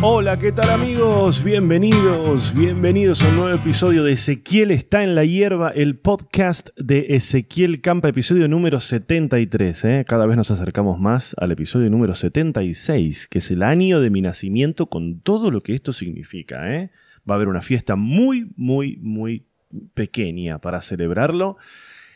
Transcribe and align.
Hola, 0.00 0.38
¿qué 0.38 0.52
tal 0.52 0.70
amigos? 0.70 1.42
Bienvenidos, 1.42 2.54
bienvenidos 2.54 3.24
a 3.24 3.30
un 3.30 3.36
nuevo 3.36 3.56
episodio 3.56 4.04
de 4.04 4.12
Ezequiel 4.12 4.70
está 4.70 5.02
en 5.02 5.16
la 5.16 5.24
hierba, 5.24 5.70
el 5.70 5.98
podcast 5.98 6.68
de 6.76 7.06
Ezequiel 7.16 7.80
Campa, 7.80 8.08
episodio 8.08 8.46
número 8.46 8.80
73. 8.80 9.84
¿eh? 9.84 10.04
Cada 10.06 10.26
vez 10.26 10.36
nos 10.36 10.52
acercamos 10.52 11.00
más 11.00 11.34
al 11.36 11.50
episodio 11.50 11.90
número 11.90 12.14
76, 12.14 13.26
que 13.26 13.38
es 13.38 13.50
el 13.50 13.64
año 13.64 14.00
de 14.00 14.10
mi 14.10 14.22
nacimiento 14.22 14.86
con 14.86 15.18
todo 15.18 15.50
lo 15.50 15.64
que 15.64 15.74
esto 15.74 15.92
significa. 15.92 16.72
¿eh? 16.72 16.92
Va 17.28 17.34
a 17.34 17.36
haber 17.36 17.48
una 17.48 17.60
fiesta 17.60 17.96
muy, 17.96 18.52
muy, 18.54 18.98
muy 19.02 19.46
pequeña 19.94 20.60
para 20.60 20.80
celebrarlo. 20.80 21.56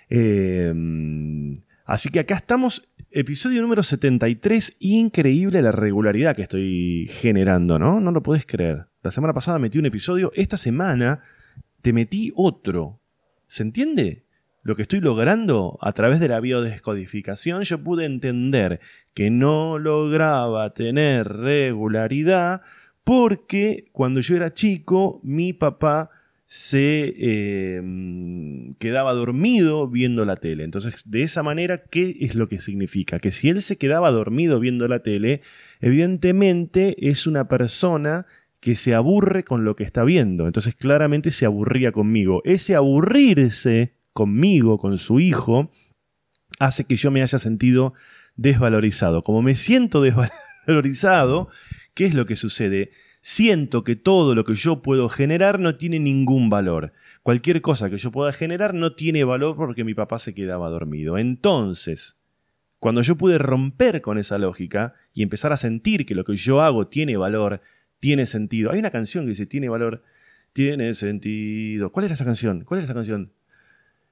Eh, 0.08 0.72
así 1.92 2.08
que 2.08 2.20
acá 2.20 2.36
estamos 2.36 2.88
Episodio 3.14 3.60
número 3.60 3.82
73, 3.82 4.76
increíble 4.80 5.60
la 5.60 5.70
regularidad 5.70 6.34
que 6.34 6.40
estoy 6.40 7.10
generando, 7.20 7.78
¿no? 7.78 8.00
No 8.00 8.10
lo 8.10 8.22
podés 8.22 8.46
creer. 8.46 8.86
La 9.02 9.10
semana 9.10 9.34
pasada 9.34 9.58
metí 9.58 9.78
un 9.78 9.84
episodio, 9.84 10.32
esta 10.34 10.56
semana 10.56 11.20
te 11.82 11.92
metí 11.92 12.32
otro. 12.34 13.00
¿Se 13.46 13.62
entiende? 13.62 14.24
Lo 14.62 14.76
que 14.76 14.82
estoy 14.82 15.00
logrando 15.00 15.78
a 15.82 15.92
través 15.92 16.20
de 16.20 16.28
la 16.28 16.40
biodescodificación, 16.40 17.64
yo 17.64 17.84
pude 17.84 18.06
entender 18.06 18.80
que 19.12 19.30
no 19.30 19.78
lograba 19.78 20.72
tener 20.72 21.28
regularidad 21.28 22.62
porque 23.04 23.90
cuando 23.92 24.20
yo 24.20 24.36
era 24.36 24.54
chico, 24.54 25.20
mi 25.22 25.52
papá 25.52 26.08
se 26.54 27.14
em, 27.78 28.74
quedaba 28.74 29.14
dormido 29.14 29.88
viendo 29.88 30.26
la 30.26 30.36
tele. 30.36 30.64
Entonces, 30.64 31.02
de 31.06 31.22
esa 31.22 31.42
manera, 31.42 31.84
¿qué 31.84 32.14
es 32.20 32.34
lo 32.34 32.46
que 32.50 32.58
significa? 32.58 33.20
Que 33.20 33.30
si 33.30 33.48
él 33.48 33.62
se 33.62 33.78
quedaba 33.78 34.10
dormido 34.10 34.60
viendo 34.60 34.86
la 34.86 35.02
tele, 35.02 35.40
evidentemente 35.80 37.08
es 37.08 37.26
una 37.26 37.48
persona 37.48 38.26
que 38.60 38.76
se 38.76 38.94
aburre 38.94 39.44
con 39.44 39.64
lo 39.64 39.76
que 39.76 39.84
está 39.84 40.04
viendo. 40.04 40.46
Entonces, 40.46 40.74
claramente 40.74 41.30
se 41.30 41.46
aburría 41.46 41.90
conmigo. 41.90 42.42
Ese 42.44 42.74
aburrirse 42.74 43.94
conmigo, 44.12 44.76
con 44.76 44.98
su 44.98 45.20
hijo, 45.20 45.72
hace 46.58 46.84
que 46.84 46.96
yo 46.96 47.10
me 47.10 47.22
haya 47.22 47.38
sentido 47.38 47.94
desvalorizado. 48.36 49.22
Como 49.22 49.40
me 49.40 49.54
siento 49.54 50.02
desvalorizado, 50.66 51.48
¿qué 51.94 52.04
es 52.04 52.12
lo 52.12 52.26
que 52.26 52.36
sucede? 52.36 52.90
Siento 53.22 53.84
que 53.84 53.96
todo 53.96 54.34
lo 54.34 54.44
que 54.44 54.54
yo 54.54 54.82
puedo 54.82 55.08
generar 55.08 55.58
no 55.58 55.76
tiene 55.76 55.98
ningún 55.98 56.50
valor. 56.50 56.92
Cualquier 57.22 57.62
cosa 57.62 57.88
que 57.88 57.96
yo 57.96 58.10
pueda 58.10 58.32
generar 58.32 58.74
no 58.74 58.94
tiene 58.94 59.24
valor 59.24 59.56
porque 59.56 59.84
mi 59.84 59.94
papá 59.94 60.18
se 60.18 60.34
quedaba 60.34 60.68
dormido. 60.68 61.16
Entonces, 61.16 62.16
cuando 62.80 63.00
yo 63.00 63.16
pude 63.16 63.38
romper 63.38 64.02
con 64.02 64.18
esa 64.18 64.38
lógica 64.38 64.94
y 65.14 65.22
empezar 65.22 65.52
a 65.52 65.56
sentir 65.56 66.04
que 66.04 66.16
lo 66.16 66.24
que 66.24 66.34
yo 66.34 66.60
hago 66.60 66.88
tiene 66.88 67.16
valor, 67.16 67.62
tiene 68.00 68.26
sentido. 68.26 68.72
Hay 68.72 68.80
una 68.80 68.90
canción 68.90 69.24
que 69.24 69.30
dice, 69.30 69.46
tiene 69.46 69.68
valor, 69.68 70.02
tiene 70.52 70.92
sentido. 70.94 71.92
¿Cuál 71.92 72.06
es 72.06 72.12
esa 72.12 72.24
canción? 72.24 72.64
¿Cuál 72.64 72.80
es 72.80 72.84
esa 72.84 72.94
canción? 72.94 73.32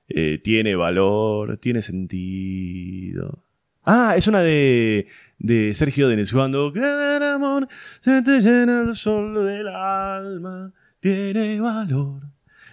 Eh, 0.08 0.38
tiene 0.38 0.76
valor, 0.76 1.58
tiene 1.58 1.82
sentido. 1.82 3.42
Ah, 3.92 4.14
es 4.16 4.28
una 4.28 4.40
de, 4.40 5.08
de 5.40 5.74
Sergio 5.74 6.06
Denis. 6.06 6.32
Cuando 6.32 6.70
gran 6.70 7.24
amor 7.24 7.66
se 8.00 8.22
te 8.22 8.38
llena 8.38 8.82
el 8.82 8.94
sol 8.94 9.34
del 9.44 9.66
alma, 9.66 10.72
tiene 11.00 11.60
valor, 11.60 12.22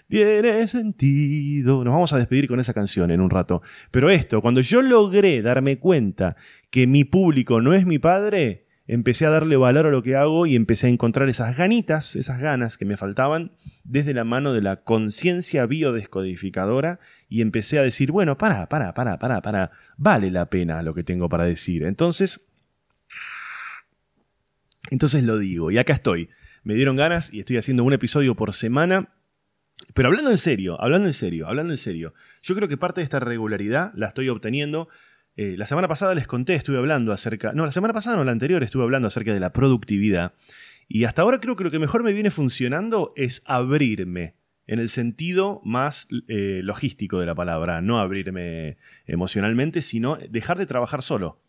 tiene 0.07 0.67
sentido. 0.67 1.83
Nos 1.83 1.91
vamos 1.91 2.13
a 2.13 2.19
despedir 2.19 2.47
con 2.47 2.59
esa 2.59 2.71
canción 2.71 3.09
en 3.09 3.19
un 3.19 3.31
rato. 3.31 3.63
Pero 3.89 4.11
esto, 4.11 4.43
cuando 4.43 4.61
yo 4.61 4.83
logré 4.83 5.41
darme 5.41 5.79
cuenta 5.79 6.35
que 6.69 6.85
mi 6.85 7.03
público 7.03 7.61
no 7.61 7.73
es 7.73 7.87
mi 7.87 7.97
padre, 7.97 8.66
empecé 8.87 9.25
a 9.25 9.29
darle 9.29 9.57
valor 9.57 9.85
a 9.85 9.91
lo 9.91 10.01
que 10.01 10.15
hago 10.15 10.45
y 10.45 10.55
empecé 10.55 10.87
a 10.87 10.89
encontrar 10.89 11.27
esas 11.27 11.57
ganitas, 11.57 12.15
esas 12.15 12.39
ganas 12.39 12.77
que 12.77 12.85
me 12.85 12.95
faltaban 12.95 13.51
desde 13.83 14.13
la 14.13 14.23
mano 14.23 14.53
de 14.53 14.61
la 14.61 14.77
conciencia 14.83 15.65
biodescodificadora 15.65 16.99
y 17.27 17.41
empecé 17.41 17.79
a 17.79 17.83
decir, 17.83 18.11
bueno, 18.11 18.37
para, 18.37 18.69
para, 18.69 18.93
para, 18.93 19.19
para, 19.19 19.41
para, 19.41 19.71
vale 19.97 20.31
la 20.31 20.49
pena 20.49 20.81
lo 20.83 20.93
que 20.93 21.03
tengo 21.03 21.27
para 21.27 21.43
decir. 21.43 21.83
Entonces, 21.83 22.41
entonces 24.89 25.23
lo 25.25 25.37
digo, 25.37 25.69
y 25.69 25.77
acá 25.77 25.93
estoy. 25.93 26.29
Me 26.63 26.73
dieron 26.73 26.95
ganas 26.95 27.33
y 27.33 27.41
estoy 27.41 27.57
haciendo 27.57 27.83
un 27.83 27.93
episodio 27.93 28.35
por 28.35 28.53
semana. 28.53 29.13
Pero 29.93 30.07
hablando 30.07 30.31
en 30.31 30.37
serio, 30.37 30.81
hablando 30.81 31.07
en 31.07 31.13
serio, 31.13 31.47
hablando 31.47 31.73
en 31.73 31.77
serio, 31.77 32.13
yo 32.41 32.55
creo 32.55 32.67
que 32.67 32.77
parte 32.77 33.01
de 33.01 33.05
esta 33.05 33.19
regularidad 33.19 33.91
la 33.95 34.07
estoy 34.07 34.29
obteniendo 34.29 34.89
eh, 35.37 35.55
la 35.55 35.67
semana 35.67 35.87
pasada 35.87 36.15
les 36.15 36.25
conté, 36.25 36.55
estuve 36.55 36.77
hablando 36.77 37.13
acerca. 37.13 37.53
No, 37.53 37.63
la 37.63 37.71
semana 37.71 37.93
pasada 37.93 38.17
no, 38.17 38.23
la 38.23 38.31
anterior 38.31 38.63
estuve 38.63 38.81
hablando 38.83 39.07
acerca 39.07 39.35
de 39.35 39.39
la 39.39 39.53
productividad. 39.53 40.33
Y 40.87 41.03
hasta 41.03 41.21
ahora 41.21 41.39
creo 41.39 41.55
que 41.55 41.63
lo 41.63 41.69
que 41.69 41.77
mejor 41.77 42.01
me 42.03 42.11
viene 42.11 42.31
funcionando 42.31 43.13
es 43.15 43.43
abrirme, 43.45 44.33
en 44.65 44.79
el 44.79 44.89
sentido 44.89 45.61
más 45.63 46.07
eh, 46.27 46.61
logístico 46.63 47.19
de 47.19 47.27
la 47.27 47.35
palabra. 47.35 47.81
No 47.81 47.99
abrirme 47.99 48.77
emocionalmente, 49.05 49.81
sino 49.81 50.17
dejar 50.17 50.57
de 50.57 50.65
trabajar 50.65 51.03
solo. 51.03 51.39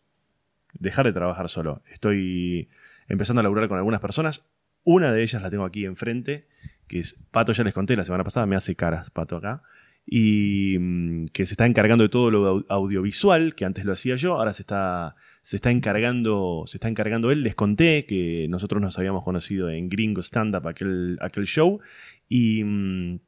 Dejar 0.73 1.07
de 1.07 1.13
trabajar 1.13 1.49
solo. 1.49 1.81
Estoy 1.91 2.69
empezando 3.07 3.39
a 3.39 3.43
laburar 3.43 3.67
con 3.69 3.79
algunas 3.79 4.01
personas. 4.01 4.51
Una 4.83 5.11
de 5.11 5.23
ellas 5.23 5.41
la 5.41 5.49
tengo 5.49 5.65
aquí 5.65 5.85
enfrente, 5.85 6.47
que 6.87 6.99
es 6.99 7.19
Pato, 7.31 7.53
ya 7.53 7.63
les 7.63 7.73
conté 7.73 7.95
la 7.95 8.03
semana 8.03 8.23
pasada, 8.23 8.45
me 8.45 8.55
hace 8.55 8.75
caras 8.75 9.09
Pato 9.09 9.35
acá 9.35 9.63
y 10.11 10.77
mm, 10.79 11.25
que 11.27 11.45
se 11.45 11.53
está 11.53 11.67
encargando 11.67 12.03
de 12.03 12.09
todo 12.09 12.31
lo 12.31 12.65
audiovisual, 12.67 13.53
que 13.53 13.65
antes 13.65 13.85
lo 13.85 13.93
hacía 13.93 14.15
yo, 14.15 14.35
ahora 14.35 14.53
se 14.53 14.63
está, 14.63 15.15
se 15.43 15.55
está 15.57 15.69
encargando, 15.69 16.63
se 16.65 16.77
está 16.77 16.87
encargando 16.89 17.29
él. 17.29 17.43
Les 17.43 17.53
conté 17.53 18.05
que 18.05 18.47
nosotros 18.49 18.81
nos 18.81 18.97
habíamos 18.97 19.23
conocido 19.23 19.69
en 19.69 19.87
Gringo 19.87 20.21
Stand 20.21 20.55
Up, 20.55 20.67
aquel, 20.67 21.19
aquel 21.21 21.45
show, 21.45 21.79
y, 22.27 22.63
mm, 22.63 23.19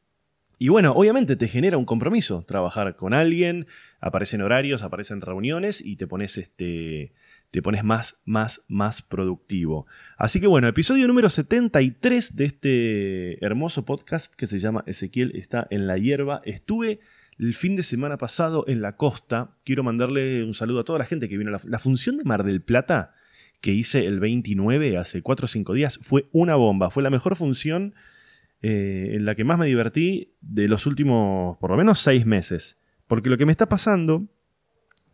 y 0.58 0.70
bueno, 0.70 0.94
obviamente 0.94 1.36
te 1.36 1.48
genera 1.48 1.78
un 1.78 1.86
compromiso 1.86 2.44
trabajar 2.48 2.96
con 2.96 3.14
alguien, 3.14 3.68
aparecen 4.00 4.42
horarios, 4.42 4.82
aparecen 4.82 5.22
reuniones 5.22 5.86
y 5.86 5.98
te 5.98 6.08
pones 6.08 6.38
este 6.38 7.14
te 7.52 7.62
pones 7.62 7.84
más, 7.84 8.18
más, 8.26 8.62
más 8.68 9.02
productivo. 9.02 9.86
Así 10.18 10.40
que 10.40 10.48
bueno, 10.48 10.68
episodio 10.68 11.08
número 11.08 11.30
73 11.30 12.36
de 12.36 12.46
este 12.46 13.46
hermoso 13.46 13.86
podcast 13.86 14.34
que 14.34 14.48
se 14.48 14.58
llama 14.58 14.84
Ezequiel 14.88 15.34
está 15.36 15.68
en 15.70 15.86
la 15.86 15.98
hierba. 15.98 16.42
Estuve 16.46 17.02
el 17.38 17.54
fin 17.54 17.76
de 17.76 17.84
semana 17.84 18.18
pasado 18.18 18.64
en 18.68 18.82
la 18.82 18.96
costa. 18.96 19.58
Quiero 19.66 19.84
mandarle 19.84 20.44
un 20.44 20.54
saludo 20.54 20.80
a 20.80 20.84
toda 20.86 21.00
la 21.00 21.06
gente 21.06 21.28
que 21.28 21.38
vino 21.38 21.50
a 21.50 21.54
la, 21.54 21.62
la 21.66 21.80
función 21.80 22.18
de 22.18 22.24
Mar 22.24 22.44
del 22.44 22.62
Plata 22.62 23.14
que 23.62 23.72
hice 23.72 24.08
el 24.08 24.20
29 24.20 24.98
hace 24.98 25.22
4 25.22 25.46
o 25.46 25.48
5 25.48 25.74
días. 25.74 26.00
Fue 26.02 26.28
una 26.32 26.56
bomba. 26.56 26.90
Fue 26.90 27.04
la 27.04 27.10
mejor 27.10 27.36
función 27.36 27.94
eh, 28.62 29.12
en 29.14 29.26
la 29.26 29.36
que 29.36 29.44
más 29.44 29.60
me 29.60 29.68
divertí 29.68 30.36
de 30.42 30.68
los 30.68 30.86
últimos 30.86 31.58
por 31.58 31.72
lo 31.72 31.78
menos 31.78 32.00
6 32.00 32.26
meses. 32.26 32.78
Porque 33.08 33.30
lo 33.30 33.38
que 33.38 33.46
me 33.46 33.52
está 33.52 33.70
pasando 33.70 34.30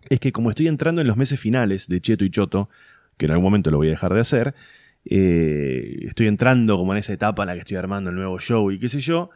es 0.09 0.19
que 0.19 0.31
como 0.31 0.49
estoy 0.49 0.67
entrando 0.67 1.01
en 1.01 1.07
los 1.07 1.17
meses 1.17 1.39
finales 1.39 1.87
de 1.87 2.01
Cheto 2.01 2.23
y 2.25 2.29
Choto, 2.29 2.69
que 3.17 3.25
en 3.25 3.31
algún 3.31 3.45
momento 3.45 3.71
lo 3.71 3.77
voy 3.77 3.87
a 3.87 3.91
dejar 3.91 4.13
de 4.13 4.19
hacer, 4.19 4.55
eh, 5.05 5.99
estoy 6.01 6.27
entrando 6.27 6.77
como 6.77 6.93
en 6.93 6.99
esa 6.99 7.13
etapa 7.13 7.43
en 7.43 7.47
la 7.47 7.53
que 7.53 7.59
estoy 7.59 7.77
armando 7.77 8.09
el 8.09 8.15
nuevo 8.15 8.39
show 8.39 8.71
y 8.71 8.79
qué 8.79 8.89
sé 8.89 8.99
yo, 8.99 9.29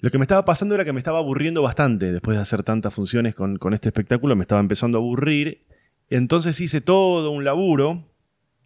lo 0.00 0.10
que 0.10 0.18
me 0.18 0.24
estaba 0.24 0.44
pasando 0.44 0.74
era 0.74 0.84
que 0.84 0.92
me 0.92 1.00
estaba 1.00 1.18
aburriendo 1.18 1.62
bastante 1.62 2.12
después 2.12 2.36
de 2.36 2.42
hacer 2.42 2.62
tantas 2.62 2.94
funciones 2.94 3.34
con, 3.34 3.58
este 3.74 3.88
espectáculo, 3.88 4.36
me 4.36 4.42
estaba 4.42 4.60
empezando 4.60 4.98
a 4.98 5.00
aburrir, 5.00 5.66
entonces 6.08 6.58
hice 6.60 6.80
todo 6.80 7.30
un 7.30 7.44
laburo 7.44 8.06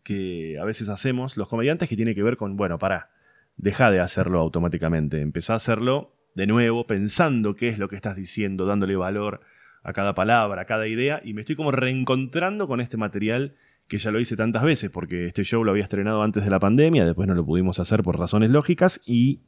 que 0.02 0.58
a 0.60 0.64
veces 0.64 0.88
hacemos 0.88 1.36
los 1.36 1.48
comediantes 1.48 1.88
que 1.88 1.96
tiene 1.96 2.14
que 2.14 2.22
ver 2.22 2.36
con, 2.36 2.56
bueno, 2.56 2.78
para, 2.78 3.10
deja 3.56 3.90
de 3.90 4.00
hacerlo 4.00 4.40
automáticamente, 4.40 5.20
empezá 5.20 5.54
a 5.54 5.56
hacerlo 5.56 6.14
de 6.34 6.46
nuevo 6.46 6.86
pensando 6.86 7.54
qué 7.54 7.68
es 7.68 7.78
lo 7.78 7.88
que 7.88 7.96
estás 7.96 8.16
diciendo, 8.16 8.66
dándole 8.66 8.96
valor 8.96 9.40
a 9.84 9.92
cada 9.92 10.14
palabra, 10.14 10.62
a 10.62 10.64
cada 10.64 10.88
idea, 10.88 11.20
y 11.22 11.34
me 11.34 11.42
estoy 11.42 11.56
como 11.56 11.70
reencontrando 11.70 12.66
con 12.66 12.80
este 12.80 12.96
material 12.96 13.54
que 13.86 13.98
ya 13.98 14.10
lo 14.10 14.18
hice 14.18 14.34
tantas 14.34 14.62
veces, 14.62 14.90
porque 14.90 15.26
este 15.26 15.44
show 15.44 15.62
lo 15.62 15.70
había 15.70 15.84
estrenado 15.84 16.22
antes 16.22 16.42
de 16.42 16.50
la 16.50 16.58
pandemia, 16.58 17.04
después 17.04 17.28
no 17.28 17.34
lo 17.34 17.44
pudimos 17.44 17.78
hacer 17.78 18.02
por 18.02 18.18
razones 18.18 18.50
lógicas, 18.50 19.02
y 19.04 19.42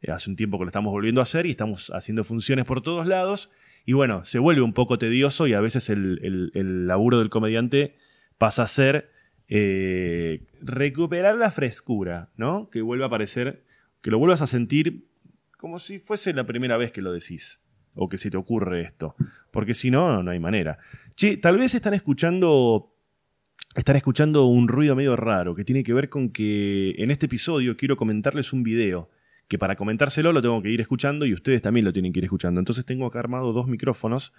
eh, 0.00 0.12
hace 0.12 0.30
un 0.30 0.36
tiempo 0.36 0.56
que 0.56 0.64
lo 0.64 0.68
estamos 0.68 0.92
volviendo 0.92 1.20
a 1.20 1.24
hacer 1.24 1.46
y 1.46 1.50
estamos 1.50 1.90
haciendo 1.90 2.22
funciones 2.22 2.64
por 2.64 2.80
todos 2.80 3.08
lados, 3.08 3.50
y 3.84 3.94
bueno, 3.94 4.24
se 4.24 4.38
vuelve 4.38 4.62
un 4.62 4.72
poco 4.72 4.98
tedioso 4.98 5.48
y 5.48 5.54
a 5.54 5.60
veces 5.60 5.90
el, 5.90 6.86
laburo 6.86 7.18
del 7.18 7.30
comediante 7.30 7.96
pasa 8.38 8.62
a 8.62 8.68
ser 8.68 9.10
eh, 9.48 10.46
recuperar 10.60 11.36
la 11.36 11.50
frescura, 11.50 12.30
¿no? 12.36 12.70
Que 12.70 12.80
vuelva 12.82 13.06
a 13.06 13.08
aparecer, 13.08 13.64
que 14.00 14.12
lo 14.12 14.18
vuelvas 14.20 14.40
a 14.40 14.46
sentir 14.46 15.08
como 15.58 15.80
si 15.80 15.98
fuese 15.98 16.32
la 16.32 16.46
primera 16.46 16.76
vez 16.76 16.92
que 16.92 17.02
lo 17.02 17.12
decís 17.12 17.62
o 17.94 18.08
que 18.08 18.18
se 18.18 18.30
te 18.30 18.36
ocurre 18.36 18.82
esto. 18.82 19.14
Porque 19.50 19.74
si 19.74 19.90
no, 19.90 20.22
no 20.22 20.30
hay 20.30 20.40
manera. 20.40 20.78
Che, 21.14 21.36
tal 21.36 21.58
vez 21.58 21.74
están 21.74 21.94
escuchando. 21.94 22.88
Están 23.74 23.96
escuchando 23.96 24.44
un 24.46 24.68
ruido 24.68 24.94
medio 24.94 25.16
raro 25.16 25.54
que 25.54 25.64
tiene 25.64 25.82
que 25.82 25.94
ver 25.94 26.10
con 26.10 26.28
que 26.28 26.94
en 26.98 27.10
este 27.10 27.26
episodio 27.26 27.76
quiero 27.76 27.96
comentarles 27.96 28.52
un 28.52 28.62
video. 28.62 29.10
Que 29.48 29.58
para 29.58 29.76
comentárselo 29.76 30.32
lo 30.32 30.40
tengo 30.40 30.62
que 30.62 30.70
ir 30.70 30.80
escuchando 30.80 31.26
y 31.26 31.34
ustedes 31.34 31.62
también 31.62 31.84
lo 31.84 31.92
tienen 31.92 32.12
que 32.12 32.20
ir 32.20 32.24
escuchando. 32.24 32.60
Entonces 32.60 32.84
tengo 32.84 33.06
acá 33.06 33.18
armado 33.18 33.52
dos 33.52 33.66
micrófonos 33.66 34.32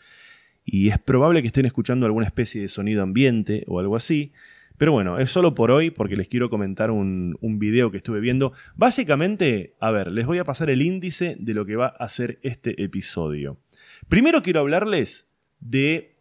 y 0.65 0.89
es 0.89 0.99
probable 0.99 1.41
que 1.41 1.47
estén 1.47 1.65
escuchando 1.65 2.05
alguna 2.05 2.25
especie 2.25 2.61
de 2.61 2.69
sonido 2.69 3.03
ambiente 3.03 3.63
o 3.67 3.79
algo 3.79 3.95
así. 3.95 4.31
Pero 4.77 4.91
bueno, 4.91 5.19
es 5.19 5.31
solo 5.31 5.55
por 5.55 5.71
hoy 5.71 5.91
porque 5.91 6.15
les 6.15 6.27
quiero 6.27 6.49
comentar 6.49 6.91
un, 6.91 7.37
un, 7.41 7.59
video 7.59 7.91
que 7.91 7.97
estuve 7.97 8.19
viendo. 8.19 8.53
Básicamente, 8.75 9.75
a 9.79 9.91
ver, 9.91 10.11
les 10.11 10.25
voy 10.25 10.39
a 10.39 10.45
pasar 10.45 10.69
el 10.69 10.81
índice 10.81 11.35
de 11.39 11.53
lo 11.53 11.65
que 11.65 11.75
va 11.75 11.87
a 11.87 12.09
ser 12.09 12.39
este 12.41 12.83
episodio. 12.83 13.59
Primero 14.09 14.41
quiero 14.41 14.59
hablarles 14.59 15.27
de 15.59 16.13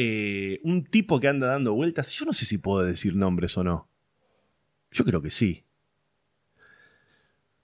eh, 0.00 0.60
un 0.62 0.84
tipo 0.84 1.18
que 1.18 1.26
anda 1.26 1.48
dando 1.48 1.74
vueltas. 1.74 2.10
Yo 2.10 2.24
no 2.24 2.32
sé 2.32 2.46
si 2.46 2.58
puedo 2.58 2.84
decir 2.84 3.16
nombres 3.16 3.58
o 3.58 3.64
no. 3.64 3.88
Yo 4.92 5.04
creo 5.04 5.20
que 5.20 5.32
sí. 5.32 5.64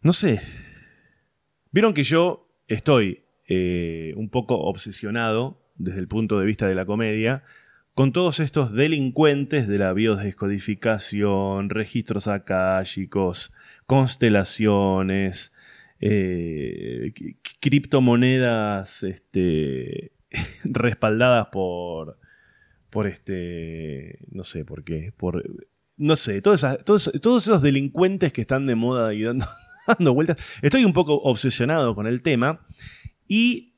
No 0.00 0.12
sé. 0.12 0.42
Vieron 1.70 1.94
que 1.94 2.02
yo 2.02 2.48
estoy 2.66 3.22
eh, 3.46 4.14
un 4.16 4.30
poco 4.30 4.58
obsesionado 4.58 5.62
desde 5.76 6.00
el 6.00 6.08
punto 6.08 6.40
de 6.40 6.46
vista 6.46 6.66
de 6.66 6.74
la 6.74 6.86
comedia 6.86 7.44
con 7.94 8.12
todos 8.12 8.40
estos 8.40 8.72
delincuentes 8.72 9.68
de 9.68 9.78
la 9.78 9.92
biodescodificación, 9.92 11.70
registros 11.70 12.26
akáshicos, 12.26 13.52
constelaciones, 13.86 15.52
eh, 16.00 17.12
criptomonedas 17.60 19.04
este, 19.04 20.12
respaldadas 20.64 21.46
por, 21.52 22.18
por 22.90 23.06
este, 23.06 24.18
no 24.30 24.42
sé 24.42 24.64
por 24.64 24.82
qué, 24.82 25.12
por, 25.16 25.44
no 25.96 26.16
sé, 26.16 26.42
todos, 26.42 26.64
esos 27.14 27.62
delincuentes 27.62 28.32
que 28.32 28.40
están 28.40 28.66
de 28.66 28.74
moda 28.74 29.14
y 29.14 29.22
dando 29.86 30.14
vueltas. 30.14 30.36
Estoy 30.62 30.84
un 30.84 30.92
poco 30.92 31.14
obsesionado 31.14 31.94
con 31.94 32.08
el 32.08 32.22
tema 32.22 32.66
y 33.28 33.76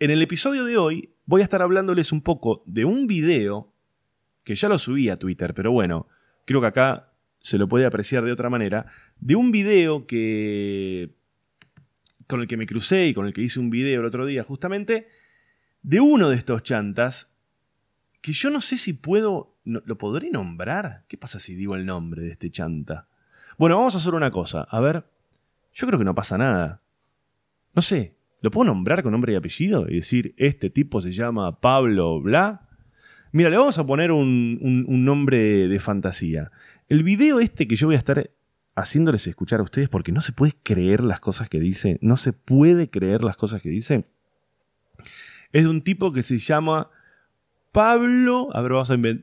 en 0.00 0.10
el 0.10 0.20
episodio 0.22 0.64
de 0.64 0.76
hoy 0.76 1.15
voy 1.26 1.42
a 1.42 1.44
estar 1.44 1.60
hablándoles 1.60 2.12
un 2.12 2.22
poco 2.22 2.62
de 2.66 2.84
un 2.84 3.06
video 3.06 3.72
que 4.44 4.54
ya 4.54 4.68
lo 4.68 4.78
subí 4.78 5.08
a 5.08 5.18
Twitter, 5.18 5.54
pero 5.54 5.72
bueno, 5.72 6.08
creo 6.44 6.60
que 6.60 6.68
acá 6.68 7.12
se 7.40 7.58
lo 7.58 7.68
puede 7.68 7.84
apreciar 7.84 8.24
de 8.24 8.32
otra 8.32 8.48
manera, 8.48 8.86
de 9.20 9.36
un 9.36 9.52
video 9.52 10.06
que 10.06 11.14
con 12.26 12.40
el 12.40 12.48
que 12.48 12.56
me 12.56 12.66
crucé 12.66 13.06
y 13.06 13.14
con 13.14 13.26
el 13.26 13.32
que 13.32 13.42
hice 13.42 13.60
un 13.60 13.70
video 13.70 14.00
el 14.00 14.06
otro 14.06 14.26
día 14.26 14.42
justamente, 14.42 15.08
de 15.82 16.00
uno 16.00 16.28
de 16.28 16.36
estos 16.36 16.62
chantas, 16.62 17.28
que 18.20 18.32
yo 18.32 18.50
no 18.50 18.60
sé 18.60 18.78
si 18.78 18.92
puedo, 18.92 19.56
¿lo 19.64 19.98
podré 19.98 20.30
nombrar? 20.30 21.04
¿Qué 21.06 21.16
pasa 21.16 21.38
si 21.38 21.54
digo 21.54 21.76
el 21.76 21.86
nombre 21.86 22.22
de 22.22 22.32
este 22.32 22.50
chanta? 22.50 23.08
Bueno, 23.58 23.76
vamos 23.76 23.94
a 23.94 23.98
hacer 23.98 24.14
una 24.14 24.30
cosa, 24.30 24.62
a 24.62 24.80
ver, 24.80 25.04
yo 25.72 25.86
creo 25.86 25.98
que 25.98 26.04
no 26.04 26.14
pasa 26.14 26.36
nada. 26.36 26.82
No 27.74 27.82
sé, 27.82 28.15
¿Lo 28.46 28.52
puedo 28.52 28.66
nombrar 28.66 29.02
con 29.02 29.10
nombre 29.10 29.32
y 29.32 29.34
apellido? 29.34 29.88
Y 29.88 29.96
decir, 29.96 30.32
este 30.36 30.70
tipo 30.70 31.00
se 31.00 31.10
llama 31.10 31.60
Pablo 31.60 32.20
Bla. 32.20 32.68
Mira, 33.32 33.50
le 33.50 33.56
vamos 33.56 33.76
a 33.76 33.84
poner 33.84 34.12
un, 34.12 34.86
nombre 35.04 35.66
de, 35.66 35.80
fantasía. 35.80 36.52
El 36.88 37.02
video 37.02 37.40
este 37.40 37.66
que 37.66 37.74
yo 37.74 37.88
voy 37.88 37.96
a 37.96 37.98
estar 37.98 38.30
haciéndoles 38.76 39.26
escuchar 39.26 39.58
a 39.58 39.64
ustedes 39.64 39.88
porque 39.88 40.12
no 40.12 40.20
se 40.20 40.30
puede 40.30 40.52
creer 40.62 41.02
las 41.02 41.18
cosas 41.18 41.48
que 41.48 41.58
dice, 41.58 41.98
no 42.02 42.16
se 42.16 42.32
puede 42.32 42.88
creer 42.88 43.24
las 43.24 43.36
cosas 43.36 43.60
que 43.60 43.68
dice, 43.68 44.04
es 45.52 45.64
de 45.64 45.68
un 45.68 45.82
tipo 45.82 46.12
que 46.12 46.22
se 46.22 46.38
llama 46.38 46.88
Pablo, 47.72 48.50
a 48.54 48.60
ver, 48.60 48.70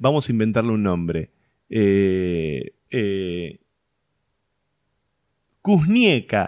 vamos 0.01 0.27
a, 0.27 0.31
inventarle 0.33 0.73
un 0.73 0.83
nombre. 0.83 1.31
Eh, 1.69 2.75
eh, 2.89 3.61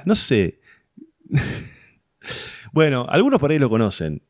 no 0.05 0.15
sé. 0.15 0.59
Bueno, 2.75 3.05
algunos 3.07 3.39
por 3.39 3.51
ahí 3.51 3.57
lo 3.57 3.69
conocen, 3.69 4.21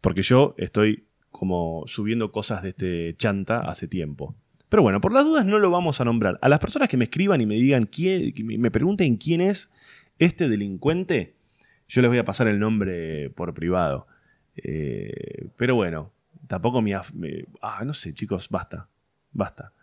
porque 0.00 0.22
yo 0.22 0.54
estoy 0.56 1.04
como 1.30 1.84
subiendo 1.86 2.32
cosas 2.32 2.62
de 2.62 2.70
este 2.70 3.14
chanta 3.18 3.60
hace 3.60 3.88
tiempo. 3.88 4.34
Pero 4.70 4.82
bueno, 4.82 5.02
por 5.02 5.12
las 5.12 5.26
dudas 5.26 5.44
no 5.44 5.58
lo 5.58 5.70
vamos 5.70 6.00
a 6.00 6.06
nombrar. 6.06 6.38
A 6.40 6.48
las 6.48 6.60
personas 6.60 6.88
que 6.88 6.96
me 6.96 7.04
escriban 7.04 7.42
y 7.42 7.46
me 7.46 7.56
digan 7.56 7.84
quién, 7.84 8.32
me 8.58 8.70
pregunten 8.70 9.18
quién 9.18 9.42
es 9.42 9.70
este 10.18 10.48
delincuente, 10.48 11.34
yo 11.86 12.00
les 12.00 12.10
voy 12.10 12.16
a 12.16 12.24
pasar 12.24 12.48
el 12.48 12.58
nombre 12.58 13.28
por 13.28 13.52
privado. 13.52 14.06
Eh, 14.56 15.48
pero 15.54 15.74
bueno, 15.74 16.10
tampoco 16.46 16.80
me, 16.80 16.94
Ah, 17.60 17.82
no 17.84 17.92
sé, 17.92 18.14
chicos, 18.14 18.48
basta. 18.48 18.88
Basta. 19.30 19.74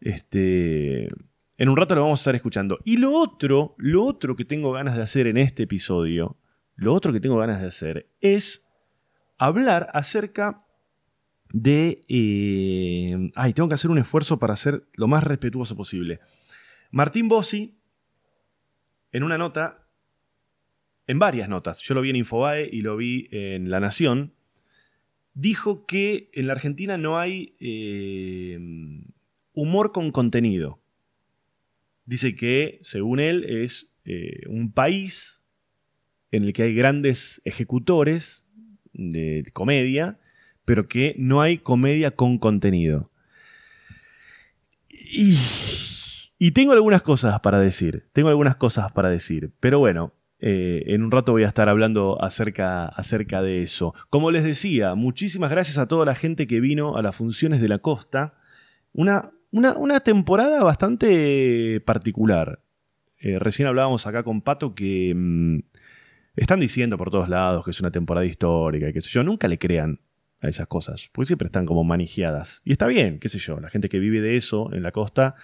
Este. 0.00 1.08
En 1.56 1.68
un 1.68 1.76
rato 1.76 1.94
lo 1.94 2.00
vamos 2.00 2.18
a 2.18 2.22
estar 2.22 2.34
escuchando. 2.34 2.80
Y 2.84 2.96
lo 2.96 3.12
otro, 3.12 3.76
lo 3.78 4.02
otro 4.02 4.34
que 4.34 4.44
tengo 4.44 4.72
ganas 4.72 4.96
de 4.96 5.02
hacer 5.04 5.28
en 5.28 5.36
este 5.36 5.62
episodio 5.62 6.36
lo 6.78 6.94
otro 6.94 7.12
que 7.12 7.18
tengo 7.18 7.36
ganas 7.36 7.60
de 7.60 7.66
hacer 7.66 8.08
es 8.20 8.62
hablar 9.36 9.90
acerca 9.94 10.64
de... 11.52 12.00
Eh, 12.08 13.32
ay, 13.34 13.52
tengo 13.52 13.68
que 13.68 13.74
hacer 13.74 13.90
un 13.90 13.98
esfuerzo 13.98 14.38
para 14.38 14.54
ser 14.54 14.86
lo 14.94 15.08
más 15.08 15.24
respetuoso 15.24 15.76
posible. 15.76 16.20
Martín 16.92 17.26
Bossi, 17.26 17.76
en 19.10 19.24
una 19.24 19.36
nota, 19.38 19.88
en 21.08 21.18
varias 21.18 21.48
notas, 21.48 21.82
yo 21.82 21.94
lo 21.94 22.00
vi 22.00 22.10
en 22.10 22.16
Infobae 22.16 22.70
y 22.70 22.82
lo 22.82 22.96
vi 22.96 23.28
en 23.32 23.70
La 23.70 23.80
Nación, 23.80 24.34
dijo 25.34 25.84
que 25.84 26.30
en 26.32 26.46
la 26.46 26.52
Argentina 26.52 26.96
no 26.96 27.18
hay 27.18 27.56
eh, 27.58 28.56
humor 29.52 29.90
con 29.90 30.12
contenido. 30.12 30.80
Dice 32.04 32.36
que, 32.36 32.78
según 32.82 33.18
él, 33.18 33.44
es 33.48 33.96
eh, 34.04 34.42
un 34.46 34.70
país 34.70 35.42
en 36.30 36.44
el 36.44 36.52
que 36.52 36.64
hay 36.64 36.74
grandes 36.74 37.40
ejecutores 37.44 38.44
de 38.92 39.48
comedia, 39.52 40.18
pero 40.64 40.88
que 40.88 41.14
no 41.18 41.40
hay 41.40 41.58
comedia 41.58 42.10
con 42.10 42.38
contenido. 42.38 43.10
Y, 45.10 46.50
tengo 46.52 46.72
algunas 46.72 47.02
cosas 47.02 47.40
para 47.40 47.58
decir, 47.58 48.04
tengo 48.12 48.28
algunas 48.28 48.56
cosas 48.56 48.92
para 48.92 49.08
decir, 49.08 49.52
pero 49.60 49.78
bueno, 49.78 50.12
eh, 50.40 50.84
en 50.88 51.02
un 51.02 51.10
rato 51.10 51.32
voy 51.32 51.44
a 51.44 51.48
estar 51.48 51.68
hablando 51.68 52.22
acerca, 52.22 52.86
acerca 52.86 53.40
de 53.40 53.62
eso. 53.62 53.94
Como 54.10 54.30
les 54.30 54.44
decía, 54.44 54.94
muchísimas 54.94 55.50
gracias 55.50 55.78
a 55.78 55.88
toda 55.88 56.04
la 56.04 56.14
gente 56.14 56.46
que 56.46 56.60
vino 56.60 56.96
a 56.96 57.02
las 57.02 57.16
funciones 57.16 57.60
de 57.62 57.68
la 57.68 57.78
costa. 57.78 58.34
Una, 58.92 59.30
una, 59.50 60.00
temporada 60.00 60.62
bastante 60.62 61.80
particular. 61.80 62.60
Eh, 63.18 63.38
recién 63.38 63.66
hablábamos 63.68 64.06
acá 64.06 64.22
con 64.22 64.42
Pato 64.42 64.74
que... 64.74 65.14
Mm, 65.16 65.60
están 66.42 66.60
diciendo 66.60 66.96
por 66.96 67.10
todos 67.10 67.28
lados 67.28 67.64
que 67.64 67.70
es 67.70 67.80
una 67.80 67.90
temporada 67.90 68.26
histórica 68.26 68.88
y 68.88 68.92
qué 68.92 69.00
sé 69.00 69.10
yo. 69.10 69.22
Nunca 69.22 69.48
le 69.48 69.58
crean 69.58 70.00
a 70.40 70.48
esas 70.48 70.68
cosas, 70.68 71.08
porque 71.12 71.26
siempre 71.26 71.46
están 71.46 71.66
como 71.66 71.84
manijeadas. 71.84 72.62
Y 72.64 72.72
está 72.72 72.86
bien, 72.86 73.18
qué 73.18 73.28
sé 73.28 73.38
yo. 73.38 73.58
La 73.60 73.70
gente 73.70 73.88
que 73.88 73.98
vive 73.98 74.20
de 74.20 74.36
eso 74.36 74.72
en 74.72 74.82
la 74.82 74.92
costa 74.92 75.34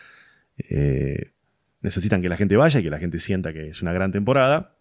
eh, 0.56 1.32
necesitan 1.80 2.22
que 2.22 2.28
la 2.28 2.36
gente 2.36 2.56
vaya 2.56 2.80
y 2.80 2.82
que 2.82 2.90
la 2.90 2.98
gente 2.98 3.18
sienta 3.18 3.52
que 3.52 3.68
es 3.68 3.82
una 3.82 3.92
gran 3.92 4.12
temporada. 4.12 4.76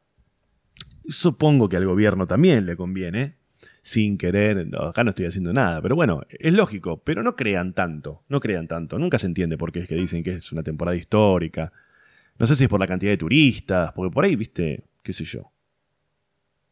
Supongo 1.08 1.68
que 1.68 1.78
al 1.78 1.86
gobierno 1.86 2.28
también 2.28 2.66
le 2.66 2.78
conviene, 2.78 3.36
sin 3.82 4.18
querer, 4.18 4.68
acá 4.80 5.04
no 5.04 5.10
estoy 5.10 5.26
haciendo 5.26 5.52
nada, 5.52 5.82
pero 5.82 5.96
bueno, 5.96 6.22
es 6.30 6.54
lógico, 6.54 7.04
pero 7.04 7.24
no 7.24 7.36
crean 7.36 7.74
tanto, 7.74 8.24
no 8.30 8.40
crean 8.40 8.68
tanto, 8.68 8.98
nunca 8.98 9.18
se 9.18 9.26
entiende 9.26 9.58
por 9.58 9.74
qué 9.74 9.80
es 9.80 9.88
que 9.90 9.96
dicen 9.96 10.24
que 10.24 10.32
es 10.32 10.52
una 10.54 10.64
temporada 10.64 10.96
histórica. 10.96 11.74
No 12.40 12.48
sé 12.48 12.56
si 12.56 12.64
es 12.64 12.70
por 12.70 12.80
la 12.80 12.88
cantidad 12.88 13.12
de 13.12 13.18
turistas, 13.18 13.92
porque 13.94 14.14
por 14.14 14.24
ahí, 14.24 14.36
viste, 14.36 14.86
qué 15.02 15.12
sé 15.12 15.26
yo 15.26 15.54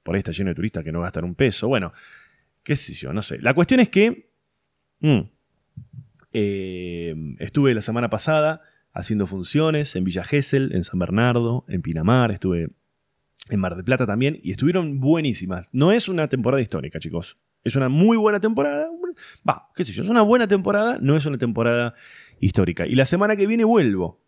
por 0.03 0.15
ahí 0.15 0.19
está 0.19 0.31
lleno 0.31 0.49
de 0.49 0.55
turistas 0.55 0.83
que 0.83 0.91
no 0.91 1.01
gastan 1.01 1.23
un 1.23 1.35
peso. 1.35 1.67
Bueno, 1.67 1.91
qué 2.63 2.75
sé 2.75 2.93
yo, 2.93 3.13
no 3.13 3.21
sé. 3.21 3.39
La 3.39 3.53
cuestión 3.53 3.79
es 3.79 3.89
que 3.89 4.31
mm, 4.99 5.19
eh, 6.33 7.15
estuve 7.39 7.73
la 7.73 7.81
semana 7.81 8.09
pasada 8.09 8.61
haciendo 8.93 9.27
funciones 9.27 9.95
en 9.95 10.03
Villa 10.03 10.23
Gesell, 10.23 10.73
en 10.73 10.83
San 10.83 10.99
Bernardo, 10.99 11.65
en 11.67 11.81
Pinamar, 11.81 12.31
estuve 12.31 12.69
en 13.49 13.59
Mar 13.59 13.75
del 13.75 13.83
Plata 13.83 14.05
también 14.05 14.39
y 14.41 14.51
estuvieron 14.51 14.99
buenísimas. 14.99 15.67
No 15.71 15.91
es 15.91 16.09
una 16.09 16.27
temporada 16.27 16.61
histórica, 16.61 16.99
chicos. 16.99 17.37
Es 17.63 17.75
una 17.75 17.89
muy 17.89 18.17
buena 18.17 18.39
temporada. 18.39 18.87
Va, 19.47 19.69
qué 19.75 19.83
sé 19.83 19.93
yo, 19.93 20.03
es 20.03 20.09
una 20.09 20.21
buena 20.21 20.47
temporada, 20.47 20.97
no 21.01 21.15
es 21.15 21.25
una 21.25 21.37
temporada 21.37 21.95
histórica. 22.39 22.87
Y 22.87 22.95
la 22.95 23.05
semana 23.05 23.35
que 23.35 23.47
viene 23.47 23.63
vuelvo. 23.63 24.19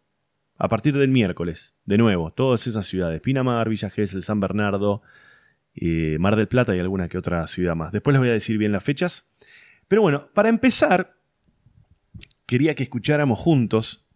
A 0.56 0.70
partir 0.70 0.96
del 0.96 1.10
miércoles, 1.10 1.74
de 1.84 1.98
nuevo, 1.98 2.32
todas 2.32 2.68
esas 2.68 2.86
ciudades, 2.86 3.20
Pinamar, 3.22 3.68
Villa 3.70 3.90
Gesell, 3.90 4.22
San 4.22 4.40
Bernardo, 4.40 5.02
eh, 5.76 6.18
Mar 6.20 6.36
del 6.36 6.48
Plata 6.48 6.76
y 6.76 6.80
alguna 6.80 7.10
que 7.10 7.18
otra 7.18 7.48
ciudad 7.48 7.76
más. 7.76 7.92
Después 7.92 8.14
les 8.14 8.20
voy 8.20 8.30
a 8.30 8.34
decir 8.34 8.58
bien 8.58 8.72
las 8.72 8.84
fechas. 8.84 9.30
Pero 9.88 10.02
bueno, 10.02 10.30
para 10.34 10.50
empezar, 10.50 11.16
quería 12.46 12.76
que 12.76 12.84
escucháramos 12.84 13.40
juntos. 13.40 14.08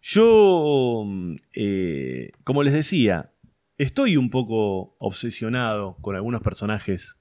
Yo, 0.00 1.06
eh, 1.52 2.32
como 2.44 2.62
les 2.62 2.74
decía, 2.74 3.32
estoy 3.78 4.16
un 4.16 4.30
poco 4.30 4.96
obsesionado 4.98 5.96
con 6.00 6.16
algunos 6.16 6.42
personajes, 6.42 7.16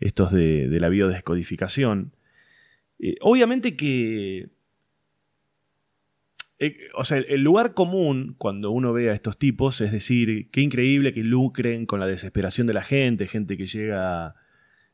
estos 0.00 0.32
de, 0.32 0.68
la 0.80 0.88
biodescodificación. 0.88 2.14
Eh, 2.98 3.16
obviamente 3.20 3.76
que 3.76 4.50
eh, 6.60 6.76
o 6.94 7.04
sea, 7.04 7.16
el 7.16 7.42
lugar 7.42 7.72
común 7.72 8.34
cuando 8.36 8.70
uno 8.70 8.92
ve 8.92 9.08
a 9.08 9.14
estos 9.14 9.38
tipos 9.38 9.80
es 9.80 9.92
decir, 9.92 10.50
qué 10.50 10.60
increíble 10.60 11.14
que 11.14 11.24
lucren 11.24 11.86
con 11.86 12.00
la 12.00 12.06
desesperación 12.06 12.66
de 12.66 12.74
la 12.74 12.82
gente, 12.82 13.26
gente 13.26 13.56
que 13.56 13.66
llega 13.66 14.34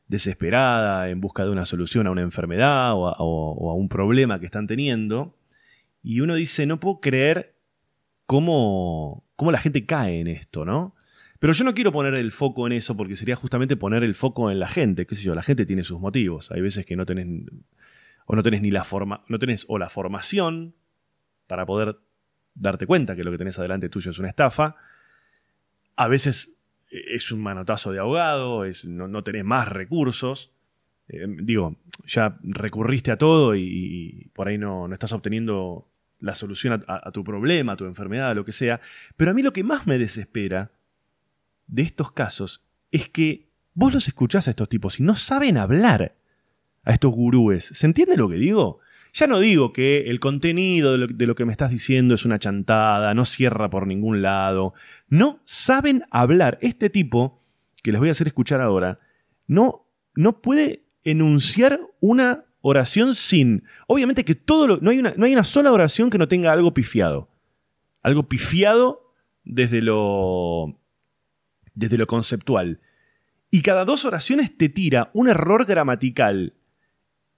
desesperada 0.07 1.09
en 1.09 1.19
busca 1.19 1.43
de 1.43 1.49
una 1.49 1.65
solución 1.65 2.07
a 2.07 2.11
una 2.11 2.21
enfermedad 2.21 2.93
o 2.95 3.09
a, 3.09 3.73
un 3.75 3.89
problema 3.89 4.39
que 4.39 4.45
están 4.45 4.65
teniendo. 4.65 5.35
Y 6.01 6.21
uno 6.21 6.35
dice, 6.35 6.65
no 6.65 6.79
puedo 6.79 7.01
creer 7.01 7.57
cómo, 8.25 9.25
cómo 9.35 9.51
la 9.51 9.59
gente 9.59 9.85
cae 9.85 10.21
en 10.21 10.27
esto, 10.27 10.63
¿no? 10.63 10.95
Pero 11.39 11.51
yo 11.51 11.65
no 11.65 11.73
quiero 11.73 11.91
poner 11.91 12.13
el 12.13 12.31
foco 12.31 12.65
en 12.65 12.73
eso 12.73 12.95
porque 12.95 13.17
sería 13.17 13.35
justamente 13.35 13.75
poner 13.75 14.05
el 14.05 14.15
foco 14.15 14.49
en 14.49 14.59
la 14.59 14.69
gente. 14.69 15.05
¿Qué 15.05 15.15
sé 15.15 15.21
yo? 15.21 15.35
La 15.35 15.43
gente 15.43 15.65
tiene 15.65 15.83
sus 15.83 15.99
motivos. 15.99 16.49
Hay 16.49 16.61
veces 16.61 16.85
que 16.85 16.95
no 16.95 17.05
tenés 17.05 17.27
o 18.25 18.35
no 18.35 18.41
tenés 18.41 18.61
ni 18.61 18.71
la 18.71 18.85
forma, 18.85 19.25
no 19.27 19.37
tenés 19.37 19.65
o 19.67 19.77
la 19.77 19.89
formación 19.89 20.76
para 21.47 21.65
poder 21.65 21.97
darte 22.53 22.85
cuenta 22.85 23.15
que 23.15 23.23
lo 23.23 23.31
que 23.31 23.37
tenés 23.37 23.57
adelante 23.59 23.89
tuyo 23.89 24.11
es 24.11 24.19
una 24.19 24.29
estafa. 24.29 24.75
A 25.95 26.07
veces 26.07 26.55
eh, 26.91 27.01
es 27.15 27.31
un 27.31 27.41
manotazo 27.41 27.91
de 27.91 27.99
ahogado, 27.99 28.65
es, 28.65 28.85
no, 28.85 29.23
tenés 29.23 29.45
más 29.45 29.67
recursos. 29.69 30.51
Eh, 31.07 31.25
digo, 31.41 31.77
ya 32.05 32.37
recurriste 32.43 33.11
a 33.11 33.17
todo 33.17 33.55
y, 33.55 34.29
por 34.33 34.47
ahí 34.47 34.57
no, 34.57 34.87
no, 34.87 34.93
estás 34.93 35.13
obteniendo 35.13 35.87
la 36.19 36.33
solución 36.33 36.83
a, 36.87 37.11
tu 37.11 37.23
problema, 37.23 37.73
a 37.73 37.77
tu 37.77 37.85
enfermedad, 37.85 38.31
a 38.31 38.33
lo 38.33 38.43
que 38.43 38.51
sea. 38.51 38.81
Pero 39.15 39.31
a 39.31 39.33
mí 39.33 39.43
lo 39.43 39.53
que 39.53 39.63
más 39.63 39.85
me 39.85 39.97
desespera 39.97 40.71
de 41.67 41.83
estos 41.83 42.11
casos 42.11 42.63
es 42.91 43.09
que 43.09 43.47
vos 43.73 43.93
los 43.93 44.07
escuchás 44.07 44.47
a 44.47 44.51
estos 44.51 44.69
tipos 44.69 44.99
y 44.99 45.03
no 45.03 45.15
saben 45.15 45.57
hablar 45.57 46.15
a 46.83 46.93
estos 46.93 47.11
gurúes. 47.11 47.65
¿Se 47.65 47.85
entiende 47.85 48.17
lo 48.17 48.29
que 48.29 48.37
digo? 48.37 48.79
Ya 49.13 49.27
no 49.27 49.39
digo 49.39 49.73
que 49.73 50.09
el 50.09 50.19
contenido 50.19 50.97
de 50.97 51.25
lo, 51.25 51.35
que 51.35 51.45
me 51.45 51.51
estás 51.51 51.71
diciendo 51.71 52.15
es 52.15 52.25
una 52.25 52.39
chantada, 52.39 53.13
no 53.13 53.25
cierra 53.25 53.69
por 53.69 53.87
ningún 53.87 54.21
lado. 54.21 54.73
No 55.07 55.39
saben 55.45 56.03
hablar. 56.11 56.57
Este 56.61 56.89
tipo, 56.89 57.43
que 57.83 57.91
les 57.91 57.99
voy 57.99 58.09
a 58.09 58.11
hacer 58.11 58.27
escuchar 58.27 58.61
ahora, 58.61 58.99
no, 59.47 59.87
no 60.15 60.41
puede 60.41 60.83
enunciar 61.03 61.79
una 61.99 62.45
oración 62.61 63.15
sin. 63.15 63.63
Obviamente 63.87 64.25
que 64.25 64.35
todo 64.35 64.67
lo. 64.67 64.77
No 64.77 64.91
hay, 64.91 64.99
una, 64.99 65.13
no 65.17 65.25
hay 65.25 65.33
una 65.33 65.43
sola 65.43 65.71
oración 65.71 66.09
que 66.09 66.17
no 66.17 66.27
tenga 66.27 66.51
algo 66.51 66.73
pifiado. 66.73 67.29
Algo 68.01 68.27
pifiado 68.27 69.13
desde 69.43 69.81
lo. 69.81 70.79
desde 71.73 71.97
lo 71.97 72.07
conceptual. 72.07 72.81
Y 73.49 73.61
cada 73.61 73.85
dos 73.85 74.03
oraciones 74.05 74.57
te 74.57 74.69
tira 74.69 75.09
un 75.13 75.29
error 75.29 75.65
gramatical 75.65 76.53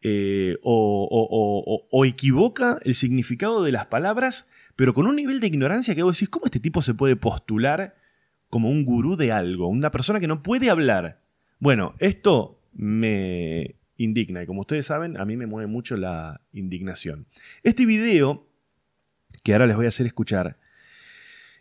eh, 0.01 0.57
o, 0.63 1.87
o, 1.91 2.05
equivoca 2.05 2.79
el 2.83 2.95
significado 2.95 3.63
de 3.63 3.71
las 3.71 3.87
palabras, 3.87 4.47
pero 4.75 4.93
con 4.93 5.07
un 5.07 5.15
nivel 5.15 5.39
de 5.39 5.47
ignorancia 5.47 5.95
que 5.95 6.03
vos 6.03 6.15
decís, 6.15 6.29
¿cómo 6.29 6.45
este 6.45 6.59
tipo 6.59 6.81
se 6.81 6.93
puede 6.93 7.15
postular 7.15 7.95
como 8.49 8.69
un 8.69 8.85
gurú 8.85 9.17
de 9.17 9.31
algo? 9.31 9.67
Una 9.67 9.91
persona 9.91 10.19
que 10.19 10.27
no 10.27 10.41
puede 10.41 10.69
hablar. 10.69 11.21
Bueno, 11.59 11.95
esto 11.99 12.61
me 12.73 13.75
indigna 13.97 14.43
y 14.43 14.45
como 14.45 14.61
ustedes 14.61 14.85
saben, 14.85 15.19
a 15.19 15.25
mí 15.25 15.35
me 15.35 15.47
mueve 15.47 15.67
mucho 15.67 15.97
la 15.97 16.41
indignación. 16.53 17.27
Este 17.63 17.85
video, 17.85 18.47
que 19.43 19.53
ahora 19.53 19.67
les 19.67 19.75
voy 19.75 19.85
a 19.85 19.89
hacer 19.89 20.05
escuchar, 20.05 20.57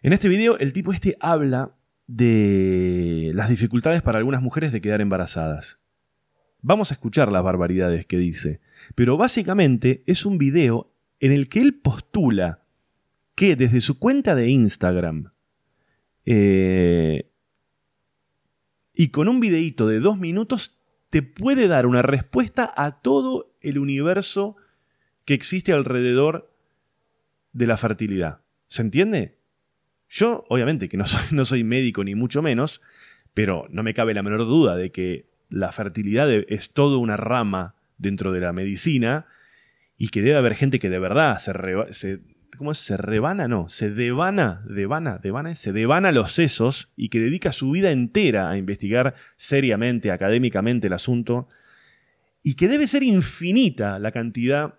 en 0.02 0.12
este 0.12 0.28
video 0.28 0.56
el 0.58 0.72
tipo 0.72 0.92
este 0.92 1.16
habla 1.18 1.74
de 2.06 3.32
las 3.34 3.48
dificultades 3.48 4.00
para 4.00 4.18
algunas 4.18 4.42
mujeres 4.42 4.70
de 4.70 4.80
quedar 4.80 5.00
embarazadas. 5.00 5.77
Vamos 6.60 6.90
a 6.90 6.94
escuchar 6.94 7.30
las 7.30 7.42
barbaridades 7.42 8.06
que 8.06 8.18
dice. 8.18 8.60
Pero 8.94 9.16
básicamente 9.16 10.02
es 10.06 10.26
un 10.26 10.38
video 10.38 10.92
en 11.20 11.32
el 11.32 11.48
que 11.48 11.60
él 11.60 11.74
postula 11.74 12.64
que 13.34 13.56
desde 13.56 13.80
su 13.80 13.98
cuenta 13.98 14.34
de 14.34 14.48
Instagram 14.48 15.32
eh, 16.26 17.30
y 18.92 19.08
con 19.08 19.28
un 19.28 19.40
videíto 19.40 19.86
de 19.86 20.00
dos 20.00 20.18
minutos 20.18 20.76
te 21.08 21.22
puede 21.22 21.68
dar 21.68 21.86
una 21.86 22.02
respuesta 22.02 22.70
a 22.76 23.00
todo 23.00 23.54
el 23.60 23.78
universo 23.78 24.56
que 25.24 25.34
existe 25.34 25.72
alrededor 25.72 26.52
de 27.52 27.66
la 27.66 27.76
fertilidad. 27.76 28.40
¿Se 28.66 28.82
entiende? 28.82 29.38
Yo, 30.08 30.44
obviamente, 30.48 30.88
que 30.88 30.96
no 30.96 31.06
soy, 31.06 31.22
no 31.30 31.44
soy 31.44 31.64
médico 31.64 32.04
ni 32.04 32.14
mucho 32.14 32.42
menos, 32.42 32.82
pero 33.34 33.66
no 33.70 33.82
me 33.82 33.94
cabe 33.94 34.14
la 34.14 34.22
menor 34.22 34.46
duda 34.46 34.76
de 34.76 34.90
que 34.90 35.30
la 35.48 35.72
fertilidad 35.72 36.30
es 36.30 36.72
toda 36.72 36.98
una 36.98 37.16
rama 37.16 37.74
dentro 37.96 38.32
de 38.32 38.40
la 38.40 38.52
medicina 38.52 39.26
y 39.96 40.08
que 40.08 40.22
debe 40.22 40.36
haber 40.36 40.54
gente 40.54 40.78
que 40.78 40.90
de 40.90 40.98
verdad 40.98 41.38
se, 41.38 41.52
se 41.92 42.20
¿cómo 42.56 42.72
es? 42.72 42.78
Se 42.78 42.96
rebana, 42.96 43.48
no, 43.48 43.68
se 43.68 43.90
devana, 43.90 44.62
devana, 44.68 45.18
devana, 45.18 45.54
se 45.54 45.72
devana 45.72 46.12
los 46.12 46.32
sesos 46.32 46.90
y 46.96 47.08
que 47.08 47.20
dedica 47.20 47.52
su 47.52 47.70
vida 47.70 47.90
entera 47.90 48.50
a 48.50 48.58
investigar 48.58 49.14
seriamente, 49.36 50.10
académicamente 50.10 50.88
el 50.88 50.92
asunto 50.92 51.48
y 52.42 52.54
que 52.54 52.68
debe 52.68 52.86
ser 52.86 53.02
infinita 53.02 53.98
la 53.98 54.12
cantidad 54.12 54.78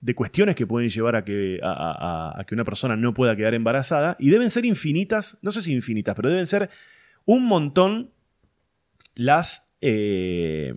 de 0.00 0.14
cuestiones 0.14 0.54
que 0.54 0.66
pueden 0.66 0.88
llevar 0.88 1.16
a 1.16 1.24
que, 1.24 1.60
a 1.62 2.42
que 2.46 2.54
una 2.54 2.64
persona 2.64 2.96
no 2.96 3.12
pueda 3.12 3.36
quedar 3.36 3.54
embarazada 3.54 4.16
y 4.18 4.30
deben 4.30 4.50
ser 4.50 4.64
infinitas, 4.64 5.38
no 5.42 5.52
sé 5.52 5.60
si 5.62 5.72
infinitas, 5.72 6.14
pero 6.14 6.30
deben 6.30 6.46
ser 6.46 6.70
un 7.26 7.44
montón 7.44 8.10
las 9.14 9.69
eh, 9.80 10.74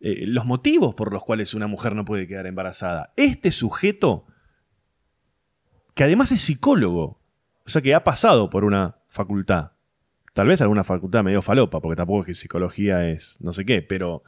eh, 0.00 0.26
los 0.26 0.44
motivos 0.44 0.94
por 0.94 1.12
los 1.12 1.22
cuales 1.22 1.54
una 1.54 1.66
mujer 1.66 1.94
no 1.94 2.04
puede 2.04 2.26
quedar 2.26 2.46
embarazada. 2.46 3.12
Este 3.16 3.52
sujeto, 3.52 4.26
que 5.94 6.04
además 6.04 6.32
es 6.32 6.40
psicólogo, 6.40 7.20
o 7.64 7.68
sea 7.68 7.82
que 7.82 7.94
ha 7.94 8.02
pasado 8.02 8.50
por 8.50 8.64
una 8.64 8.98
facultad, 9.06 9.72
tal 10.32 10.48
vez 10.48 10.60
alguna 10.60 10.82
facultad 10.82 11.22
medio 11.22 11.42
falopa, 11.42 11.80
porque 11.80 11.96
tampoco 11.96 12.20
es 12.20 12.26
que 12.26 12.34
psicología 12.34 13.08
es 13.08 13.38
no 13.40 13.52
sé 13.52 13.64
qué, 13.64 13.82
pero, 13.82 14.24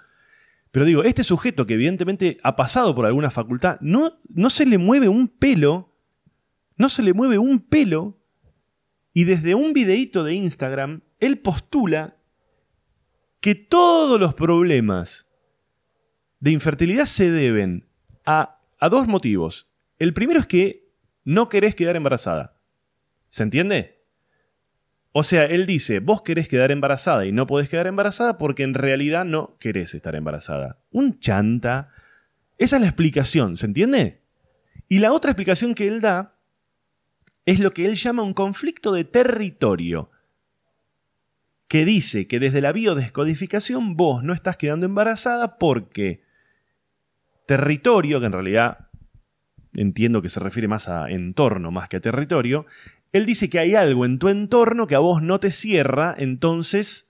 pero 0.71 0.85
digo, 0.85 1.03
este 1.03 1.25
sujeto 1.25 1.67
que 1.67 1.75
evidentemente 1.75 2.39
ha 2.43 2.55
pasado 2.55 2.95
por 2.95 3.07
alguna 3.07 3.31
facultad, 3.31 3.79
no, 3.81 4.21
no 4.29 4.51
se 4.51 4.67
le 4.67 4.79
mueve 4.79 5.09
un 5.09 5.29
pelo, 5.29 5.97
no 6.77 6.89
se 6.89 7.03
le 7.03 7.15
mueve 7.15 7.39
un 7.39 7.59
pelo, 7.59 8.21
y 9.13 9.25
desde 9.25 9.55
un 9.55 9.73
videíto 9.73 10.25
de 10.25 10.35
Instagram, 10.35 11.03
él 11.21 11.39
postula 11.39 12.17
que 13.45 13.55
todos 13.55 14.19
los 14.19 14.33
problemas 14.33 15.27
de 16.41 16.51
infertilidad 16.51 17.05
se 17.05 17.31
deben 17.31 17.87
a, 18.25 18.59
dos 18.91 19.07
motivos. 19.07 19.69
El 19.99 20.15
primero 20.15 20.41
es 20.41 20.47
que 20.47 20.89
no 21.25 21.51
querés 21.51 21.75
quedar 21.75 21.95
embarazada. 21.95 22.57
¿Se 23.29 23.43
entiende? 23.43 24.03
O 25.13 25.25
sea, 25.25 25.45
él 25.45 25.67
dice, 25.67 26.01
vos 26.01 26.23
querés 26.23 26.49
quedar 26.49 26.71
embarazada 26.71 27.27
y 27.27 27.33
no 27.33 27.47
podés 27.47 27.69
quedar 27.69 27.87
embarazada 27.87 28.39
porque 28.39 28.63
en 28.63 28.73
realidad 28.73 29.27
no 29.27 29.59
querés 29.59 29.93
estar 29.95 30.15
embarazada. 30.15 30.81
Un 30.91 31.21
chanta. 31.21 31.91
Esa 32.57 32.77
es 32.77 32.81
la 32.81 32.89
explicación, 32.89 33.59
¿se 33.59 33.67
entiende? 33.67 34.23
Y 34.89 35.01
la 35.01 35.13
otra 35.13 35.33
explicación 35.33 35.75
que 35.75 35.87
él 35.87 36.01
da 36.01 36.39
es 37.45 37.61
lo 37.61 37.75
que 37.75 37.85
él 37.85 37.97
llama 37.97 38.23
un 38.23 38.33
conflicto 38.33 38.91
de 38.91 39.05
territorio 39.05 40.11
que 41.69 41.85
dice 41.85 42.27
que 42.27 42.41
desde 42.41 42.61
la 42.61 42.73
biodescodificación 42.73 43.97
vos 43.97 44.23
no 44.23 44.33
estás 44.33 44.57
quedando 44.57 44.87
embarazada 44.87 45.59
porque 45.59 46.23
territorio, 47.47 48.21
que 48.21 48.27
en 48.27 48.33
realidad 48.33 48.91
entiendo 49.75 50.23
que 50.23 50.29
se 50.29 50.41
refiere 50.41 50.69
más 50.69 50.89
a 50.89 51.11
entorno 51.11 51.71
más 51.71 51.89
que 51.89 51.97
a 51.97 52.01
territorio, 52.01 52.67
él 53.13 53.27
dice 53.27 53.49
que 53.49 53.59
hay 53.59 53.75
algo 53.75 54.05
en 54.05 54.19
tu 54.19 54.29
entorno 54.29 54.87
que 54.87 54.95
a 54.95 55.01
vos 55.01 55.23
no 55.23 55.41
te 55.41 55.51
cierra, 55.51 56.15
entonces 56.19 57.09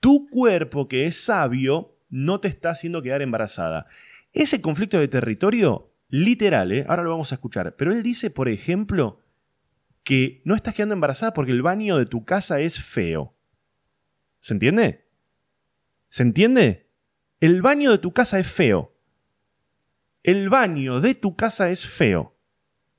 tu 0.00 0.28
cuerpo 0.28 0.88
que 0.88 1.06
es 1.06 1.16
sabio 1.16 1.96
no 2.10 2.40
te 2.40 2.48
está 2.48 2.70
haciendo 2.70 3.02
quedar 3.02 3.22
embarazada. 3.22 3.86
Ese 4.32 4.60
conflicto 4.60 4.98
de 4.98 5.08
territorio, 5.08 5.94
literal, 6.08 6.72
¿eh? 6.72 6.84
ahora 6.88 7.02
lo 7.02 7.10
vamos 7.10 7.32
a 7.32 7.36
escuchar, 7.36 7.76
pero 7.76 7.92
él 7.92 8.02
dice, 8.02 8.30
por 8.30 8.48
ejemplo, 8.48 9.20
que 10.04 10.42
no 10.44 10.54
estás 10.54 10.74
quedando 10.74 10.94
embarazada 10.94 11.32
porque 11.32 11.52
el 11.52 11.62
baño 11.62 11.96
de 11.96 12.06
tu 12.06 12.24
casa 12.24 12.60
es 12.60 12.82
feo. 12.82 13.34
¿Se 14.42 14.52
entiende? 14.52 15.08
¿Se 16.08 16.22
entiende? 16.22 16.90
El 17.40 17.62
baño 17.62 17.92
de 17.92 17.98
tu 17.98 18.12
casa 18.12 18.38
es 18.38 18.48
feo. 18.48 18.94
El 20.22 20.50
baño 20.50 21.00
de 21.00 21.14
tu 21.14 21.36
casa 21.36 21.70
es 21.70 21.88
feo. 21.88 22.36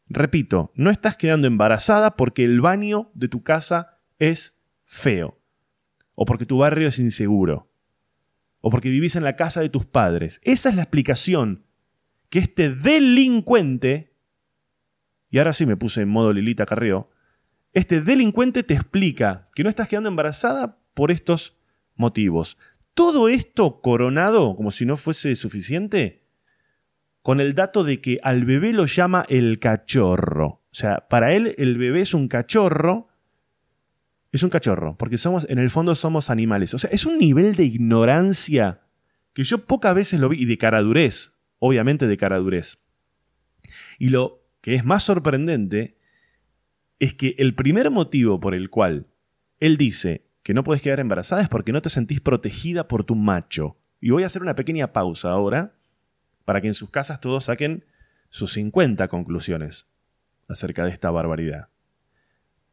Repito, 0.08 0.72
no 0.76 0.90
estás 0.90 1.16
quedando 1.18 1.48
embarazada 1.48 2.16
porque 2.16 2.44
el 2.44 2.62
baño 2.62 3.12
de 3.14 3.28
tu 3.28 3.44
casa 3.44 4.00
es 4.20 4.58
feo. 4.84 5.40
O 6.16 6.26
porque 6.26 6.46
tu 6.46 6.58
barrio 6.58 6.88
es 6.88 6.98
inseguro. 7.00 7.72
O 8.62 8.70
porque 8.70 8.90
vivís 8.90 9.16
en 9.16 9.24
la 9.24 9.36
casa 9.36 9.62
de 9.62 9.70
tus 9.70 9.86
padres. 9.86 10.40
Esa 10.44 10.70
es 10.70 10.76
la 10.76 10.84
explicación 10.84 11.66
que 12.30 12.40
este 12.40 12.70
delincuente, 12.74 14.16
y 15.30 15.38
ahora 15.40 15.54
sí 15.54 15.66
me 15.66 15.78
puse 15.78 16.02
en 16.02 16.10
modo 16.10 16.32
Lilita 16.32 16.66
Carrió, 16.66 17.10
este 17.74 18.02
delincuente 18.02 18.64
te 18.64 18.76
explica 18.76 19.50
que 19.54 19.64
no 19.64 19.70
estás 19.70 19.88
quedando 19.88 20.10
embarazada 20.10 20.83
por 20.94 21.12
estos 21.12 21.58
motivos. 21.96 22.58
Todo 22.94 23.30
esto 23.30 23.82
coronado, 23.82 24.56
como 24.56 24.72
si 24.72 24.86
no 24.86 24.98
fuese 24.98 25.36
suficiente, 25.36 26.24
con 27.22 27.40
el 27.40 27.56
dato 27.56 27.84
de 27.84 28.02
que 28.02 28.20
al 28.22 28.46
bebé 28.46 28.74
lo 28.74 28.86
llama 28.86 29.26
el 29.30 29.60
cachorro. 29.60 30.62
O 30.72 30.76
sea, 30.76 31.08
para 31.08 31.34
él 31.34 31.56
el 31.58 31.78
bebé 31.78 32.02
es 32.02 32.14
un 32.14 32.28
cachorro. 32.28 33.08
Es 34.32 34.44
un 34.44 34.50
cachorro, 34.50 34.98
porque 34.98 35.18
somos, 35.18 35.46
en 35.50 35.60
el 35.60 35.70
fondo 35.70 35.96
somos 35.96 36.30
animales. 36.30 36.74
O 36.74 36.80
sea, 36.80 36.90
es 36.90 37.06
un 37.06 37.20
nivel 37.20 37.56
de 37.56 37.66
ignorancia 37.66 38.82
que 39.34 39.44
yo 39.44 39.66
pocas 39.66 39.96
veces 39.96 40.20
lo 40.20 40.30
vi, 40.30 40.42
y 40.42 40.46
de 40.46 40.58
caradurez, 40.58 41.34
obviamente 41.60 42.08
de 42.08 42.18
caradurez. 42.18 42.80
Y 44.00 44.10
lo 44.10 44.44
que 44.62 44.76
es 44.76 44.86
más 44.86 45.04
sorprendente 45.04 45.98
es 47.00 47.14
que 47.14 47.36
el 47.38 47.54
primer 47.54 47.92
motivo 47.92 48.40
por 48.40 48.56
el 48.56 48.70
cual 48.70 49.08
él 49.60 49.78
dice 49.78 50.26
que 50.44 50.54
no 50.54 50.64
puedes 50.64 50.82
quedar 50.82 51.00
embarazada 51.00 51.42
es 51.42 51.50
porque 51.50 51.72
no 51.72 51.82
te 51.82 51.90
sentís 51.90 52.22
protegida 52.22 52.88
por 52.88 53.04
tu 53.04 53.16
macho. 53.16 53.78
Y 54.02 54.10
voy 54.12 54.24
a 54.24 54.28
hacer 54.28 54.42
una 54.42 54.56
pequeña 54.56 54.92
pausa 54.92 55.32
ahora 55.32 55.74
para 56.46 56.62
que 56.62 56.68
en 56.68 56.74
sus 56.74 56.90
casas 56.90 57.22
todos 57.22 57.46
saquen 57.46 57.86
sus 58.30 58.52
50 58.54 59.08
conclusiones 59.08 59.88
acerca 60.50 60.84
de 60.84 60.92
esta 60.92 61.10
barbaridad. 61.10 61.70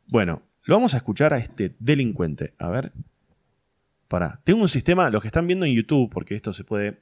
Bueno, 0.09 0.43
lo 0.65 0.75
vamos 0.75 0.95
a 0.95 0.97
escuchar 0.97 1.33
a 1.33 1.39
este 1.39 1.77
delincuente. 1.79 2.55
A 2.59 2.69
ver. 2.69 2.93
Para. 4.09 4.41
Tengo 4.43 4.61
un 4.63 4.69
sistema, 4.69 5.09
los 5.09 5.23
que 5.23 5.29
están 5.29 5.47
viendo 5.47 5.65
en 5.65 5.73
YouTube, 5.73 6.11
porque 6.11 6.35
esto 6.35 6.53
se 6.53 6.65
puede 6.65 7.01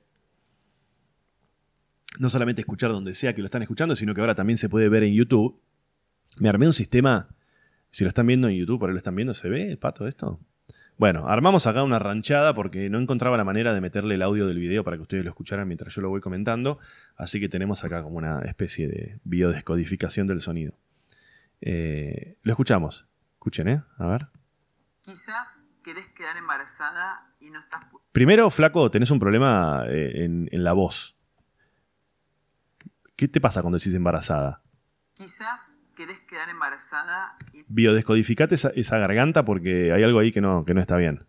no 2.18 2.28
solamente 2.28 2.60
escuchar 2.60 2.90
donde 2.90 3.14
sea 3.14 3.34
que 3.34 3.40
lo 3.40 3.46
están 3.46 3.62
escuchando, 3.62 3.96
sino 3.96 4.14
que 4.14 4.20
ahora 4.20 4.34
también 4.34 4.58
se 4.58 4.68
puede 4.68 4.88
ver 4.88 5.04
en 5.04 5.14
YouTube. 5.14 5.60
Me 6.38 6.48
armé 6.48 6.66
un 6.66 6.72
sistema. 6.72 7.28
Si 7.90 8.04
lo 8.04 8.08
están 8.08 8.26
viendo 8.26 8.48
en 8.48 8.56
YouTube, 8.56 8.84
ahí 8.84 8.92
lo 8.92 8.98
están 8.98 9.16
viendo, 9.16 9.32
¿se 9.32 9.48
ve, 9.48 9.76
pato, 9.78 10.06
esto? 10.06 10.38
Bueno, 10.98 11.28
armamos 11.28 11.68
acá 11.68 11.84
una 11.84 12.00
ranchada 12.00 12.54
porque 12.54 12.90
no 12.90 12.98
encontraba 12.98 13.36
la 13.36 13.44
manera 13.44 13.72
de 13.72 13.80
meterle 13.80 14.16
el 14.16 14.22
audio 14.22 14.48
del 14.48 14.58
video 14.58 14.82
para 14.82 14.96
que 14.96 15.02
ustedes 15.02 15.22
lo 15.24 15.30
escucharan 15.30 15.68
mientras 15.68 15.94
yo 15.94 16.02
lo 16.02 16.08
voy 16.08 16.20
comentando. 16.20 16.80
Así 17.16 17.38
que 17.38 17.48
tenemos 17.48 17.84
acá 17.84 18.02
como 18.02 18.16
una 18.16 18.40
especie 18.40 18.88
de 18.88 19.20
biodescodificación 19.22 20.26
del 20.26 20.40
sonido. 20.40 20.74
Eh, 21.60 22.36
lo 22.42 22.52
escuchamos. 22.52 23.06
Escuchen, 23.34 23.68
¿eh? 23.68 23.82
A 23.96 24.06
ver. 24.08 24.26
Quizás 25.00 25.72
querés 25.84 26.08
quedar 26.08 26.36
embarazada 26.36 27.32
y 27.38 27.50
no 27.50 27.60
estás... 27.60 27.84
Primero, 28.10 28.50
flaco, 28.50 28.90
tenés 28.90 29.12
un 29.12 29.20
problema 29.20 29.84
eh, 29.86 30.24
en, 30.24 30.48
en 30.50 30.64
la 30.64 30.72
voz. 30.72 31.16
¿Qué 33.14 33.28
te 33.28 33.40
pasa 33.40 33.62
cuando 33.62 33.78
decís 33.78 33.94
embarazada? 33.94 34.62
Quizás 35.14 35.77
querés 35.98 36.20
quedar 36.20 36.48
embarazada 36.48 37.36
y 37.52 37.64
Biodescodificate 37.66 38.54
esa, 38.54 38.68
esa 38.70 38.98
garganta 38.98 39.44
porque 39.44 39.92
hay 39.92 40.04
algo 40.04 40.20
ahí 40.20 40.30
que 40.30 40.40
no, 40.40 40.64
que 40.64 40.72
no 40.72 40.80
está 40.80 40.96
bien. 40.96 41.26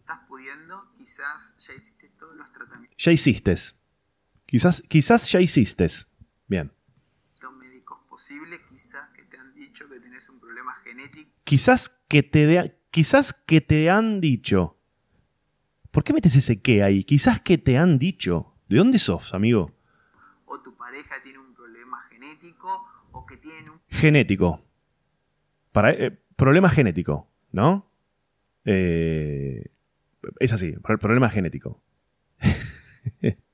estás 0.00 0.18
pudiendo, 0.26 0.92
quizás 0.98 1.56
ya 1.64 1.74
hiciste 1.74 2.08
todos 2.18 2.34
los 2.36 2.50
tratamientos 2.50 2.96
Ya 2.98 3.12
hiciste. 3.12 3.54
Quizás, 4.46 4.82
quizás 4.88 5.30
ya 5.30 5.40
hiciste. 5.40 5.86
Bien. 6.48 6.72
médicos 7.58 7.98
posibles, 8.08 8.60
quizás 8.68 9.08
que 9.14 9.22
te 9.22 9.38
han 9.38 9.54
dicho 9.54 9.88
que 9.88 10.00
tenés 10.00 10.28
un 10.28 10.40
problema 10.40 10.74
genético, 10.82 11.30
Quizás 11.44 11.88
que 12.08 12.22
te 12.24 12.46
de- 12.46 12.78
quizás 12.90 13.32
que 13.32 13.60
te 13.60 13.88
han 13.90 14.20
dicho. 14.20 14.76
¿Por 15.92 16.02
qué 16.04 16.12
metes 16.12 16.34
ese 16.36 16.60
qué 16.60 16.82
ahí? 16.82 17.04
Quizás 17.04 17.40
que 17.40 17.58
te 17.58 17.78
han 17.78 17.98
dicho. 17.98 18.54
¿De 18.68 18.76
dónde 18.78 18.98
sos, 18.98 19.32
amigo? 19.34 19.70
o 20.50 20.60
tu 20.60 20.74
pareja 20.76 21.14
tiene 21.22 21.38
un 21.38 21.54
problema 21.54 22.00
genético, 22.08 22.86
o 23.18 23.26
que 23.26 23.36
tienen 23.36 23.68
un 23.70 23.80
Genético. 23.88 24.64
Para, 25.72 25.92
eh, 25.92 26.10
problema 26.36 26.68
genético, 26.70 27.28
¿no? 27.52 27.90
Eh, 28.64 29.64
es 30.40 30.52
así, 30.52 30.72
pro- 30.72 30.98
problema 30.98 31.28
genético. 31.30 31.82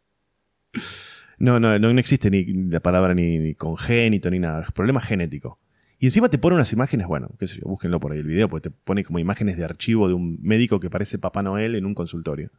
no, 1.38 1.60
no, 1.60 1.78
no, 1.78 1.90
existe 1.98 2.30
ni 2.30 2.44
la 2.70 2.80
palabra 2.80 3.14
ni, 3.14 3.38
ni 3.38 3.54
congénito 3.54 4.30
ni 4.30 4.38
nada. 4.38 4.62
Problema 4.74 5.00
genético. 5.00 5.58
Y 5.98 6.06
encima 6.06 6.28
te 6.28 6.38
pone 6.38 6.56
unas 6.56 6.72
imágenes, 6.72 7.06
bueno, 7.06 7.30
qué 7.38 7.46
sé 7.46 7.56
yo, 7.60 7.62
búsquenlo 7.66 8.00
por 8.00 8.12
ahí 8.12 8.18
el 8.18 8.26
video, 8.26 8.48
porque 8.48 8.68
te 8.68 8.76
pone 8.84 9.04
como 9.04 9.18
imágenes 9.18 9.56
de 9.56 9.64
archivo 9.64 10.08
de 10.08 10.14
un 10.14 10.38
médico 10.42 10.80
que 10.80 10.90
parece 10.90 11.18
Papá 11.18 11.42
Noel 11.42 11.74
en 11.76 11.86
un 11.86 11.94
consultorio. 11.94 12.50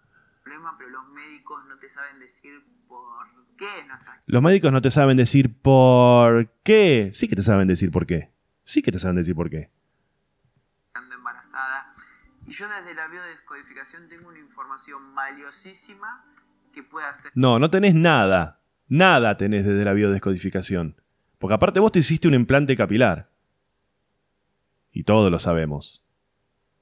problema, 0.43 0.75
pero 0.77 0.89
los 0.89 1.07
médicos 1.09 1.63
no 1.67 1.77
te 1.77 1.89
saben 1.89 2.19
qué 3.57 3.65
no 3.87 3.95
Los 4.25 4.41
médicos 4.41 4.71
no 4.71 4.81
te 4.81 4.91
saben 4.91 5.17
decir 5.17 5.53
por 5.53 6.51
qué. 6.63 7.11
Sí 7.13 7.27
que 7.27 7.35
te 7.35 7.43
saben 7.43 7.67
decir 7.67 7.91
por 7.91 8.05
qué. 8.05 8.31
Sí 8.63 8.81
que 8.81 8.91
te 8.91 8.99
saben 8.99 9.17
decir 9.17 9.35
por 9.35 9.49
qué. 9.49 9.69
quedando 10.93 11.15
embarazada. 11.15 11.93
Y 12.47 12.51
yo 12.51 12.65
desde 12.67 12.93
la 12.95 13.07
biodescodificación 13.07 14.07
tengo 14.07 14.29
una 14.29 14.39
información 14.39 15.15
valiosísima 15.15 16.25
que 16.73 16.83
puede 16.83 17.07
hacer 17.07 17.31
No, 17.35 17.59
no 17.59 17.69
tenés 17.69 17.95
nada. 17.95 18.59
Nada 18.87 19.37
tenés 19.37 19.65
desde 19.65 19.83
la 19.83 19.93
biodescodificación. 19.93 21.01
Porque 21.39 21.55
aparte 21.55 21.79
vos 21.79 21.91
te 21.91 21.99
hiciste 21.99 22.27
un 22.27 22.33
implante 22.33 22.75
capilar. 22.75 23.29
Y 24.91 25.03
todo 25.03 25.29
lo 25.29 25.39
sabemos. 25.39 26.03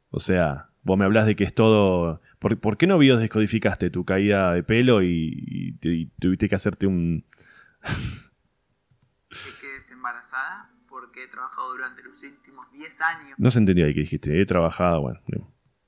O 0.09 0.19
sea, 0.19 0.69
vos 0.83 0.97
me 0.97 1.05
hablas 1.05 1.25
de 1.25 1.35
que 1.35 1.43
es 1.43 1.53
todo... 1.53 2.21
¿Por, 2.43 2.59
por 2.59 2.77
qué 2.77 2.85
no 2.87 2.97
biodescodificaste 2.97 3.89
tu 3.89 4.03
caída 4.05 4.53
de 4.53 4.63
pelo 4.63 5.01
y, 5.01 5.33
y 5.47 5.71
te- 5.77 5.87
y 5.95 6.05
tuviste 6.19 6.49
que 6.49 6.55
hacerte 6.55 6.85
un... 6.87 7.25
que 9.29 9.61
quedes 9.61 9.89
embarazada 9.91 10.69
porque 10.89 11.23
he 11.23 11.27
trabajado 11.27 11.71
durante 11.71 12.03
los 12.03 12.21
últimos 12.21 12.69
10 12.71 13.01
años 13.01 13.33
No 13.39 13.49
se 13.49 13.59
entendió 13.59 13.85
ahí 13.85 13.93
que 13.93 14.01
dijiste, 14.01 14.41
he 14.41 14.45
trabajado, 14.45 15.01
bueno. 15.01 15.21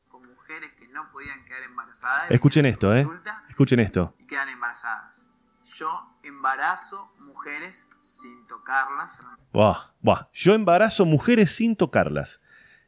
con 0.08 0.22
mujeres 0.28 0.72
que 0.80 0.88
no 0.88 1.12
podían 1.12 1.44
quedar 1.46 1.64
embarazadas. 1.64 2.32
Escuchen 2.32 2.66
esto, 2.66 2.96
¿eh? 2.96 3.06
Escuchen 3.50 3.80
esto. 3.82 4.16
Y 4.20 4.26
quedan 4.26 4.50
embarazadas. 4.50 5.30
Yo 5.76 6.18
embarazo 6.24 7.12
mujeres 7.20 7.86
sin 8.00 8.48
tocarlas. 8.48 9.20
Buah, 9.52 9.92
buah. 10.00 10.28
Yo 10.32 10.54
embarazo 10.54 11.06
mujeres 11.06 11.52
sin 11.52 11.76
tocarlas. 11.76 12.40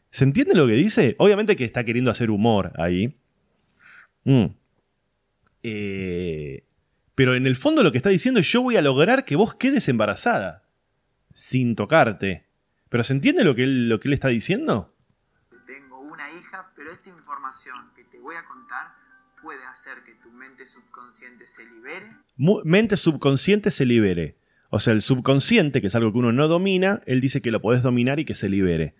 ¿Se 0.09 0.23
entiende 0.23 0.55
lo 0.55 0.67
que 0.67 0.73
dice? 0.73 1.15
Obviamente 1.19 1.57
que 1.57 1.65
está 1.65 1.83
queriendo 1.83 2.09
hacer 2.11 2.31
humor 2.31 2.71
ahí. 2.77 3.19
Mm. 4.27 4.47
Eh, 5.63 6.63
pero 7.15 7.33
en 7.35 7.47
el 7.47 7.55
fondo 7.55 7.81
lo 7.81 7.91
que 7.93 7.97
está 7.97 8.09
diciendo 8.09 8.39
es 8.41 8.51
yo 8.51 8.61
voy 8.61 8.75
a 8.75 8.81
lograr 8.81 9.23
que 9.23 9.37
vos 9.37 9.55
quedes 9.55 9.87
embarazada. 9.87 10.63
Sin 11.33 11.75
tocarte. 11.75 12.45
¿Pero 12.89 13.03
se 13.03 13.13
entiende 13.13 13.43
lo 13.43 13.55
que 13.55 13.63
él, 13.63 13.87
lo 13.89 13.99
que 13.99 14.07
él 14.09 14.13
está 14.13 14.27
diciendo? 14.27 14.93
Tengo 15.65 15.99
una 15.99 16.29
hija, 16.31 16.71
pero 16.75 16.91
esta 16.91 17.09
información 17.09 17.75
que 17.95 18.03
te 18.03 18.19
voy 18.19 18.35
a 18.35 18.45
contar 18.45 18.87
puede 19.41 19.63
hacer 19.65 20.03
que 20.05 20.13
tu 20.15 20.29
mente 20.31 20.65
subconsciente 20.65 21.45
se 21.47 21.63
libere 21.65 22.07
Mu- 22.35 22.61
mente 22.65 22.97
subconsciente 22.97 23.71
se 23.71 23.85
libere. 23.85 24.35
O 24.69 24.79
sea, 24.79 24.91
el 24.93 25.01
subconsciente, 25.01 25.79
que 25.79 25.87
es 25.87 25.95
algo 25.95 26.11
que 26.11 26.17
uno 26.17 26.33
no 26.33 26.47
domina, 26.49 27.01
él 27.05 27.21
dice 27.21 27.41
que 27.41 27.51
lo 27.51 27.61
podés 27.61 27.81
dominar 27.83 28.19
y 28.19 28.25
que 28.25 28.35
se 28.35 28.49
libere. 28.49 28.95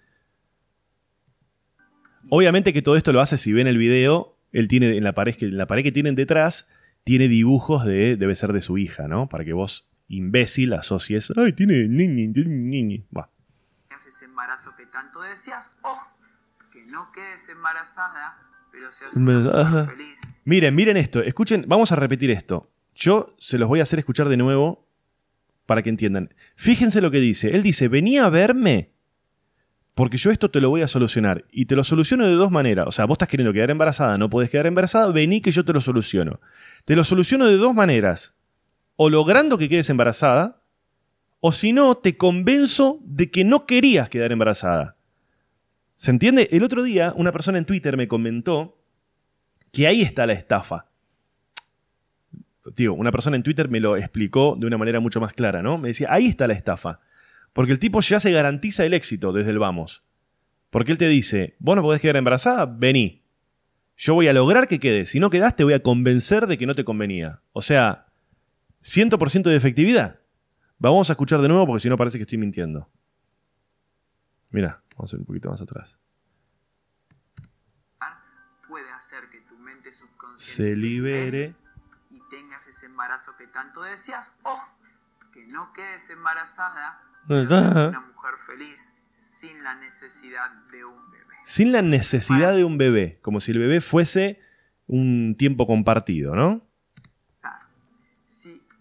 Obviamente 2.30 2.72
que 2.72 2.82
todo 2.82 2.96
esto 2.96 3.12
lo 3.12 3.20
hace, 3.22 3.38
si 3.38 3.52
ven 3.52 3.68
el 3.68 3.78
video, 3.78 4.37
él 4.58 4.67
tiene 4.67 4.98
en 4.98 5.04
la 5.04 5.13
pared 5.13 5.36
que, 5.36 5.46
en 5.46 5.58
la 5.58 5.67
pared 5.67 5.84
que 5.84 5.91
tienen 5.91 6.15
detrás, 6.15 6.67
tiene 7.04 7.28
dibujos 7.28 7.86
de, 7.86 8.17
debe 8.17 8.36
ser 8.36 8.54
de 8.54 8.62
su 8.62 8.80
hija, 8.80 9.08
¿no? 9.08 9.30
Para 9.30 9.46
que 9.46 9.54
vos, 9.54 9.91
imbécil, 10.08 10.74
asocies, 10.74 11.32
ay, 11.38 11.54
tiene 11.54 11.88
niñi, 11.88 12.28
niñi. 12.28 13.06
Buah. 13.12 13.28
tengas 13.88 14.08
ese 14.08 14.26
embarazo 14.26 14.76
que 14.76 14.88
tanto 14.88 15.22
deseas 15.22 15.78
o 15.84 15.96
que 16.72 16.84
no 16.88 17.12
quedes 17.12 17.48
embarazada, 17.50 18.36
pero 18.72 18.91
seas 18.91 19.15
una 19.15 19.86
feliz. 19.86 20.22
Miren, 20.43 20.74
miren 20.74 20.98
esto, 20.98 21.22
escuchen, 21.22 21.65
vamos 21.67 21.91
a 21.91 21.96
repetir 21.96 22.32
esto. 22.32 22.72
Yo 22.96 23.36
se 23.38 23.60
los 23.60 23.70
voy 23.70 23.80
a 23.80 23.84
hacer 23.84 24.00
escuchar 24.00 24.28
de 24.28 24.38
nuevo 24.38 24.89
para 25.67 25.84
que 25.84 25.89
entiendan. 25.89 26.34
Fíjense 26.56 27.00
lo 27.02 27.12
que 27.12 27.20
dice. 27.20 27.52
Él 27.52 27.62
dice, 27.62 27.89
vení 27.89 28.17
a 28.17 28.30
verme 28.30 28.97
porque 29.98 30.18
yo 30.18 30.30
esto 30.30 30.52
te 30.52 30.62
lo 30.62 30.70
voy 30.70 30.84
a 30.84 30.88
solucionar. 30.88 31.46
Y 31.52 31.66
te 31.66 31.76
lo 31.76 31.84
soluciono 31.84 32.28
de 32.28 32.34
dos 32.34 32.52
maneras. 32.52 32.86
O 32.88 32.92
sea, 32.92 33.06
vos 33.06 33.16
estás 33.16 33.30
queriendo 33.30 33.52
quedar 33.52 33.72
embarazada, 33.72 34.16
no 34.20 34.30
podés 34.30 34.52
quedar 34.52 34.68
embarazada, 34.68 35.12
vení 35.12 35.42
que 35.42 35.50
yo 35.50 35.66
te 35.66 35.74
lo 35.74 35.82
soluciono. 35.82 36.40
Te 36.86 36.96
lo 36.96 37.04
soluciono 37.04 37.48
de 37.48 37.58
dos 37.58 37.74
maneras. 37.74 38.36
O 38.96 39.10
logrando 39.10 39.58
que 39.58 39.68
quedes 39.68 39.90
embarazada, 39.90 40.62
o 41.40 41.52
si 41.52 41.74
no, 41.74 41.98
te 41.98 42.16
convenzo 42.16 43.00
de 43.06 43.32
que 43.32 43.44
no 43.44 43.66
querías 43.66 44.08
quedar 44.08 44.32
embarazada. 44.32 44.98
¿Se 45.96 46.12
entiende? 46.12 46.48
El 46.52 46.62
otro 46.62 46.84
día 46.84 47.12
una 47.16 47.32
persona 47.32 47.58
en 47.58 47.66
Twitter 47.66 47.98
me 47.98 48.08
comentó 48.08 48.80
que 49.72 49.88
ahí 49.88 50.04
está 50.04 50.28
la 50.28 50.34
estafa. 50.34 50.92
Tío, 52.76 52.94
una 52.94 53.12
persona 53.12 53.36
en 53.36 53.42
Twitter 53.42 53.68
me 53.68 53.80
lo 53.80 53.98
explicó 53.98 54.56
de 54.60 54.68
una 54.68 54.78
manera 54.78 55.00
mucho 55.00 55.20
más 55.20 55.34
clara, 55.34 55.64
¿no? 55.64 55.80
Me 55.80 55.88
decía, 55.88 56.10
ahí 56.12 56.28
está 56.28 56.46
la 56.46 56.54
estafa. 56.54 57.00
Porque 57.58 57.72
el 57.72 57.80
tipo 57.80 58.02
ya 58.02 58.20
se 58.20 58.32
garantiza 58.32 58.86
el 58.86 58.93
éxito 58.93 59.34
desde 59.34 59.50
el 59.50 59.58
vamos. 59.58 60.04
Porque 60.70 60.91
él 60.91 61.00
te 61.00 61.08
dice, 61.08 61.56
vos 61.58 61.76
no 61.76 61.82
podés 61.82 62.00
quedar 62.00 62.17
embarazada, 62.17 62.67
vení. 62.67 63.26
Yo 63.96 64.13
voy 64.13 64.28
a 64.28 64.34
lograr 64.34 64.67
que 64.67 64.80
quedes. 64.80 65.10
Si 65.10 65.20
no 65.20 65.32
quedás, 65.32 65.56
te 65.56 65.63
voy 65.63 65.74
a 65.74 65.82
convencer 65.82 66.46
de 66.46 66.60
que 66.60 66.67
no 66.67 66.76
te 66.76 66.86
convenía. 66.86 67.41
O 67.54 67.63
sea, 67.63 68.13
100% 68.84 69.41
de 69.50 69.56
efectividad. 69.56 70.20
Vamos 70.78 71.10
a 71.10 71.13
escuchar 71.13 71.41
de 71.41 71.48
nuevo 71.48 71.65
porque 71.65 71.82
si 71.82 71.89
no 71.89 71.98
parece 71.98 72.20
que 72.20 72.26
estoy 72.26 72.38
mintiendo. 72.38 72.88
Mira, 74.52 74.84
vamos 74.96 75.12
a 75.12 75.15
ir 75.15 75.22
un 75.22 75.26
poquito 75.26 75.50
más 75.50 75.60
atrás. 75.60 75.98
puede 78.67 78.91
hacer 78.91 79.30
que 79.32 79.41
tu 79.41 79.58
mente 79.58 79.91
subconsciente 79.91 80.76
Se 80.76 80.80
libere. 80.80 81.56
y 82.12 82.22
tengas 82.30 82.67
ese 82.67 82.86
embarazo 82.86 83.36
que 83.36 83.48
tanto 83.48 83.82
deseas 83.82 84.39
o 84.43 84.60
que 85.34 85.48
no 85.48 85.74
quedes 85.74 86.08
embarazada, 86.12 87.07
una 87.28 88.00
mujer 88.13 88.34
feliz 88.46 89.02
sin 89.13 89.63
la 89.63 89.76
necesidad 89.76 90.52
de 90.72 90.86
un 90.86 91.12
bebé. 91.12 91.36
Sin 91.46 91.72
la 91.72 91.82
necesidad 91.82 92.56
de 92.56 92.63
un 92.63 92.78
bebé. 92.78 93.20
Como 93.22 93.42
si 93.42 93.52
el 93.52 93.60
bebé 93.60 93.82
fuese 93.82 94.40
un 94.88 95.36
tiempo 95.38 95.68
compartido, 95.68 96.36
¿no? 96.36 96.68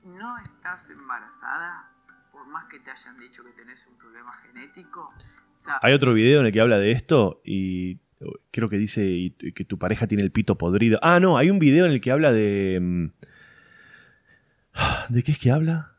no 0.05 0.39
estás 0.39 0.91
embarazada, 0.91 1.91
por 2.33 2.47
más 2.47 2.67
que 2.67 2.81
te 2.81 2.91
hayan 2.91 3.19
dicho 3.19 3.45
que 3.45 3.51
tenés 3.51 3.87
un 3.87 3.99
problema 3.99 4.33
genético, 4.47 5.13
hay 5.83 5.93
otro 5.93 6.15
video 6.15 6.41
en 6.41 6.47
el 6.47 6.53
que 6.53 6.61
habla 6.61 6.79
de 6.79 6.93
esto 6.93 7.41
y 7.45 7.99
creo 8.51 8.69
que 8.69 8.79
dice 8.79 9.35
que 9.55 9.65
tu 9.65 9.79
pareja 9.79 10.07
tiene 10.07 10.23
el 10.23 10.33
pito 10.33 10.57
podrido. 10.57 10.99
Ah, 11.03 11.21
no, 11.21 11.39
hay 11.39 11.51
un 11.51 11.59
video 11.59 11.87
en 11.87 11.93
el 11.93 12.01
que 12.01 12.11
habla 12.11 12.33
de... 12.33 12.79
Mm, 12.81 13.07
¿De 15.09 15.23
qué 15.23 15.33
es 15.33 15.39
que 15.39 15.51
habla? 15.51 15.96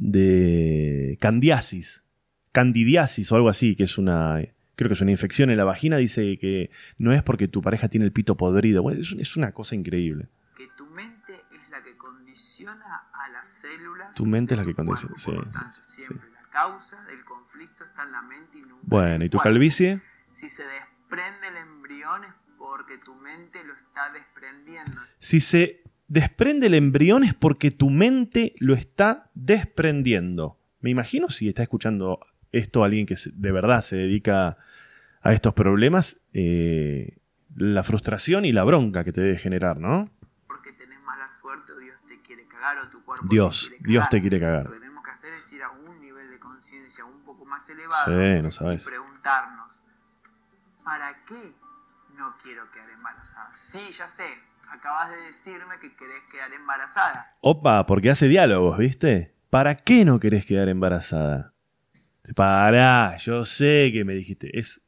De 0.00 1.16
candiasis. 1.20 2.02
Candidiasis 2.50 3.30
o 3.30 3.36
algo 3.36 3.48
así, 3.48 3.76
que 3.76 3.84
es 3.84 3.98
una... 3.98 4.40
Creo 4.74 4.88
que 4.88 4.94
es 4.94 5.00
una 5.00 5.10
infección 5.10 5.50
en 5.50 5.58
la 5.58 5.64
vagina. 5.64 5.98
Dice 5.98 6.38
que 6.38 6.70
no 6.98 7.12
es 7.12 7.22
porque 7.22 7.46
tu 7.46 7.60
pareja 7.60 7.88
tiene 7.88 8.06
el 8.06 8.12
pito 8.12 8.36
podrido. 8.36 8.82
Bueno, 8.82 9.00
es 9.00 9.36
una 9.36 9.52
cosa 9.52 9.74
increíble. 9.74 10.28
Que 10.56 10.66
tu 10.76 10.86
mente 10.86 11.34
es 11.52 11.70
la 11.70 11.84
que 11.84 11.96
condiciona 11.96 13.10
a 13.12 13.28
las 13.30 13.46
células. 13.46 14.16
Tu 14.16 14.26
mente 14.26 14.54
es 14.54 14.58
la 14.58 14.64
que 14.64 14.74
condiciona, 14.74 15.14
sí, 15.18 15.32
siempre 15.82 16.30
la 16.32 16.42
causa 16.50 17.04
del 17.04 17.24
conflicto 17.24 17.84
está 17.84 18.04
en 18.04 18.12
la 18.12 18.22
mente 18.22 18.58
y 18.58 18.62
nunca 18.62 18.82
Bueno, 18.82 19.24
¿y 19.24 19.28
tu 19.28 19.38
calvicie? 19.38 20.00
Si 20.32 20.48
se 20.48 20.64
desprende 20.66 21.48
el 21.48 21.56
embrión 21.56 22.24
es 22.24 22.32
porque 22.58 22.98
tu 22.98 23.14
mente 23.14 23.62
lo 23.64 23.74
está 23.74 24.10
desprendiendo. 24.12 25.00
Si 25.18 25.40
se 25.40 25.82
desprende 26.10 26.66
el 26.66 26.74
embrión 26.74 27.22
es 27.22 27.34
porque 27.34 27.70
tu 27.70 27.88
mente 27.88 28.54
lo 28.58 28.74
está 28.74 29.30
desprendiendo. 29.34 30.58
Me 30.80 30.90
imagino 30.90 31.30
si 31.30 31.48
está 31.48 31.62
escuchando 31.62 32.18
esto 32.50 32.82
alguien 32.82 33.06
que 33.06 33.16
de 33.32 33.52
verdad 33.52 33.80
se 33.80 33.94
dedica 33.94 34.58
a 35.22 35.32
estos 35.32 35.54
problemas, 35.54 36.18
eh, 36.32 37.18
la 37.54 37.84
frustración 37.84 38.44
y 38.44 38.50
la 38.52 38.64
bronca 38.64 39.04
que 39.04 39.12
te 39.12 39.20
debe 39.20 39.38
generar, 39.38 39.78
¿no? 39.78 40.10
Porque 40.48 40.72
tenés 40.72 41.00
mala 41.02 41.30
suerte 41.30 41.72
o 41.72 41.78
Dios 41.78 41.96
te 42.08 42.20
quiere 42.22 42.44
cagar 42.48 42.78
o 42.78 42.88
tu 42.88 43.04
cuerpo 43.04 43.26
Dios, 43.30 43.60
te 43.62 43.68
quiere 43.68 43.78
cagar. 43.78 43.90
Dios 43.90 44.08
te 44.10 44.20
quiere 44.20 44.40
cagar. 44.40 44.64
Lo 44.64 44.72
que 44.72 44.80
tenemos 44.80 45.04
que 45.04 45.10
hacer 45.12 45.32
es 45.34 45.52
ir 45.52 45.62
a 45.62 45.70
un 45.70 46.00
nivel 46.00 46.28
de 46.28 46.40
conciencia 46.40 47.04
un 47.04 47.20
poco 47.20 47.44
más 47.44 47.68
elevado 47.70 48.10
y 48.10 48.78
preguntarnos, 48.84 49.86
¿para 50.84 51.16
qué 51.18 51.54
no 52.16 52.36
quiero 52.42 52.68
quedar 52.72 52.90
embarazada? 52.90 53.52
Sí, 53.52 53.92
ya 53.92 54.08
sé, 54.08 54.26
acabas 54.70 55.10
de 55.10 55.22
decirme 55.22 55.74
que 55.80 55.94
querés 55.94 56.22
quedar 56.30 56.52
embarazada. 56.52 57.36
Opa, 57.40 57.86
porque 57.86 58.10
hace 58.10 58.28
diálogos, 58.28 58.78
¿viste? 58.78 59.34
¿Para 59.50 59.76
qué 59.76 60.04
no 60.04 60.20
querés 60.20 60.46
quedar 60.46 60.68
embarazada? 60.68 61.54
Pará, 62.36 63.16
yo 63.16 63.44
sé 63.44 63.90
que 63.92 64.04
me 64.04 64.14
dijiste. 64.14 64.56
Es, 64.58 64.80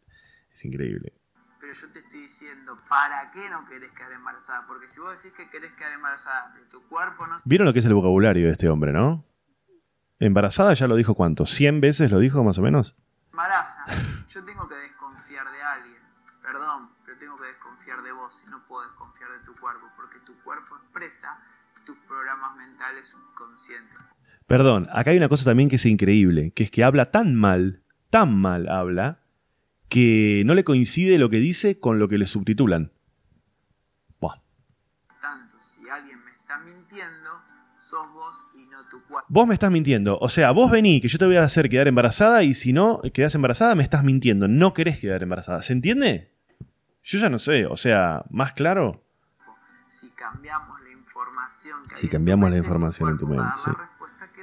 es 0.53 0.65
increíble. 0.65 1.13
Pero 1.61 1.75
yo 1.75 1.93
te 1.93 1.99
estoy 1.99 2.21
diciendo, 2.21 2.79
¿para 2.89 3.31
qué 3.33 3.49
no 3.51 3.67
querés 3.67 3.91
quedar 3.91 4.13
embarazada? 4.13 4.65
Porque 4.67 4.87
si 4.87 5.01
vos 5.01 5.11
decís 5.11 5.37
que 5.37 5.51
querés 5.51 5.73
quedar 5.73 5.93
embarazada, 5.93 6.53
pero 6.55 6.67
tu 6.67 6.89
cuerpo 6.89 7.27
no... 7.27 7.39
¿Vieron 7.45 7.67
lo 7.67 7.73
que 7.73 7.81
es 7.81 7.85
el 7.87 7.95
vocabulario 7.95 8.47
de 8.47 8.53
este 8.53 8.69
hombre, 8.69 8.93
no? 8.93 9.25
Embarazada 10.21 10.75
ya 10.75 10.87
lo 10.87 10.95
dijo 10.95 11.15
cuánto, 11.15 11.45
¿100 11.45 11.81
veces 11.81 12.11
lo 12.11 12.21
dijo 12.21 12.45
más 12.45 12.59
o 12.59 12.63
menos? 12.63 12.95
Embaraza. 13.33 13.87
Yo 14.29 14.45
tengo 14.45 14.69
que 14.69 14.77
desconfiar 14.77 15.51
de 15.51 15.63
alguien. 15.63 16.03
Perdón, 16.43 16.91
pero 17.05 17.19
tengo 17.19 17.35
que 17.37 17.47
desconfiar 17.47 17.62
de 17.83 18.13
vos 18.13 18.43
y 18.47 18.51
no 18.51 18.63
puedo 18.67 18.85
desconfiar 18.85 19.31
de 19.33 19.45
tu 19.45 19.55
cuerpo 19.61 19.89
porque 19.97 20.19
tu 20.25 20.35
cuerpo 20.45 20.77
expresa 20.77 21.41
tus 21.85 21.97
programas 22.07 22.57
mentales 22.57 23.09
subconscientes. 23.09 23.99
Perdón, 24.47 24.89
acá 24.93 25.11
hay 25.11 25.17
una 25.17 25.29
cosa 25.29 25.45
también 25.45 25.69
que 25.69 25.77
es 25.77 25.87
increíble, 25.87 26.53
que 26.53 26.63
es 26.65 26.71
que 26.71 26.85
habla 26.85 27.11
tan 27.11 27.35
mal, 27.35 27.83
tan 28.09 28.37
mal 28.37 28.69
habla, 28.69 29.21
que 29.89 30.43
no 30.47 30.55
le 30.55 30.63
coincide 30.63 31.19
lo 31.19 31.29
que 31.29 31.39
dice 31.39 31.81
con 31.81 31.99
lo 31.99 32.09
que 32.09 32.19
le 32.19 32.27
subtitulan. 32.27 32.93
Buah. 34.21 34.37
Tanto, 35.21 35.57
si 35.59 35.89
alguien 35.89 36.23
me 36.23 36.31
está 36.31 36.59
mintiendo, 36.59 37.31
sos 37.83 38.13
vos 38.13 38.37
y 38.55 38.65
no 38.67 38.85
tu 38.89 38.99
cuerpo. 39.09 39.27
Vos 39.29 39.47
me 39.47 39.55
estás 39.55 39.73
mintiendo. 39.73 40.19
O 40.21 40.29
sea, 40.29 40.53
vos 40.53 40.71
vení, 40.71 41.01
que 41.01 41.09
yo 41.09 41.19
te 41.19 41.27
voy 41.27 41.37
a 41.37 41.43
hacer 41.43 41.69
quedar 41.69 41.89
embarazada 41.89 42.45
y 42.45 42.55
si 42.55 42.73
no 42.73 43.03
quedás 43.13 43.35
embarazada, 43.35 43.75
me 43.75 43.83
estás 43.83 44.05
mintiendo. 44.05 44.47
No 44.47 44.73
querés 44.73 44.99
quedar 44.99 45.23
embarazada. 45.23 45.63
¿Se 45.63 45.73
entiende? 45.73 46.32
Yo 47.03 47.19
ya 47.19 47.29
no 47.29 47.39
sé. 47.39 47.67
O 47.67 47.77
sea, 47.77 48.25
¿más 48.31 48.53
claro? 48.53 49.05
Si 49.89 50.09
cambiamos 50.11 50.83
la 50.83 50.91
información 50.91 51.83
que 51.87 51.97
Si 51.97 52.09
cambiamos 52.09 52.51
la 52.51 52.57
información 52.57 53.11
en 53.11 53.19
tu 53.19 53.27
mente. 53.27 53.45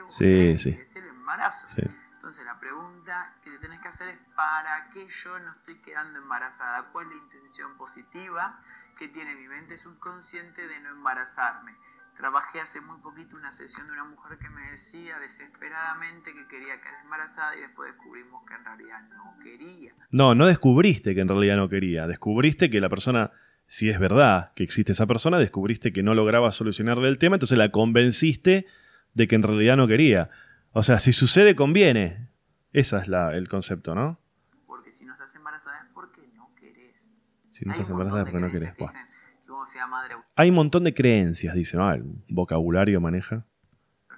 Sí, 0.09 0.57
sí. 0.57 0.69
Es 0.69 0.95
el 0.95 1.07
embarazo. 1.07 1.67
Entonces 2.13 2.45
la 2.45 2.59
pregunta 2.59 3.33
que 3.41 3.49
te 3.49 3.57
tenés 3.59 3.79
que 3.79 3.87
hacer 3.87 4.09
es 4.09 4.17
¿para 4.35 4.89
qué 4.89 5.07
yo 5.07 5.39
no 5.39 5.51
estoy 5.51 5.75
quedando 5.75 6.19
embarazada? 6.19 6.91
¿Cuál 6.91 7.07
es 7.07 7.13
la 7.13 7.17
intención 7.17 7.77
positiva 7.77 8.59
que 8.97 9.07
tiene 9.07 9.35
mi 9.35 9.47
mente 9.47 9.77
subconsciente 9.77 10.67
de 10.67 10.79
no 10.81 10.89
embarazarme? 10.89 11.75
Trabajé 12.19 12.59
hace 12.59 12.81
muy 12.81 12.97
poquito 12.97 13.37
una 13.37 13.49
sesión 13.49 13.87
de 13.87 13.93
una 13.93 14.03
mujer 14.03 14.37
que 14.39 14.49
me 14.49 14.71
decía 14.71 15.17
desesperadamente 15.19 16.33
que 16.33 16.47
quería 16.47 16.75
quedar 16.81 16.95
embarazada 17.01 17.55
y 17.55 17.61
después 17.61 17.93
descubrimos 17.93 18.43
que 18.45 18.55
en 18.55 18.65
realidad 18.65 19.07
no 19.07 19.41
quería. 19.41 19.93
No, 20.11 20.35
no 20.35 20.45
descubriste 20.45 21.15
que 21.15 21.21
en 21.21 21.29
realidad 21.29 21.55
no 21.55 21.69
quería. 21.69 22.07
Descubriste 22.07 22.69
que 22.69 22.81
la 22.81 22.89
persona, 22.89 23.31
si 23.67 23.89
es 23.89 24.01
verdad 24.01 24.51
que 24.53 24.63
existe 24.63 24.91
esa 24.91 25.07
persona, 25.07 25.39
descubriste 25.39 25.93
que 25.93 26.03
no 26.03 26.13
lograba 26.13 26.51
solucionarle 26.51 27.07
el 27.07 27.19
tema, 27.19 27.37
entonces 27.37 27.57
la 27.57 27.71
convenciste 27.71 28.67
de 29.13 29.27
que 29.29 29.35
en 29.35 29.43
realidad 29.43 29.77
no 29.77 29.87
quería. 29.87 30.29
O 30.73 30.83
sea, 30.83 30.99
si 30.99 31.13
sucede, 31.13 31.55
conviene. 31.55 32.27
Ese 32.73 32.97
es 32.97 33.07
la, 33.07 33.33
el 33.33 33.47
concepto, 33.47 33.95
¿no? 33.95 34.19
Porque 34.67 34.91
si 34.91 35.05
no 35.05 35.13
estás 35.13 35.33
embarazada 35.35 35.83
es 35.83 35.93
porque 35.93 36.27
no 36.35 36.53
querés. 36.53 37.13
Si 37.49 37.63
no 37.63 37.71
estás 37.71 37.89
embarazada 37.89 38.23
es 38.23 38.29
porque 38.29 38.45
no 38.45 38.51
querés. 38.51 38.75
Hay 40.35 40.49
un 40.49 40.55
montón 40.55 40.83
de 40.83 40.93
creencias, 40.93 41.55
dice, 41.55 41.77
¿no? 41.77 41.91
El 41.91 42.03
vocabulario 42.29 43.01
maneja. 43.01 43.45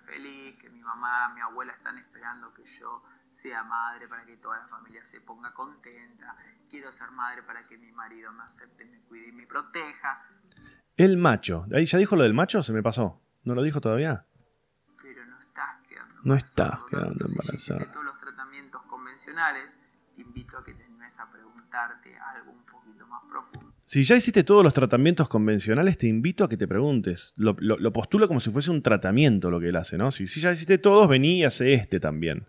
Feliz, 0.05 0.57
que 0.57 0.69
mi 0.69 0.81
mamá, 0.81 1.33
mi 1.33 1.41
abuela 1.41 1.73
están 1.73 1.97
esperando 1.97 2.53
que 2.53 2.65
yo 2.65 3.03
sea 3.29 3.63
madre 3.63 4.07
para 4.07 4.25
que 4.25 4.37
toda 4.37 4.57
la 4.57 4.67
familia 4.67 5.03
se 5.03 5.21
ponga 5.21 5.53
contenta. 5.53 6.35
Quiero 6.69 6.91
ser 6.91 7.11
madre 7.11 7.43
para 7.43 7.65
que 7.65 7.77
mi 7.77 7.91
marido 7.91 8.31
me 8.33 8.43
acepte, 8.43 8.85
me 8.85 8.99
cuide 9.01 9.29
y 9.29 9.31
me 9.31 9.45
proteja. 9.47 10.21
El 10.97 11.17
macho. 11.17 11.65
¿Ahí 11.73 11.85
ya 11.85 11.97
dijo 11.97 12.15
lo 12.15 12.23
del 12.23 12.33
macho? 12.33 12.61
Se 12.63 12.73
me 12.73 12.83
pasó. 12.83 13.21
¿No 13.43 13.55
lo 13.55 13.63
dijo 13.63 13.81
todavía? 13.81 14.25
no 16.23 16.35
estás 16.35 16.79
quedando 16.89 17.25
embarazada. 17.25 17.79
Si 17.79 17.91
todos 17.91 18.05
los 18.05 18.17
tratamientos 18.19 18.81
convencionales, 18.83 19.79
te 20.13 20.21
invito 20.21 20.57
a 20.57 20.63
que 20.63 20.73
te 20.73 20.83
a 21.19 21.31
preguntarte 21.31 22.17
algo 22.17 22.51
un 22.51 22.63
poquito 22.63 23.05
más 23.07 23.25
profundo. 23.25 23.70
Si 23.91 24.03
ya 24.03 24.15
hiciste 24.15 24.45
todos 24.45 24.63
los 24.63 24.73
tratamientos 24.73 25.27
convencionales, 25.27 25.97
te 25.97 26.07
invito 26.07 26.45
a 26.45 26.47
que 26.47 26.55
te 26.55 26.65
preguntes. 26.65 27.33
Lo, 27.35 27.57
lo, 27.59 27.91
postulo 27.91 28.25
como 28.29 28.39
si 28.39 28.49
fuese 28.49 28.71
un 28.71 28.81
tratamiento 28.81 29.51
lo 29.51 29.59
que 29.59 29.67
él 29.67 29.75
hace, 29.75 29.97
¿no? 29.97 30.13
Si, 30.13 30.27
si 30.27 30.39
ya 30.39 30.49
hiciste 30.49 30.77
todos, 30.77 31.09
vení 31.09 31.39
y 31.39 31.43
hace 31.43 31.73
este 31.73 31.99
también. 31.99 32.47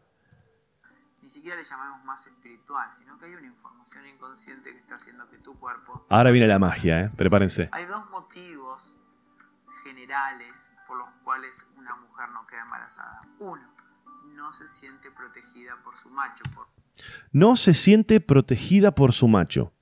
Ni 1.20 1.28
siquiera 1.28 1.56
le 1.56 1.64
llamamos 1.64 2.04
más 2.04 2.28
espiritual, 2.28 2.88
sino 2.92 3.18
que 3.18 3.26
hay 3.26 3.34
una 3.34 3.48
información 3.48 4.06
inconsciente 4.06 4.70
que 4.70 4.78
está 4.78 4.94
haciendo 4.94 5.28
que 5.30 5.38
tu 5.38 5.58
cuerpo... 5.58 6.06
Ahora 6.10 6.30
viene 6.30 6.46
la 6.46 6.60
magia, 6.60 7.00
¿eh? 7.00 7.10
Prepárense. 7.16 7.68
Hay 7.72 7.86
dos 7.86 8.08
motivos 8.10 8.96
generales 9.82 10.76
por 10.86 10.96
los 10.96 11.08
cuales 11.24 11.74
una 11.76 11.96
mujer 11.96 12.28
no 12.32 12.46
queda 12.46 12.62
embarazada. 12.62 13.20
Uno, 13.40 13.68
no 14.36 14.52
se 14.52 14.68
siente 14.68 15.10
protegida 15.10 15.76
por 15.82 15.96
su 15.96 16.08
macho. 16.08 16.44
No 17.32 17.56
se 17.56 17.74
siente 17.74 18.20
protegida 18.20 18.94
por 18.94 19.12
su 19.12 19.26
macho. 19.26 19.72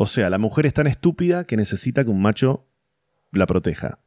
O 0.00 0.06
sea, 0.06 0.30
la 0.30 0.38
mujer 0.38 0.64
es 0.64 0.74
tan 0.74 0.86
estúpida 0.86 1.44
que 1.44 1.56
necesita 1.56 2.04
que 2.04 2.10
un 2.10 2.22
macho 2.22 2.68
la 3.32 3.46
proteja. 3.46 3.98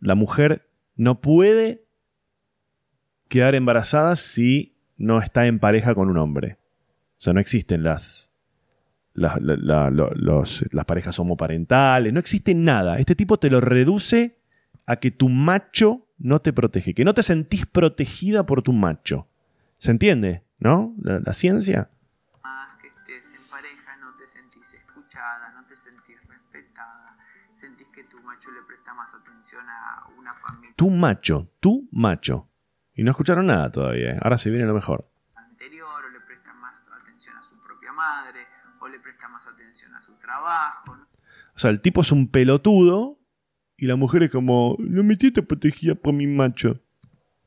La 0.00 0.14
mujer 0.14 0.68
no 0.96 1.22
puede 1.22 1.86
quedar 3.28 3.54
embarazada 3.54 4.16
si 4.16 4.76
no 4.98 5.18
está 5.18 5.46
en 5.46 5.58
pareja 5.58 5.94
con 5.94 6.10
un 6.10 6.18
hombre. 6.18 6.58
O 7.18 7.22
sea, 7.24 7.32
no 7.32 7.40
existen 7.40 7.82
las 7.82 8.34
las, 9.14 9.40
las 9.40 10.84
parejas 10.84 11.18
homoparentales, 11.18 12.12
no 12.12 12.20
existe 12.20 12.54
nada. 12.54 12.98
Este 12.98 13.14
tipo 13.14 13.38
te 13.38 13.48
lo 13.48 13.62
reduce 13.62 14.40
a 14.84 14.96
que 14.96 15.10
tu 15.10 15.30
macho 15.30 16.08
no 16.18 16.42
te 16.42 16.52
protege, 16.52 16.92
que 16.92 17.06
no 17.06 17.14
te 17.14 17.22
sentís 17.22 17.64
protegida 17.64 18.44
por 18.44 18.60
tu 18.60 18.74
macho. 18.74 19.26
¿Se 19.78 19.90
entiende? 19.90 20.42
¿No? 20.58 20.94
La, 21.00 21.32
ciencia. 21.32 21.90
Más 28.94 29.14
atención 29.14 29.64
a 29.68 30.06
una 30.16 30.34
familia. 30.34 30.74
Tu 30.76 30.88
macho, 30.90 31.50
tu 31.60 31.88
macho. 31.92 32.48
Y 32.94 33.02
no 33.02 33.10
escucharon 33.10 33.46
nada 33.46 33.70
todavía, 33.70 34.12
¿eh? 34.12 34.18
ahora 34.22 34.38
se 34.38 34.50
viene 34.50 34.66
lo 34.66 34.74
mejor. 34.74 35.10
Anterior, 35.34 36.04
o 36.04 36.08
le 36.10 36.20
presta 36.20 36.54
más 36.54 36.80
atención 37.00 37.36
a 37.36 37.42
su 37.42 37.60
propia 37.60 37.92
madre, 37.92 38.46
o 38.80 38.88
le 38.88 39.00
presta 39.00 39.28
más 39.28 39.46
atención 39.46 39.94
a 39.94 40.00
su 40.00 40.16
trabajo. 40.16 40.96
O 41.54 41.58
sea, 41.58 41.70
el 41.70 41.80
tipo 41.80 42.02
es 42.02 42.12
un 42.12 42.30
pelotudo 42.30 43.18
y 43.76 43.86
la 43.86 43.96
mujer 43.96 44.22
es 44.22 44.30
como, 44.30 44.76
no 44.78 45.02
me 45.02 45.16
siento 45.16 45.44
protegida 45.44 45.94
por 45.94 46.14
mi 46.14 46.26
macho. 46.26 46.74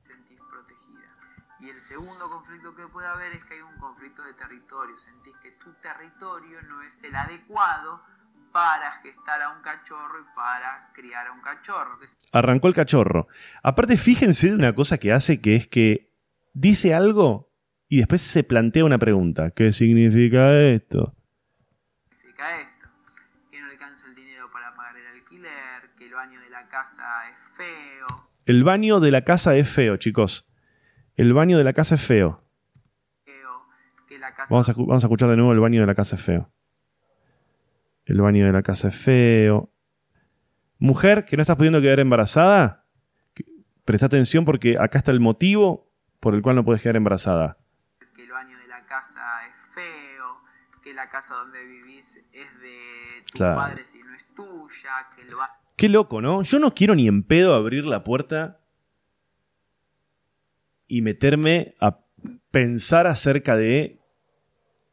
Sentís 0.01 0.39
protegida. 0.49 1.15
Y 1.61 1.69
el 1.69 1.79
segundo 1.79 2.29
conflicto 2.29 2.75
que 2.75 2.87
puede 2.87 3.07
haber 3.07 3.31
es 3.31 3.45
que 3.45 3.55
hay 3.55 3.61
un 3.61 3.77
conflicto 3.77 4.23
de 4.23 4.33
territorio. 4.33 4.97
Sentís 4.97 5.35
que 5.41 5.51
tu 5.51 5.71
territorio 5.75 6.61
no 6.63 6.81
es 6.81 7.01
el 7.03 7.15
adecuado 7.15 8.03
para 8.57 8.89
gestar 8.89 9.39
a 9.39 9.51
un 9.51 9.61
cachorro 9.61 10.19
y 10.19 10.35
para 10.35 10.89
criar 10.91 11.27
a 11.27 11.31
un 11.31 11.41
cachorro. 11.41 11.99
Arrancó 12.31 12.67
el 12.67 12.73
cachorro. 12.73 13.27
Aparte, 13.61 13.97
fíjense 13.97 14.47
de 14.47 14.55
una 14.55 14.73
cosa 14.73 14.97
que 14.97 15.13
hace 15.13 15.39
que 15.41 15.55
es 15.55 15.67
que 15.67 16.11
dice 16.55 16.95
algo 16.95 17.51
y 17.87 17.97
después 17.97 18.19
se 18.23 18.43
plantea 18.43 18.83
una 18.83 18.97
pregunta. 18.97 19.51
¿Qué 19.51 19.71
significa 19.71 20.59
esto? 20.59 21.15
Significa 22.09 22.59
esto. 22.59 22.87
Que 23.51 23.61
no 23.61 23.67
alcanza 23.67 24.07
el 24.07 24.15
dinero 24.15 24.49
para 24.51 24.75
pagar 24.75 24.97
el 24.97 25.05
alquiler, 25.05 25.91
que 25.95 26.07
el 26.07 26.15
baño 26.15 26.39
de 26.41 26.49
la 26.49 26.67
casa 26.67 27.29
es 27.29 27.39
feo. 27.57 28.07
El 28.47 28.63
baño 28.63 28.99
de 28.99 29.11
la 29.11 29.23
casa 29.23 29.55
es 29.55 29.69
feo, 29.69 29.97
chicos. 29.97 30.47
El 31.15 31.31
baño 31.31 31.59
de 31.59 31.63
la 31.63 31.73
casa 31.73 31.93
es 31.93 32.01
feo. 32.01 32.43
Vamos, 34.49 34.67
a, 34.67 34.73
vamos 34.73 35.03
a 35.03 35.05
escuchar 35.05 35.29
de 35.29 35.37
nuevo 35.37 35.53
el 35.53 35.59
baño 35.59 35.81
de 35.81 35.85
la 35.85 35.93
casa 35.93 36.15
es 36.15 36.23
feo. 36.23 36.51
El 38.07 38.21
baño 38.21 38.45
de 38.45 38.53
la 38.53 38.63
casa 38.63 38.87
es 38.87 38.95
feo. 38.95 39.69
Mujer 40.79 41.25
que 41.25 41.35
no 41.35 41.41
estás 41.41 41.57
pudiendo 41.57 41.81
quedar 41.81 41.99
embarazada, 41.99 42.85
presta 43.83 44.05
atención 44.05 44.45
porque 44.45 44.77
acá 44.79 44.99
está 44.99 45.11
el 45.11 45.19
motivo 45.19 45.91
por 46.21 46.33
el 46.33 46.41
cual 46.41 46.55
no 46.55 46.63
puedes 46.63 46.81
quedar 46.81 46.95
embarazada. 46.95 47.57
Que 48.15 48.23
el 48.23 48.31
baño 48.31 48.57
de 48.57 48.67
la 48.67 48.85
casa 48.85 49.21
es 49.51 49.59
feo, 49.73 50.37
que 50.81 50.93
la 50.93 51.09
casa 51.09 51.35
donde 51.35 51.65
vivís 51.65 52.29
es 52.33 52.61
de 52.61 53.23
tu 53.33 53.39
padre 53.39 53.83
si 53.83 53.99
no 53.99 54.15
es 54.15 54.25
tuya, 54.33 55.09
que 55.13 55.23
el 55.23 55.29
Qué 55.75 55.89
loco, 55.89 56.21
¿no? 56.21 56.43
Yo 56.43 56.59
no 56.59 56.73
quiero 56.73 56.95
ni 56.95 57.09
en 57.09 57.23
pedo 57.23 57.55
abrir 57.55 57.85
la 57.85 58.05
puerta 58.05 58.61
y 60.87 61.01
meterme 61.01 61.75
a 61.81 61.99
pensar 62.51 63.05
acerca 63.05 63.57
de 63.57 63.96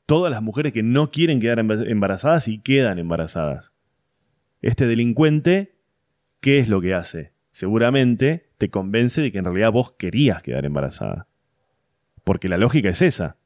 todas 0.06 0.30
las 0.30 0.42
mujeres 0.42 0.72
que 0.72 0.82
no 0.82 1.10
quieren 1.10 1.40
quedar 1.40 1.58
embarazadas 1.58 2.48
y 2.48 2.58
quedan 2.58 2.98
embarazadas. 2.98 3.72
Este 4.60 4.86
delincuente, 4.86 5.76
¿qué 6.40 6.58
es 6.58 6.68
lo 6.68 6.80
que 6.80 6.94
hace? 6.94 7.32
Seguramente 7.52 8.50
te 8.58 8.70
convence 8.70 9.20
de 9.20 9.32
que 9.32 9.38
en 9.38 9.44
realidad 9.44 9.72
vos 9.72 9.92
querías 9.92 10.42
quedar 10.42 10.64
embarazada. 10.64 11.28
Porque 12.24 12.48
la 12.48 12.56
lógica 12.56 12.88
es 12.88 13.02
esa. 13.02 13.36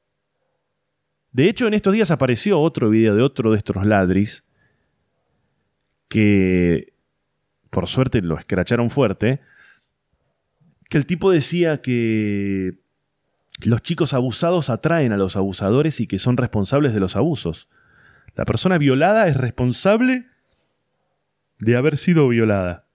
De 1.33 1.49
hecho, 1.49 1.67
en 1.67 1.75
estos 1.75 1.93
días 1.93 2.11
apareció 2.11 2.61
otro 2.61 2.91
video 2.91 3.15
de 3.15 3.23
otro 3.23 3.53
de 3.53 3.59
estos 3.59 3.85
ladris 3.85 4.45
que, 6.09 6.95
por 7.71 7.87
suerte, 7.87 8.23
lo 8.23 8.39
escracharon 8.39 8.91
fuerte, 8.91 9.41
que 10.89 10.97
el 10.97 11.07
tipo 11.07 11.31
decía 11.31 11.83
que 11.83 12.79
los 13.65 13.83
chicos 13.83 14.15
abusados 14.15 14.71
atraen 14.71 15.13
a 15.13 15.17
los 15.17 15.37
abusadores 15.37 16.01
y 16.01 16.07
que 16.07 16.19
son 16.19 16.37
responsables 16.37 16.95
de 16.95 17.01
los 17.01 17.17
abusos. 17.17 17.69
La 18.35 18.45
persona 18.45 18.79
violada 18.79 19.27
es 19.27 19.37
responsable 19.37 20.27
de 21.59 21.77
haber 21.77 21.97
sido 21.97 22.29
violada. 22.29 22.87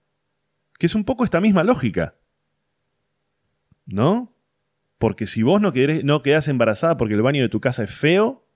Que 0.78 0.86
es 0.86 0.94
un 0.94 1.04
poco 1.04 1.24
esta 1.24 1.40
misma 1.40 1.64
lógica. 1.64 2.14
¿No? 3.86 4.34
Porque 4.98 5.26
si 5.26 5.42
vos 5.42 5.60
no, 5.60 5.72
querés, 5.72 6.02
no 6.02 6.22
quedás 6.22 6.48
embarazada 6.48 6.96
porque 6.96 7.14
el 7.14 7.22
baño 7.22 7.42
de 7.42 7.50
tu 7.50 7.60
casa 7.60 7.84
es 7.84 7.90
feo, 7.90 8.46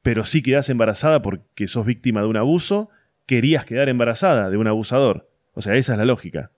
pero 0.00 0.24
sí 0.24 0.42
quedás 0.42 0.70
embarazada 0.70 1.20
porque 1.20 1.66
sos 1.66 1.84
víctima 1.84 2.22
de 2.22 2.28
un 2.28 2.38
abuso, 2.38 2.88
querías 3.26 3.66
quedar 3.66 3.90
embarazada 3.90 4.48
de 4.48 4.56
un 4.56 4.66
abusador. 4.66 5.30
O 5.52 5.60
sea, 5.60 5.74
esa 5.74 5.92
es 5.92 5.98
la 5.98 6.06
lógica. 6.06 6.50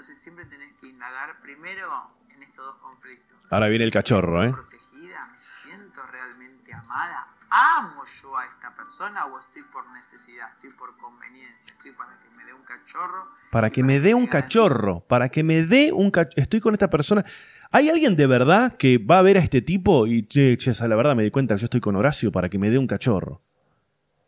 Entonces 0.00 0.16
siempre 0.16 0.46
tenés 0.46 0.72
que 0.80 0.86
indagar 0.86 1.42
primero 1.42 1.86
en 2.34 2.42
estos 2.42 2.64
dos 2.64 2.76
conflictos. 2.76 3.36
Ahora 3.50 3.68
viene 3.68 3.84
el 3.84 3.92
cachorro, 3.92 4.42
¿eh? 4.42 4.50
protegida? 4.50 5.28
¿Me 5.30 5.42
siento 5.42 6.00
realmente 6.06 6.72
amada? 6.72 7.26
¿Amo 7.50 8.02
yo 8.06 8.38
a 8.38 8.46
esta 8.46 8.74
persona 8.74 9.26
o 9.26 9.38
estoy 9.38 9.60
por 9.70 9.86
necesidad? 9.90 10.54
¿Estoy 10.54 10.70
por 10.70 10.96
conveniencia? 10.96 11.70
¿Estoy 11.70 11.92
para 11.92 12.16
que 12.18 12.30
me 12.34 12.46
dé 12.46 12.54
un 12.54 12.62
cachorro? 12.62 13.28
Para 13.50 13.68
que 13.68 13.82
me 13.82 14.00
dé 14.00 14.14
un 14.14 14.26
cachorro. 14.26 15.00
Para 15.06 15.28
que 15.28 15.42
me 15.44 15.66
dé 15.66 15.92
un 15.92 16.10
cachorro. 16.10 16.42
Estoy 16.42 16.60
con 16.60 16.72
esta 16.72 16.88
persona. 16.88 17.22
¿Hay 17.70 17.90
alguien 17.90 18.16
de 18.16 18.26
verdad 18.26 18.78
que 18.78 18.96
va 18.96 19.18
a 19.18 19.22
ver 19.22 19.36
a 19.36 19.40
este 19.40 19.60
tipo 19.60 20.06
y, 20.06 20.26
che, 20.26 20.56
che, 20.56 20.72
la 20.88 20.96
verdad 20.96 21.14
me 21.14 21.24
di 21.24 21.30
cuenta 21.30 21.56
que 21.56 21.60
yo 21.60 21.64
estoy 21.66 21.82
con 21.82 21.94
Horacio 21.94 22.32
para 22.32 22.48
que 22.48 22.58
me 22.58 22.70
dé 22.70 22.78
un 22.78 22.86
cachorro? 22.86 23.42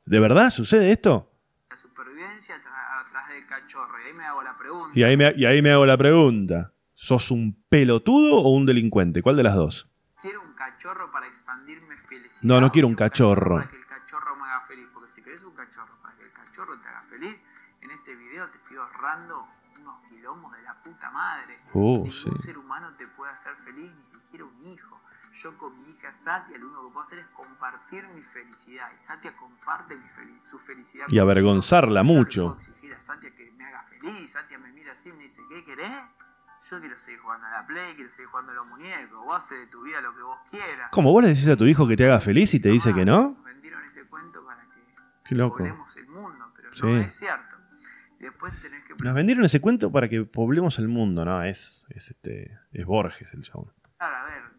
¿De 0.04 0.20
verdad 0.20 0.50
sucede 0.50 0.92
esto? 0.92 1.32
La 1.70 1.76
supervivencia 1.78 2.56
atrás 2.56 3.28
del 3.30 3.46
cachorro. 3.62 3.98
Y 4.00 4.04
ahí 4.06 4.12
me 4.14 4.24
hago 4.24 4.42
la 4.42 4.54
pregunta. 4.54 4.98
Y 4.98 5.02
ahí 5.02 5.16
me, 5.16 5.32
y 5.36 5.46
ahí 5.46 5.62
me 5.62 5.72
hago 5.72 5.86
la 5.86 5.96
pregunta. 5.96 6.72
¿Sos 6.94 7.30
un 7.30 7.64
pelotudo 7.68 8.36
o 8.36 8.54
un 8.54 8.66
delincuente? 8.66 9.22
¿Cuál 9.22 9.36
de 9.36 9.42
las 9.42 9.54
dos? 9.56 9.88
Quiero 10.20 10.40
un 10.40 10.52
cachorro 10.54 11.10
para 11.10 11.26
expandirme 11.26 11.96
felicidad. 11.96 12.42
No, 12.44 12.60
no 12.60 12.70
quiero 12.70 12.86
un 12.86 12.94
cachorro. 12.94 13.56
Para 13.56 13.70
que 13.70 13.76
el 13.76 13.86
cachorro 13.86 14.36
me 14.36 14.42
haga 14.42 14.60
feliz. 14.60 14.88
Porque 14.92 15.10
si 15.10 15.22
querés 15.22 15.42
un 15.42 15.54
cachorro 15.54 15.90
para 16.00 16.14
que 16.16 16.24
el 16.24 16.30
cachorro 16.30 16.78
te 16.80 16.88
haga 16.88 17.00
feliz, 17.00 17.40
en 17.80 17.90
este 17.90 18.14
video 18.16 18.48
te 18.48 18.58
estoy 18.58 18.76
ahorrando 18.76 19.46
unos 19.80 20.06
quilombos 20.08 20.52
de 20.52 20.62
la 20.62 20.80
puta 20.82 21.10
madre. 21.10 21.58
Uh, 21.72 22.04
Ningún 22.04 22.38
ser 22.38 22.58
humano 22.58 22.88
te 22.96 23.06
puede 23.08 23.32
hacer 23.32 23.54
feliz, 23.56 23.90
ni 23.92 24.02
siquiera 24.02 24.44
un 24.44 24.68
hijo. 24.68 24.91
Yo 25.42 25.58
con 25.58 25.74
mi 25.74 25.90
hija 25.90 26.12
Satia 26.12 26.56
lo 26.58 26.66
único 26.66 26.86
que 26.86 26.92
puedo 26.92 27.04
hacer 27.04 27.18
es 27.18 27.34
compartir 27.34 28.06
mi 28.14 28.22
felicidad. 28.22 28.88
Y 28.92 28.96
Satia 28.96 29.34
comparte 29.34 29.96
su 30.40 30.58
felicidad. 30.58 31.06
Y 31.08 31.18
avergonzarla 31.18 32.02
mucho. 32.04 32.42
Yo 32.42 32.46
puedo 32.54 32.58
exigir 32.58 32.94
a 32.94 33.00
Satia 33.00 33.34
que 33.34 33.50
me 33.52 33.64
haga 33.64 33.82
feliz. 33.84 34.30
Satia 34.30 34.58
me 34.58 34.70
mira 34.72 34.92
así 34.92 35.08
y 35.08 35.12
me 35.14 35.24
dice, 35.24 35.42
¿qué 35.48 35.64
querés? 35.64 35.90
Yo 36.70 36.78
quiero 36.78 36.96
seguir 36.96 37.18
jugando 37.20 37.46
a 37.46 37.50
la 37.50 37.66
Play, 37.66 37.94
quiero 37.96 38.10
seguir 38.12 38.28
jugando 38.28 38.52
a 38.52 38.54
los 38.54 38.66
muñecos. 38.66 39.24
Vos 39.24 39.36
haces 39.36 39.58
de 39.60 39.66
tu 39.66 39.82
vida 39.82 40.00
lo 40.00 40.14
que 40.14 40.22
vos 40.22 40.38
quieras. 40.48 40.90
¿Cómo 40.92 41.10
vos 41.10 41.22
le 41.22 41.30
decís 41.30 41.48
a 41.48 41.56
tu 41.56 41.64
hijo 41.64 41.88
que 41.88 41.96
te 41.96 42.04
haga 42.04 42.20
feliz 42.20 42.54
y 42.54 42.60
te 42.60 42.68
dice 42.68 42.94
que 42.94 43.04
no? 43.04 43.30
Nos 43.30 43.44
vendieron 43.44 43.84
ese 43.84 44.06
cuento 44.06 44.44
para 44.44 44.62
que 44.62 44.80
Qué 45.24 45.34
loco. 45.34 45.64
el 45.64 46.08
mundo, 46.08 46.52
pero 46.54 46.70
no 46.70 46.98
es 46.98 47.12
cierto. 47.12 47.56
Y 48.20 48.24
después 48.24 48.52
tenés 48.62 48.84
que... 48.84 48.94
Nos 48.94 49.14
vendieron 49.14 49.44
ese 49.44 49.60
cuento 49.60 49.90
para 49.90 50.08
que 50.08 50.22
poblemos 50.22 50.78
el 50.78 50.86
mundo, 50.86 51.24
¿no? 51.24 51.42
Es, 51.42 51.84
es, 51.90 52.12
este, 52.12 52.56
es 52.72 52.86
Borges 52.86 53.34
el 53.34 53.42
chabón. 53.42 53.72
Claro, 53.98 54.16
a 54.16 54.24
ver, 54.26 54.51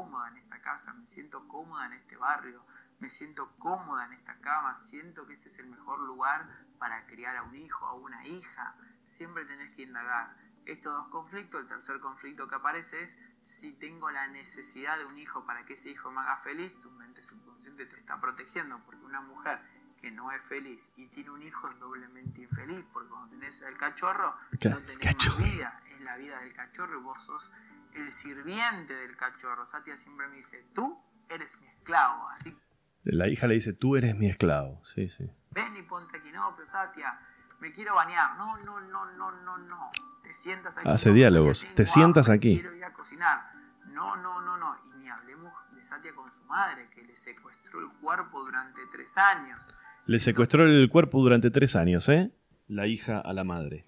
cómoda 0.00 0.28
en 0.28 0.38
esta 0.38 0.62
casa, 0.62 0.94
me 0.94 1.04
siento 1.04 1.46
cómoda 1.46 1.84
en 1.84 1.92
este 1.92 2.16
barrio, 2.16 2.64
me 3.00 3.10
siento 3.10 3.52
cómoda 3.58 4.06
en 4.06 4.14
esta 4.14 4.40
cama, 4.40 4.74
siento 4.74 5.26
que 5.26 5.34
este 5.34 5.48
es 5.48 5.58
el 5.58 5.68
mejor 5.68 6.00
lugar 6.00 6.48
para 6.78 7.06
criar 7.06 7.36
a 7.36 7.42
un 7.42 7.54
hijo, 7.54 7.84
a 7.84 7.92
una 7.92 8.26
hija. 8.26 8.74
Siempre 9.04 9.44
tenés 9.44 9.72
que 9.72 9.82
indagar. 9.82 10.34
Estos 10.64 10.94
dos 10.94 11.08
conflictos, 11.08 11.60
el 11.60 11.68
tercer 11.68 12.00
conflicto 12.00 12.48
que 12.48 12.54
aparece 12.54 13.02
es 13.02 13.20
si 13.40 13.74
tengo 13.74 14.10
la 14.10 14.26
necesidad 14.28 14.96
de 14.96 15.04
un 15.04 15.18
hijo 15.18 15.44
para 15.44 15.66
que 15.66 15.74
ese 15.74 15.90
hijo 15.90 16.10
me 16.10 16.20
haga 16.20 16.36
feliz, 16.38 16.80
tu 16.80 16.90
mente 16.92 17.22
subconsciente 17.22 17.84
te 17.84 17.96
está 17.96 18.18
protegiendo 18.20 18.80
porque 18.86 19.04
una 19.04 19.20
mujer 19.20 19.60
que 20.00 20.10
no 20.10 20.32
es 20.32 20.42
feliz 20.42 20.94
y 20.96 21.08
tiene 21.08 21.30
un 21.30 21.42
hijo 21.42 21.68
es 21.68 21.78
doblemente 21.78 22.40
infeliz 22.40 22.82
porque 22.90 23.10
cuando 23.10 23.28
tenés 23.28 23.60
el 23.62 23.76
cachorro 23.76 24.34
no 24.64 24.82
tenés 24.82 25.38
vida, 25.38 25.82
es 25.90 26.00
la 26.00 26.16
vida 26.16 26.40
del 26.40 26.54
cachorro 26.54 26.98
y 26.98 27.02
vos 27.02 27.22
sos 27.22 27.52
el 27.94 28.10
sirviente 28.10 28.94
del 28.94 29.16
cachorro. 29.16 29.66
Satia 29.66 29.96
siempre 29.96 30.28
me 30.28 30.36
dice, 30.36 30.64
tú 30.74 30.98
eres 31.28 31.60
mi 31.60 31.68
esclavo. 31.68 32.28
Así 32.28 32.56
la 33.04 33.28
hija 33.28 33.46
le 33.46 33.54
dice, 33.54 33.72
tú 33.72 33.96
eres 33.96 34.14
mi 34.14 34.26
esclavo. 34.26 34.82
Sí, 34.84 35.08
sí. 35.08 35.30
Ven 35.50 35.76
y 35.76 35.82
ponte 35.82 36.18
aquí. 36.18 36.30
No, 36.32 36.52
pero 36.54 36.66
Satia, 36.66 37.18
me 37.60 37.72
quiero 37.72 37.94
bañar. 37.94 38.36
No, 38.36 38.56
no, 38.58 38.80
no, 38.80 39.04
no, 39.16 39.30
no, 39.42 39.58
no. 39.58 39.90
Te 40.22 40.34
sientas 40.34 40.76
aquí. 40.78 40.88
Hace 40.88 41.12
diálogos. 41.12 41.66
Te 41.74 41.86
sientas 41.86 42.28
aquí. 42.28 42.54
Quiero 42.54 42.74
ir 42.74 42.84
a 42.84 42.92
cocinar. 42.92 43.52
No, 43.86 44.16
no, 44.16 44.42
no, 44.42 44.56
no. 44.56 44.76
Y 44.86 44.98
ni 44.98 45.08
hablemos 45.08 45.52
de 45.74 45.82
Satia 45.82 46.14
con 46.14 46.30
su 46.30 46.44
madre, 46.44 46.88
que 46.94 47.02
le 47.02 47.16
secuestró 47.16 47.80
el 47.80 47.90
cuerpo 48.00 48.44
durante 48.44 48.80
tres 48.92 49.16
años. 49.18 49.58
Le 50.06 50.20
secuestró 50.20 50.64
el 50.64 50.88
cuerpo 50.90 51.20
durante 51.20 51.50
tres 51.50 51.76
años, 51.76 52.08
¿eh? 52.08 52.32
La 52.68 52.86
hija 52.86 53.18
a 53.18 53.32
la 53.32 53.44
madre. 53.44 53.84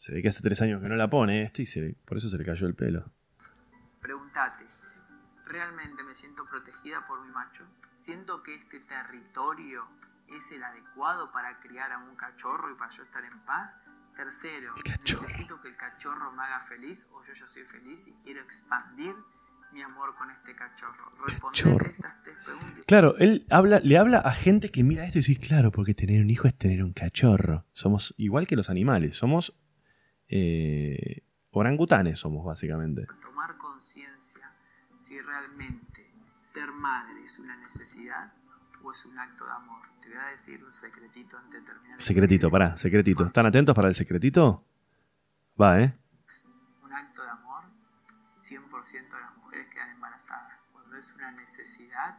Se 0.00 0.14
ve 0.14 0.22
que 0.22 0.28
hace 0.30 0.40
tres 0.40 0.62
años 0.62 0.80
que 0.80 0.88
no 0.88 0.96
la 0.96 1.10
pone 1.10 1.42
este 1.42 1.62
y 1.62 1.92
por 2.06 2.16
eso 2.16 2.30
se 2.30 2.38
le 2.38 2.44
cayó 2.46 2.66
el 2.66 2.74
pelo. 2.74 3.12
Pregúntate, 4.00 4.64
¿realmente 5.44 6.02
me 6.02 6.14
siento 6.14 6.46
protegida 6.48 7.06
por 7.06 7.22
mi 7.22 7.30
macho? 7.30 7.64
¿Siento 7.92 8.42
que 8.42 8.54
este 8.54 8.80
territorio 8.80 9.86
es 10.26 10.52
el 10.52 10.62
adecuado 10.62 11.30
para 11.32 11.60
criar 11.60 11.92
a 11.92 11.98
un 11.98 12.16
cachorro 12.16 12.72
y 12.72 12.76
para 12.76 12.90
yo 12.90 13.02
estar 13.02 13.22
en 13.22 13.40
paz? 13.40 13.82
Tercero, 14.16 14.72
¿necesito 15.04 15.60
que 15.60 15.68
el 15.68 15.76
cachorro 15.76 16.32
me 16.32 16.44
haga 16.44 16.60
feliz 16.60 17.10
o 17.12 17.22
yo 17.22 17.34
ya 17.34 17.46
soy 17.46 17.64
feliz 17.64 18.08
y 18.08 18.14
quiero 18.24 18.40
expandir 18.40 19.14
mi 19.70 19.82
amor 19.82 20.16
con 20.16 20.30
este 20.30 20.56
cachorro? 20.56 21.12
Responder 21.26 21.90
estas 21.90 22.22
tres 22.22 22.38
preguntas. 22.42 22.86
Claro, 22.86 23.18
él 23.18 23.46
habla, 23.50 23.80
le 23.80 23.98
habla 23.98 24.20
a 24.20 24.32
gente 24.32 24.70
que 24.70 24.82
mira 24.82 25.04
esto 25.04 25.18
y 25.18 25.20
dice, 25.20 25.36
claro, 25.38 25.70
porque 25.70 25.92
tener 25.92 26.22
un 26.22 26.30
hijo 26.30 26.48
es 26.48 26.56
tener 26.56 26.82
un 26.82 26.94
cachorro. 26.94 27.66
Somos 27.74 28.14
igual 28.16 28.46
que 28.46 28.56
los 28.56 28.70
animales, 28.70 29.18
somos 29.18 29.59
eh, 30.30 31.24
orangutanes 31.50 32.20
somos 32.20 32.44
básicamente. 32.44 33.06
Tomar 33.20 33.56
conciencia 33.58 34.52
si 34.98 35.20
realmente 35.20 36.08
ser 36.40 36.70
madre 36.70 37.24
es 37.24 37.38
una 37.38 37.56
necesidad 37.56 38.32
o 38.82 38.92
es 38.92 39.04
un 39.06 39.18
acto 39.18 39.44
de 39.44 39.52
amor. 39.52 39.82
Te 40.00 40.08
voy 40.08 40.18
a 40.18 40.30
decir 40.30 40.62
un 40.64 40.72
secretito 40.72 41.36
antes 41.36 41.60
de 41.60 41.66
terminar. 41.66 42.00
Secretito, 42.00 42.50
pará, 42.50 42.76
secretito. 42.76 43.26
¿Están 43.26 43.46
atentos 43.46 43.74
para 43.74 43.88
el 43.88 43.94
secretito? 43.94 44.64
Va, 45.60 45.80
¿eh? 45.80 45.94
Un 46.84 46.92
acto 46.92 47.22
de 47.22 47.30
amor. 47.30 47.64
100% 48.42 48.92
de 48.92 49.20
las 49.20 49.36
mujeres 49.36 49.66
quedan 49.72 49.90
embarazadas. 49.90 50.58
Cuando 50.72 50.96
es 50.96 51.14
una 51.16 51.32
necesidad, 51.32 52.18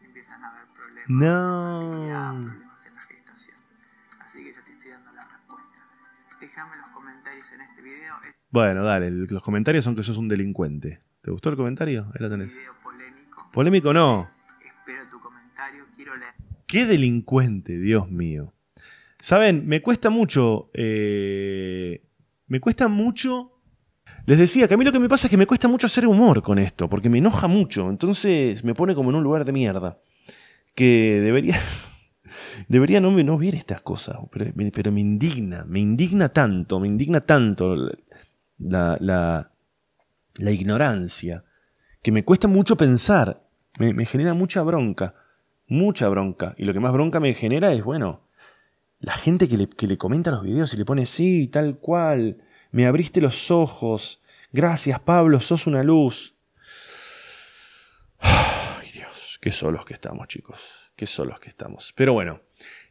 empiezan 0.00 0.44
a 0.44 0.50
haber 0.50 0.66
problemas 0.66 1.08
no. 1.08 2.32
en 2.36 2.44
problemas 2.44 2.86
en 2.86 2.94
la 2.94 3.02
gestación. 3.02 3.56
Así 4.20 4.44
que 4.44 4.52
yo 4.52 4.62
te 4.62 4.72
estoy 4.72 4.90
dando 4.90 5.12
la. 5.14 5.35
Déjame 6.40 6.76
los 6.76 6.90
comentarios 6.90 7.50
en 7.52 7.60
este 7.62 7.82
video. 7.82 8.14
Bueno, 8.50 8.84
dale, 8.84 9.10
los 9.10 9.42
comentarios 9.42 9.84
son 9.84 9.96
que 9.96 10.02
sos 10.02 10.18
un 10.18 10.28
delincuente. 10.28 11.00
¿Te 11.22 11.30
gustó 11.30 11.48
el 11.48 11.56
comentario? 11.56 12.06
Ahí 12.14 12.20
lo 12.20 12.28
tenés. 12.28 12.50
Video 12.50 12.72
polémico. 12.82 13.50
Polémico 13.52 13.92
no. 13.92 14.30
Espero 14.64 15.02
tu 15.10 15.20
comentario, 15.20 15.84
quiero 15.96 16.14
leer. 16.16 16.34
Qué 16.66 16.84
delincuente, 16.84 17.78
Dios 17.78 18.10
mío. 18.10 18.52
Saben, 19.18 19.66
me 19.66 19.80
cuesta 19.80 20.10
mucho. 20.10 20.70
Eh, 20.74 22.06
me 22.48 22.60
cuesta 22.60 22.86
mucho. 22.88 23.52
Les 24.26 24.38
decía 24.38 24.68
que 24.68 24.74
a 24.74 24.76
mí 24.76 24.84
lo 24.84 24.92
que 24.92 24.98
me 24.98 25.08
pasa 25.08 25.26
es 25.26 25.30
que 25.30 25.36
me 25.36 25.46
cuesta 25.46 25.68
mucho 25.68 25.86
hacer 25.86 26.06
humor 26.06 26.42
con 26.42 26.58
esto, 26.58 26.88
porque 26.88 27.08
me 27.08 27.18
enoja 27.18 27.48
mucho. 27.48 27.88
Entonces 27.88 28.62
me 28.62 28.74
pone 28.74 28.94
como 28.94 29.10
en 29.10 29.16
un 29.16 29.22
lugar 29.22 29.44
de 29.44 29.52
mierda. 29.52 29.98
Que 30.74 31.20
debería. 31.22 31.58
Debería 32.68 33.00
no, 33.00 33.38
ver 33.38 33.54
estas 33.54 33.80
cosas, 33.80 34.16
pero, 34.32 34.92
me 34.92 35.00
indigna, 35.00 35.64
me 35.68 35.78
indigna 35.78 36.28
tanto, 36.30 36.80
me 36.80 36.88
indigna 36.88 37.20
tanto 37.20 37.76
la, 38.58 39.50
ignorancia, 40.40 41.44
que 42.02 42.10
me 42.10 42.24
cuesta 42.24 42.48
mucho 42.48 42.76
pensar, 42.76 43.42
me, 43.78 43.94
me 43.94 44.04
genera 44.04 44.34
mucha 44.34 44.62
bronca, 44.62 45.14
mucha 45.68 46.08
bronca. 46.08 46.54
Y 46.58 46.64
lo 46.64 46.72
que 46.72 46.80
más 46.80 46.92
bronca 46.92 47.20
me 47.20 47.34
genera 47.34 47.72
es, 47.72 47.84
bueno, 47.84 48.22
la 48.98 49.12
gente 49.12 49.48
que 49.48 49.56
le, 49.56 49.68
que 49.68 49.86
le 49.86 49.96
comenta 49.96 50.32
los 50.32 50.42
videos 50.42 50.74
y 50.74 50.76
le 50.76 50.84
pone, 50.84 51.06
sí, 51.06 51.46
tal 51.46 51.78
cual, 51.78 52.38
me 52.72 52.86
abriste 52.86 53.20
los 53.20 53.50
ojos, 53.52 54.20
gracias 54.52 54.98
Pablo, 55.00 55.38
sos 55.38 55.68
una 55.68 55.84
luz. 55.84 56.34
Ay 58.18 58.90
Dios, 58.92 59.38
qué 59.40 59.52
solos 59.52 59.84
que 59.84 59.94
estamos 59.94 60.26
chicos, 60.26 60.92
qué 60.96 61.06
solos 61.06 61.38
que 61.38 61.48
estamos. 61.48 61.92
Pero 61.94 62.12
bueno, 62.12 62.40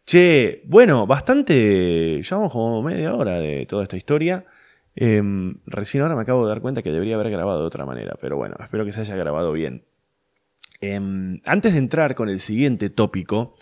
che, 0.05 0.63
bueno, 0.65 1.07
bastante, 1.07 2.21
llevamos 2.21 2.51
como 2.51 2.81
media 2.81 3.15
hora 3.15 3.39
de 3.39 3.65
toda 3.65 3.83
esta 3.83 3.97
historia. 3.97 4.45
Em, 4.95 5.57
recién 5.65 6.03
ahora 6.03 6.15
me 6.15 6.21
acabo 6.21 6.43
de 6.43 6.49
dar 6.49 6.61
cuenta 6.61 6.81
que 6.81 6.91
debería 6.91 7.15
haber 7.15 7.29
grabado 7.29 7.61
de 7.61 7.67
otra 7.67 7.85
manera, 7.85 8.15
pero 8.21 8.37
bueno, 8.37 8.55
espero 8.61 8.85
que 8.85 8.91
se 8.91 9.01
haya 9.01 9.15
grabado 9.15 9.51
bien. 9.51 9.83
Em, 10.81 11.41
antes 11.45 11.73
de 11.73 11.79
entrar 11.79 12.15
con 12.15 12.29
el 12.29 12.39
siguiente 12.39 12.89
tópico, 12.89 13.55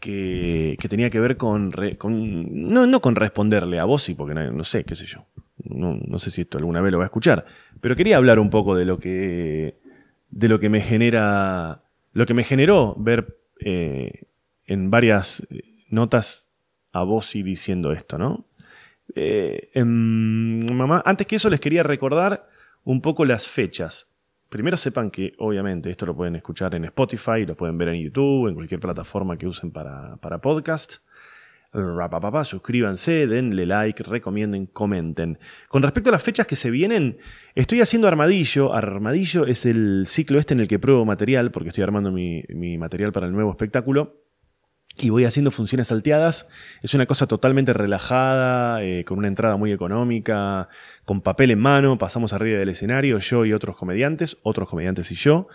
que, 0.00 0.76
tenía 0.88 1.10
que 1.10 1.20
ver 1.20 1.36
con, 1.36 1.72
no, 2.50 2.86
no, 2.86 3.00
con 3.00 3.16
responderle 3.16 3.78
a 3.78 3.84
vos, 3.84 4.10
porque 4.16 4.34
no, 4.34 4.50
no, 4.52 4.64
sé, 4.64 4.84
qué 4.84 4.94
sé 4.94 5.06
yo. 5.06 5.26
No, 5.64 6.18
sé 6.18 6.30
si 6.30 6.42
esto 6.42 6.58
alguna 6.58 6.80
vez 6.80 6.92
lo 6.92 6.98
va 6.98 7.04
a 7.04 7.06
escuchar, 7.06 7.44
pero 7.80 7.96
quería 7.96 8.18
hablar 8.18 8.38
un 8.38 8.50
poco 8.50 8.76
de 8.76 8.84
lo 8.84 8.98
que, 8.98 9.78
de 10.30 10.48
lo 10.48 10.60
que 10.60 10.68
me 10.68 10.80
genera, 10.80 11.82
lo 12.12 12.26
que 12.26 12.34
me 12.34 12.44
generó 12.44 12.94
ver 12.98 13.38
eh, 13.60 14.24
en 14.66 14.90
varias 14.90 15.42
notas 15.88 16.54
a 16.92 17.02
vos 17.02 17.34
y 17.36 17.42
diciendo 17.42 17.92
esto, 17.92 18.18
¿no? 18.18 18.46
Eh, 19.14 19.70
em, 19.74 20.66
mamá, 20.74 21.02
antes 21.04 21.26
que 21.26 21.36
eso 21.36 21.50
les 21.50 21.60
quería 21.60 21.82
recordar 21.82 22.48
un 22.84 23.00
poco 23.00 23.24
las 23.24 23.46
fechas. 23.46 24.08
Primero 24.48 24.76
sepan 24.76 25.10
que 25.10 25.34
obviamente 25.38 25.90
esto 25.90 26.06
lo 26.06 26.16
pueden 26.16 26.36
escuchar 26.36 26.74
en 26.74 26.84
Spotify, 26.86 27.44
lo 27.46 27.56
pueden 27.56 27.76
ver 27.78 27.88
en 27.88 28.02
YouTube, 28.02 28.48
en 28.48 28.54
cualquier 28.54 28.80
plataforma 28.80 29.36
que 29.36 29.46
usen 29.46 29.70
para, 29.70 30.16
para 30.16 30.40
podcast. 30.40 30.98
Rapapapa, 31.72 32.44
suscríbanse, 32.44 33.26
denle 33.26 33.66
like, 33.66 34.02
recomienden, 34.04 34.66
comenten. 34.66 35.38
Con 35.68 35.82
respecto 35.82 36.10
a 36.10 36.12
las 36.12 36.22
fechas 36.22 36.46
que 36.46 36.56
se 36.56 36.70
vienen, 36.70 37.18
estoy 37.54 37.80
haciendo 37.80 38.08
Armadillo. 38.08 38.72
Armadillo 38.72 39.46
es 39.46 39.66
el 39.66 40.04
ciclo 40.06 40.38
este 40.38 40.54
en 40.54 40.60
el 40.60 40.68
que 40.68 40.78
pruebo 40.78 41.04
material, 41.04 41.50
porque 41.50 41.70
estoy 41.70 41.84
armando 41.84 42.12
mi, 42.12 42.44
mi 42.48 42.78
material 42.78 43.12
para 43.12 43.26
el 43.26 43.32
nuevo 43.32 43.50
espectáculo 43.50 44.25
y 44.98 45.10
voy 45.10 45.24
haciendo 45.24 45.50
funciones 45.50 45.88
salteadas. 45.88 46.48
Es 46.82 46.94
una 46.94 47.06
cosa 47.06 47.26
totalmente 47.26 47.72
relajada, 47.72 48.82
eh, 48.82 49.04
con 49.04 49.18
una 49.18 49.28
entrada 49.28 49.56
muy 49.56 49.72
económica, 49.72 50.68
con 51.04 51.20
papel 51.20 51.50
en 51.50 51.58
mano, 51.58 51.98
pasamos 51.98 52.32
arriba 52.32 52.58
del 52.58 52.70
escenario, 52.70 53.18
yo 53.18 53.44
y 53.44 53.52
otros 53.52 53.76
comediantes, 53.76 54.38
otros 54.42 54.68
comediantes 54.68 55.10
y 55.12 55.14
yo. 55.14 55.48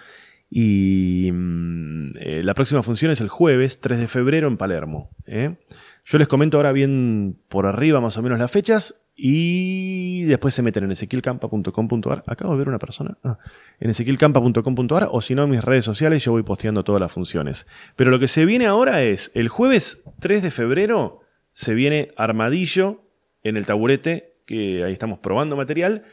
Y 0.50 1.30
mm, 1.32 2.18
eh, 2.20 2.42
la 2.44 2.54
próxima 2.54 2.84
función 2.84 3.12
es 3.12 3.22
el 3.22 3.30
jueves 3.30 3.80
3 3.80 4.00
de 4.00 4.08
febrero 4.08 4.48
en 4.48 4.58
Palermo. 4.58 5.10
¿eh? 5.26 5.56
Yo 6.06 6.18
les 6.18 6.28
comento 6.28 6.58
ahora 6.58 6.72
bien 6.72 7.38
por 7.48 7.66
arriba 7.66 8.02
más 8.02 8.18
o 8.18 8.24
menos 8.24 8.40
las 8.40 8.52
fechas 8.52 8.96
y 9.16 10.24
después 10.24 10.54
se 10.54 10.64
meten 10.64 10.86
en 10.86 10.92
ezequielcampa.com.ar. 10.92 12.24
Acabo 12.26 12.54
de 12.54 12.58
ver 12.58 12.70
una 12.70 12.80
persona. 12.80 13.18
Ah, 13.24 13.38
en 13.80 13.90
ezequielcampa.com.ar 13.92 15.10
o 15.12 15.22
si 15.22 15.36
no 15.36 15.44
en 15.44 15.52
mis 15.52 15.64
redes 15.64 15.86
sociales 15.86 16.24
yo 16.24 16.32
voy 16.32 16.44
posteando 16.44 16.84
todas 16.84 17.00
las 17.00 17.12
funciones. 17.12 17.68
Pero 17.96 18.10
lo 18.10 18.20
que 18.20 18.28
se 18.28 18.46
viene 18.46 18.66
ahora 18.66 19.04
es 19.04 19.32
el 19.36 19.48
jueves 19.48 20.04
3 20.20 20.42
de 20.42 20.52
febrero 20.52 21.22
se 21.54 21.74
viene 21.74 22.12
Armadillo 22.16 23.04
en 23.44 23.58
el 23.58 23.66
taburete, 23.66 24.36
que 24.46 24.84
ahí 24.84 24.94
estamos 24.94 25.20
probando 25.20 25.56
material. 25.56 26.06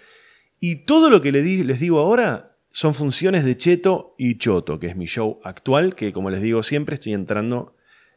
Y 0.61 0.85
todo 0.85 1.11
lo 1.11 1.23
que 1.23 1.33
les 1.33 1.81
digo 1.81 2.01
ahora 2.01 2.57
son 2.71 2.95
funciones 2.95 3.45
de 3.45 3.57
Cheto 3.57 4.15
y 4.19 4.39
Choto, 4.39 4.79
que 4.79 4.89
es 4.89 4.97
mi 4.97 5.07
show 5.07 5.41
actual, 5.45 5.95
que 5.95 6.13
como 6.13 6.31
les 6.31 6.43
digo 6.43 6.63
siempre 6.63 6.95
estoy 6.95 7.15
entrando 7.15 7.75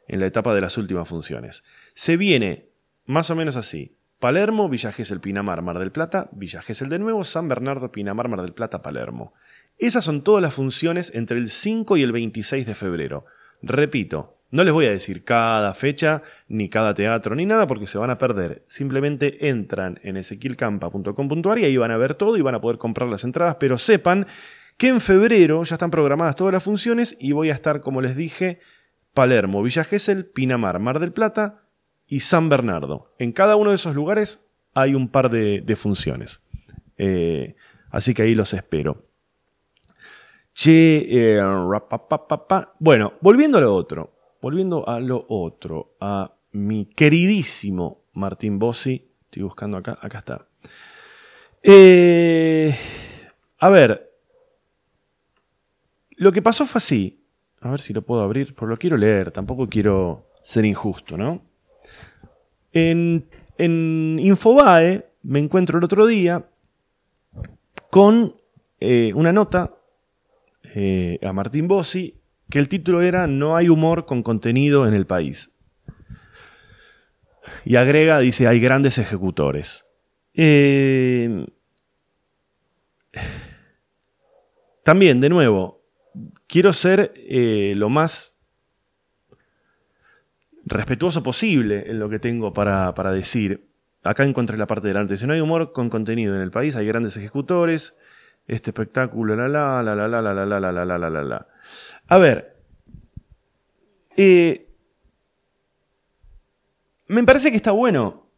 en 0.07 0.19
la 0.19 0.25
etapa 0.25 0.53
de 0.53 0.61
las 0.61 0.77
últimas 0.77 1.07
funciones. 1.07 1.63
Se 1.93 2.17
viene 2.17 2.69
más 3.05 3.29
o 3.29 3.35
menos 3.35 3.55
así. 3.55 3.97
Palermo, 4.19 4.69
Villa 4.69 4.91
Gesell, 4.91 5.19
Pinamar, 5.19 5.61
Mar 5.61 5.79
del 5.79 5.91
Plata, 5.91 6.29
Villa 6.31 6.61
Gesell 6.61 6.89
de 6.89 6.99
nuevo, 6.99 7.23
San 7.23 7.47
Bernardo, 7.47 7.91
Pinamar, 7.91 8.27
Mar 8.27 8.41
del 8.41 8.53
Plata, 8.53 8.81
Palermo. 8.81 9.33
Esas 9.79 10.03
son 10.03 10.23
todas 10.23 10.43
las 10.43 10.53
funciones 10.53 11.11
entre 11.15 11.39
el 11.39 11.49
5 11.49 11.97
y 11.97 12.03
el 12.03 12.11
26 12.11 12.67
de 12.67 12.75
febrero. 12.75 13.25
Repito, 13.63 14.37
no 14.51 14.63
les 14.63 14.73
voy 14.73 14.85
a 14.85 14.91
decir 14.91 15.23
cada 15.23 15.73
fecha, 15.73 16.23
ni 16.49 16.69
cada 16.69 16.93
teatro, 16.93 17.35
ni 17.35 17.45
nada, 17.45 17.67
porque 17.67 17.87
se 17.87 17.97
van 17.97 18.09
a 18.09 18.17
perder. 18.17 18.63
Simplemente 18.67 19.47
entran 19.47 19.99
en 20.03 20.17
ezequielcampa.com.ar 20.17 21.57
y 21.59 21.65
ahí 21.65 21.77
van 21.77 21.91
a 21.91 21.97
ver 21.97 22.15
todo 22.15 22.37
y 22.37 22.41
van 22.41 22.55
a 22.55 22.61
poder 22.61 22.77
comprar 22.77 23.09
las 23.09 23.23
entradas, 23.23 23.55
pero 23.59 23.77
sepan 23.77 24.27
que 24.77 24.89
en 24.89 24.99
febrero 24.99 25.63
ya 25.63 25.75
están 25.75 25.89
programadas 25.89 26.35
todas 26.35 26.53
las 26.53 26.63
funciones 26.63 27.15
y 27.19 27.31
voy 27.31 27.49
a 27.49 27.53
estar, 27.53 27.81
como 27.81 28.01
les 28.01 28.15
dije, 28.15 28.59
Palermo, 29.13 29.61
Villa 29.63 29.83
Gesell, 29.83 30.25
Pinamar, 30.25 30.79
Mar 30.79 30.99
del 30.99 31.13
Plata, 31.13 31.61
y 32.07 32.19
San 32.19 32.49
Bernardo. 32.49 33.13
En 33.19 33.31
cada 33.31 33.55
uno 33.55 33.69
de 33.69 33.77
esos 33.77 33.95
lugares 33.95 34.41
hay 34.73 34.95
un 34.95 35.07
par 35.07 35.29
de, 35.29 35.75
funciones. 35.77 36.41
Eh, 36.97 37.55
así 37.89 38.13
que 38.13 38.23
ahí 38.23 38.35
los 38.35 38.53
espero. 38.53 39.05
Che, 40.53 41.37
eh, 41.37 41.41
bueno, 42.79 43.13
volviendo 43.21 43.57
a 43.57 43.61
lo 43.61 43.73
otro, 43.73 44.13
volviendo 44.41 44.87
a 44.87 44.99
lo 44.99 45.25
otro, 45.29 45.95
a 46.01 46.33
mi 46.51 46.85
queridísimo 46.85 48.03
Martín 48.13 48.59
Bossi, 48.59 49.09
estoy 49.23 49.43
buscando 49.43 49.77
acá, 49.77 49.97
acá 50.01 50.17
está. 50.17 50.47
Eh, 51.63 52.75
a 53.57 53.69
ver, 53.69 54.11
lo 56.17 56.33
que 56.33 56.41
pasó 56.41 56.65
fue 56.65 56.79
así, 56.79 57.20
a 57.61 57.69
ver 57.69 57.79
si 57.79 57.93
lo 57.93 58.01
puedo 58.01 58.21
abrir, 58.21 58.53
pero 58.55 58.67
lo 58.67 58.77
quiero 58.77 58.97
leer, 58.97 59.31
tampoco 59.31 59.69
quiero 59.69 60.25
ser 60.41 60.65
injusto, 60.65 61.17
¿no? 61.17 61.41
En, 62.73 63.27
Infobae 63.57 65.05
me 65.23 65.39
encuentro 65.39 65.77
el 65.77 65.83
otro 65.83 66.07
día 66.07 66.47
con 67.91 68.35
eh, 68.79 69.11
una 69.13 69.31
nota 69.31 69.75
eh, 70.73 71.19
a 71.21 71.31
Martín 71.31 71.67
Bossi 71.67 72.15
que 72.49 72.57
el 72.59 72.69
título 72.69 73.01
era 73.01 73.27
No 73.27 73.55
hay 73.55 73.69
humor 73.69 74.05
con 74.05 74.23
contenido 74.23 74.87
en 74.87 74.95
el 74.95 75.05
país. 75.05 75.51
Y 77.65 77.75
agrega, 77.75 78.19
dice, 78.19 78.47
hay 78.47 78.59
grandes 78.59 78.97
ejecutores. 78.97 79.85
Eh, 80.33 81.45
también, 84.83 85.21
de 85.21 85.29
nuevo, 85.29 85.80
quiero 86.47 86.73
ser 86.73 87.13
lo 87.75 87.89
más 87.89 88.35
respetuoso 90.65 91.23
posible 91.23 91.89
en 91.89 91.99
lo 91.99 92.09
que 92.09 92.19
tengo 92.19 92.53
para, 92.53 93.11
decir. 93.11 93.67
Acá 94.03 94.23
encontré 94.23 94.57
la 94.57 94.67
parte 94.67 94.87
delante. 94.87 95.17
Si 95.17 95.27
no 95.27 95.33
hay 95.33 95.41
humor 95.41 95.73
con 95.73 95.89
contenido 95.89 96.35
en 96.35 96.41
el 96.41 96.51
país, 96.51 96.75
hay 96.75 96.87
grandes 96.87 97.17
ejecutores. 97.17 97.93
Este 98.47 98.71
espectáculo, 98.71 99.35
la 99.35 99.47
la 99.47 99.83
la 99.83 99.95
la 99.95 100.07
la 100.07 100.21
la 100.21 100.33
la 100.33 100.59
la 100.59 100.71
la 100.71 100.97
la 100.97 101.09
la 101.09 101.23
la. 101.23 101.47
A 102.07 102.17
ver. 102.17 102.55
me 107.07 107.23
parece 107.23 107.51
que 107.51 107.57
está 107.57 107.71
bueno 107.71 108.30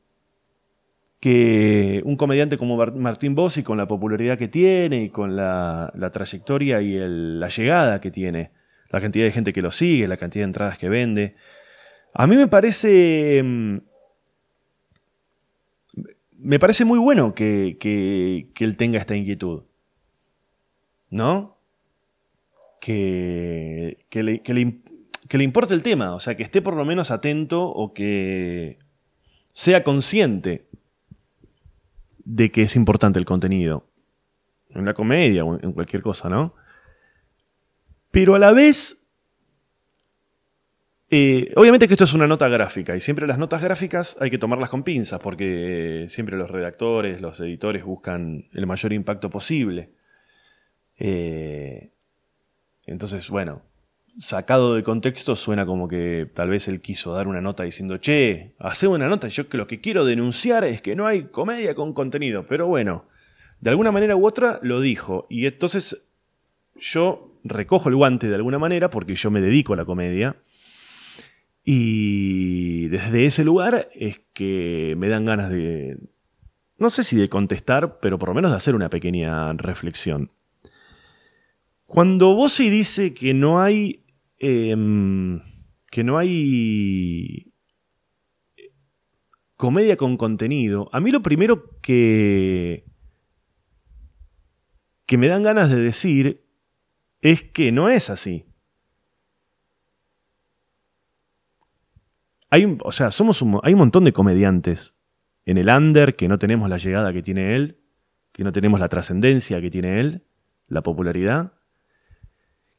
que 1.24 2.02
un 2.04 2.18
comediante 2.18 2.58
como 2.58 2.76
Martín 2.76 3.34
Bossi, 3.34 3.64
con 3.64 3.78
la 3.78 3.88
popularidad 3.88 4.38
que 4.38 4.50
tiene 4.50 5.04
y 5.04 5.10
con 5.10 5.38
la, 5.38 5.90
trayectoria 6.12 6.82
y 6.82 6.98
la 7.00 7.48
llegada 7.48 8.02
que 8.02 8.12
tiene, 8.12 8.52
la 8.90 9.00
cantidad 9.00 9.24
de 9.24 9.32
gente 9.32 9.54
que 9.54 9.62
lo 9.62 9.72
sigue, 9.72 10.06
la 10.10 10.18
cantidad 10.18 10.42
de 10.44 10.50
entradas 10.50 10.78
que 10.78 10.90
vende, 10.90 11.38
a 12.14 12.28
mí 12.28 12.36
me 12.36 12.48
parece. 12.48 13.42
Mm, 13.42 13.78
me 16.40 16.60
parece 16.60 16.84
muy 16.84 17.00
bueno 17.00 17.34
que, 17.34 17.78
él 18.60 18.76
tenga 18.76 19.00
esta 19.00 19.16
inquietud. 19.16 19.64
¿no? 21.10 21.56
Que, 22.82 24.06
que, 24.10 24.24
le, 24.24 24.42
que, 24.42 24.54
le, 24.54 25.44
importe 25.46 25.74
el 25.74 25.84
tema, 25.84 26.16
o 26.16 26.20
sea, 26.20 26.36
que 26.36 26.44
esté 26.44 26.62
por 26.62 26.76
lo 26.76 26.84
menos 26.84 27.12
atento 27.12 27.64
o 27.64 27.94
que 27.94 28.78
sea 29.54 29.86
consciente 29.86 30.68
de 32.26 32.52
que 32.52 32.64
es 32.64 32.76
importante 32.76 33.20
el 33.20 33.26
contenido. 33.26 33.86
En 34.70 34.86
la 34.86 34.94
comedia 34.94 35.46
o 35.46 35.60
en 35.62 35.72
cualquier 35.72 36.02
cosa, 36.02 36.30
¿no? 36.30 36.56
Pero 38.12 38.36
a 38.36 38.40
la 38.40 38.52
vez 38.54 39.04
eh, 41.16 41.54
obviamente 41.58 41.88
que 41.88 41.94
esto 41.94 42.06
es 42.06 42.14
una 42.16 42.26
nota 42.26 42.48
gráfica 42.48 42.96
y 42.96 43.00
siempre 43.00 43.28
las 43.28 43.38
notas 43.38 43.62
gráficas 43.62 44.18
hay 44.20 44.32
que 44.32 44.40
tomarlas 44.40 44.70
con 44.72 44.82
pinzas 44.82 45.20
porque 45.20 46.06
siempre 46.08 46.38
los 46.38 46.50
redactores, 46.50 47.22
los 47.22 47.40
editores 47.40 47.84
buscan 47.84 48.46
el 48.52 48.66
mayor 48.66 48.94
impacto 48.94 49.30
posible. 49.30 49.92
Eh, 50.98 51.92
entonces, 52.88 53.30
bueno, 53.30 53.62
sacado 54.20 54.76
de 54.76 54.84
contexto 54.84 55.36
suena 55.36 55.66
como 55.66 55.88
que 55.88 56.30
tal 56.34 56.50
vez 56.50 56.68
él 56.68 56.82
quiso 56.82 57.14
dar 57.14 57.28
una 57.28 57.42
nota 57.42 57.64
diciendo, 57.64 57.98
che, 57.98 58.56
hace 58.60 58.88
una 58.88 59.08
nota, 59.08 59.28
yo 59.28 59.50
que 59.50 59.58
lo 59.58 59.68
que 59.68 59.82
quiero 59.82 60.06
denunciar 60.06 60.64
es 60.64 60.82
que 60.82 60.96
no 60.96 61.08
hay 61.08 61.24
comedia 61.24 61.76
con 61.76 61.94
contenido, 61.94 62.46
pero 62.48 62.68
bueno, 62.68 63.06
de 63.60 63.70
alguna 63.70 63.92
manera 63.92 64.16
u 64.16 64.26
otra 64.26 64.60
lo 64.62 64.82
dijo 64.82 65.26
y 65.30 65.46
entonces 65.46 66.06
yo 66.76 67.32
recojo 67.44 67.90
el 67.90 67.96
guante 67.96 68.28
de 68.28 68.36
alguna 68.36 68.60
manera 68.60 68.90
porque 68.90 69.16
yo 69.16 69.32
me 69.32 69.42
dedico 69.42 69.74
a 69.74 69.78
la 69.78 69.86
comedia 69.86 70.36
y 71.64 72.88
desde 72.90 73.26
ese 73.26 73.44
lugar 73.44 73.90
es 73.94 74.22
que 74.34 74.96
me 74.98 75.08
dan 75.08 75.26
ganas 75.26 75.50
de, 75.50 75.98
no 76.78 76.90
sé 76.90 77.04
si 77.04 77.16
de 77.16 77.30
contestar, 77.30 78.00
pero 78.02 78.20
por 78.20 78.30
lo 78.30 78.36
menos 78.36 78.52
de 78.52 78.58
hacer 78.58 78.76
una 78.76 78.90
pequeña 78.90 79.54
reflexión. 79.54 80.32
Cuando 81.86 82.34
Bossi 82.34 82.70
dice 82.70 83.14
que 83.14 83.34
no 83.34 83.62
hay, 83.62 84.03
em, 84.44 85.42
que 85.90 86.04
no 86.04 86.18
hay 86.18 87.54
comedia 89.56 89.96
con 89.96 90.18
contenido, 90.18 90.90
a 90.92 91.00
mí 91.00 91.12
lo 91.12 91.22
primero 91.22 91.80
que, 91.80 92.84
que 95.06 95.18
me 95.18 95.28
dan 95.28 95.44
ganas 95.44 95.70
de 95.70 95.80
decir 95.80 96.46
es 97.22 97.44
que 97.44 97.72
no 97.72 97.88
es 97.88 98.10
así. 98.10 98.46
Hay, 102.50 102.78
o 102.84 102.92
sea, 102.92 103.12
somos 103.12 103.42
un, 103.42 103.62
hay 103.64 103.72
un 103.72 103.80
montón 103.80 104.04
de 104.04 104.12
comediantes 104.12 104.96
en 105.46 105.58
el 105.58 105.70
under 105.70 106.18
que 106.18 106.28
no 106.28 106.38
tenemos 106.38 106.70
la 106.70 106.78
llegada 106.78 107.14
que 107.14 107.24
tiene 107.24 107.56
él, 107.56 107.80
que 108.34 108.44
no 108.44 108.52
tenemos 108.52 108.82
la 108.82 108.90
trascendencia 108.90 109.62
que 109.62 109.72
tiene 109.72 110.02
él, 110.02 110.26
la 110.68 110.84
popularidad, 110.84 111.54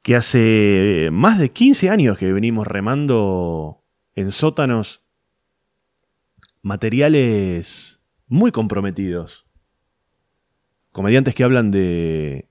que 0.05 0.16
hace 0.16 1.09
más 1.11 1.38
de 1.38 1.50
15 1.50 1.88
años 1.88 2.18
que 2.18 2.30
venimos 2.30 2.66
remando 2.66 3.82
en 4.14 4.32
sótanos 4.32 5.02
materiales 6.61 8.02
muy 8.26 8.52
comprometidos. 8.52 9.46
Comediantes 10.92 11.34
que 11.34 11.42
hablan 11.42 11.70
de 11.70 12.50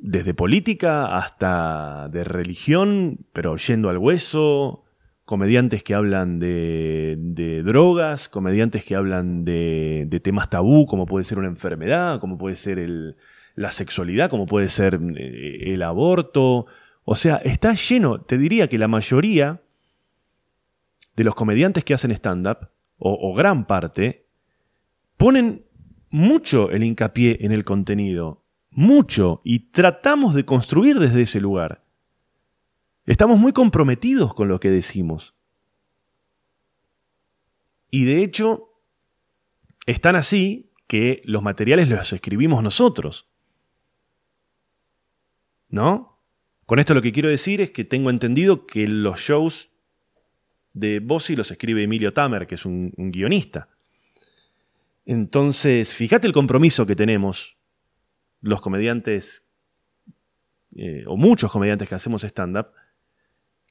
desde 0.00 0.32
política 0.32 1.18
hasta 1.18 2.08
de 2.08 2.24
religión, 2.24 3.26
pero 3.34 3.58
yendo 3.58 3.90
al 3.90 3.98
hueso, 3.98 4.84
comediantes 5.26 5.82
que 5.82 5.94
hablan 5.94 6.38
de, 6.38 7.62
drogas, 7.66 8.30
comediantes 8.30 8.82
que 8.82 8.96
hablan 8.96 9.44
de, 9.44 10.20
temas 10.24 10.48
tabú, 10.48 10.86
como 10.86 11.04
puede 11.04 11.26
ser 11.26 11.36
una 11.38 11.48
enfermedad, 11.48 12.18
como 12.18 12.38
puede 12.38 12.56
ser 12.56 12.78
la 13.56 13.72
sexualidad, 13.72 14.30
como 14.30 14.46
puede 14.46 14.68
ser 14.68 15.00
eh, 15.16 15.74
el 15.74 15.82
aborto. 15.82 16.66
O 17.04 17.16
sea, 17.16 17.36
está 17.36 17.74
lleno, 17.74 18.20
te 18.20 18.38
diría 18.38 18.68
que 18.68 18.78
la 18.78 18.88
mayoría 18.88 19.62
de 21.16 21.24
los 21.24 21.34
comediantes 21.34 21.82
que 21.82 21.94
hacen 21.94 22.12
stand-up, 22.12 22.68
o 22.98 23.34
gran 23.34 23.66
parte, 23.66 24.26
ponen 25.16 25.64
mucho 26.10 26.70
el 26.70 26.84
hincapié 26.84 27.38
en 27.40 27.52
el 27.52 27.64
contenido, 27.64 28.42
mucho, 28.70 29.40
y 29.44 29.70
tratamos 29.70 30.34
de 30.34 30.44
construir 30.44 30.98
desde 30.98 31.22
ese 31.22 31.40
lugar. 31.40 31.84
Estamos 33.06 33.38
muy 33.38 33.52
comprometidos 33.52 34.34
con 34.34 34.48
lo 34.48 34.60
que 34.60 34.70
decimos. 34.70 35.34
Y 37.90 38.04
de 38.04 38.22
hecho, 38.22 38.72
están 39.86 40.16
así 40.16 40.72
que 40.86 41.22
los 41.24 41.42
materiales 41.42 41.88
los 41.88 42.12
escribimos 42.12 42.62
nosotros. 42.62 43.28
¿No? 45.68 46.18
Con 46.66 46.80
esto 46.80 46.94
lo 46.94 47.02
que 47.02 47.12
quiero 47.12 47.28
decir 47.28 47.60
es 47.60 47.70
que 47.70 47.84
tengo 47.84 48.10
entendido 48.10 48.66
que 48.66 48.88
los 48.88 49.20
shows 49.20 49.70
de 50.76 51.00
Bossi 51.00 51.36
los 51.36 51.50
escribe 51.50 51.82
Emilio 51.82 52.12
Tamer, 52.12 52.46
que 52.46 52.56
es 52.56 52.66
un, 52.66 52.92
guionista. 52.96 53.68
Entonces, 55.06 55.94
fíjate 55.94 56.26
el 56.26 56.34
compromiso 56.34 56.84
que 56.84 56.96
tenemos 56.96 57.56
los 58.42 58.60
comediantes, 58.60 59.46
eh, 60.76 61.04
o 61.06 61.16
muchos 61.16 61.50
comediantes 61.50 61.88
que 61.88 61.94
hacemos 61.94 62.24
stand-up, 62.24 62.68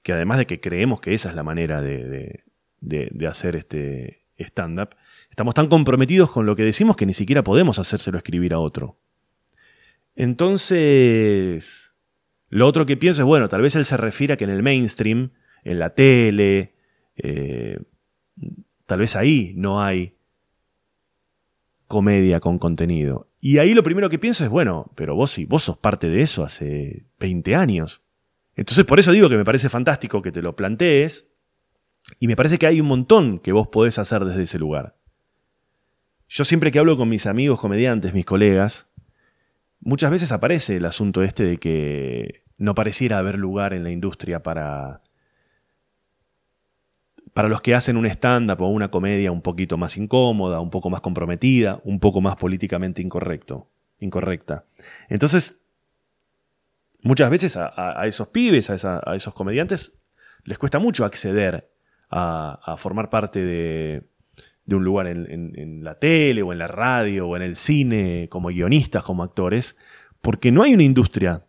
que 0.02 0.14
además 0.14 0.40
de 0.40 0.48
que 0.48 0.60
creemos 0.60 1.00
que 1.00 1.14
esa 1.14 1.30
es 1.30 1.36
la 1.36 1.44
manera 1.44 1.82
de, 1.82 2.44
hacer 3.30 3.56
este 3.56 4.26
stand-up, 4.40 4.96
estamos 5.30 5.54
tan 5.54 5.68
comprometidos 5.68 6.32
con 6.32 6.46
lo 6.46 6.56
que 6.56 6.64
decimos 6.64 6.96
que 6.96 7.06
ni 7.06 7.14
siquiera 7.14 7.44
podemos 7.44 7.78
hacérselo 7.78 8.18
escribir 8.18 8.54
a 8.54 8.60
otro. 8.60 8.98
Entonces, 10.16 11.85
lo 12.56 12.68
otro 12.68 12.86
que 12.86 12.96
pienso 12.96 13.22
es, 13.22 13.26
bueno, 13.26 13.50
tal 13.50 13.62
vez 13.62 13.76
él 13.76 13.84
se 13.84 13.98
refiere 13.98 14.34
a 14.34 14.38
que 14.38 14.46
en 14.46 14.50
el 14.50 14.64
mainstream, 14.64 15.32
en 15.66 15.78
la 15.78 15.90
tele, 15.90 16.74
eh, 17.18 17.78
tal 18.86 19.00
vez 19.00 19.18
ahí 19.18 19.52
no 19.58 19.84
hay 19.84 20.16
comedia 21.88 22.40
con 22.40 22.58
contenido. 22.58 23.28
Y 23.42 23.58
ahí 23.58 23.74
lo 23.74 23.84
primero 23.84 24.10
que 24.10 24.20
pienso 24.20 24.46
es, 24.46 24.50
bueno, 24.50 24.90
pero 24.96 25.16
vos 25.16 25.32
sí, 25.32 25.44
vos 25.44 25.64
sos 25.64 25.78
parte 25.78 26.08
de 26.08 26.22
eso 26.22 26.46
hace 26.46 27.06
20 27.20 27.56
años. 27.56 28.02
Entonces 28.56 28.86
por 28.86 29.02
eso 29.02 29.12
digo 29.12 29.28
que 29.28 29.36
me 29.36 29.44
parece 29.44 29.68
fantástico 29.68 30.22
que 30.22 30.32
te 30.32 30.42
lo 30.42 30.56
plantees 30.56 31.28
y 32.22 32.28
me 32.28 32.38
parece 32.38 32.58
que 32.58 32.68
hay 32.68 32.80
un 32.80 32.88
montón 32.88 33.40
que 33.40 33.52
vos 33.52 33.68
podés 33.68 34.00
hacer 34.00 34.24
desde 34.24 34.44
ese 34.44 34.60
lugar. 34.60 34.96
Yo 36.30 36.46
siempre 36.46 36.72
que 36.72 36.80
hablo 36.80 36.96
con 36.96 37.10
mis 37.10 37.26
amigos 37.26 37.60
comediantes, 37.60 38.14
mis 38.14 38.24
colegas, 38.24 38.88
muchas 39.82 40.10
veces 40.10 40.32
aparece 40.32 40.78
el 40.78 40.86
asunto 40.86 41.22
este 41.22 41.44
de 41.44 41.58
que 41.58 42.45
no 42.58 42.76
pareciera 42.76 43.18
haber 43.18 43.38
lugar 43.38 43.74
en 43.74 43.84
la 43.84 43.92
industria 43.92 44.42
para 44.42 45.02
para 47.36 47.50
los 47.50 47.60
que 47.60 47.76
hacen 47.76 47.98
un 47.98 48.06
stand-up 48.06 48.62
o 48.62 48.70
una 48.70 48.90
comedia 48.90 49.30
un 49.30 49.42
poquito 49.42 49.78
más 49.78 49.98
incómoda, 49.98 50.62
un 50.62 50.70
poco 50.70 50.90
más 50.90 51.02
comprometida, 51.02 51.82
un 51.84 52.00
poco 52.00 52.22
más 52.22 52.38
políticamente 52.38 53.02
incorrecto, 53.02 53.70
incorrecta. 54.00 54.64
Entonces, 55.10 55.60
muchas 57.02 57.30
veces 57.30 57.58
a, 57.58 58.08
esos 58.08 58.30
pibes, 58.30 58.70
a, 58.70 59.16
esos 59.16 59.34
comediantes, 59.34 60.00
les 60.46 60.58
cuesta 60.58 60.80
mucho 60.80 61.04
acceder 61.04 61.70
a, 62.10 62.76
formar 62.78 63.10
parte 63.10 63.44
de, 63.44 64.08
un 64.68 64.86
lugar 64.86 65.08
en, 65.08 65.84
la 65.84 66.00
tele 66.00 66.42
o 66.42 66.54
en 66.54 66.60
la 66.60 66.68
radio 66.68 67.28
o 67.28 67.36
en 67.36 67.42
el 67.42 67.58
cine 67.58 68.30
como 68.30 68.48
guionistas, 68.48 69.04
como 69.04 69.24
actores, 69.24 69.76
porque 70.22 70.54
no 70.54 70.64
hay 70.64 70.74
una 70.74 70.84
industria 70.84 71.44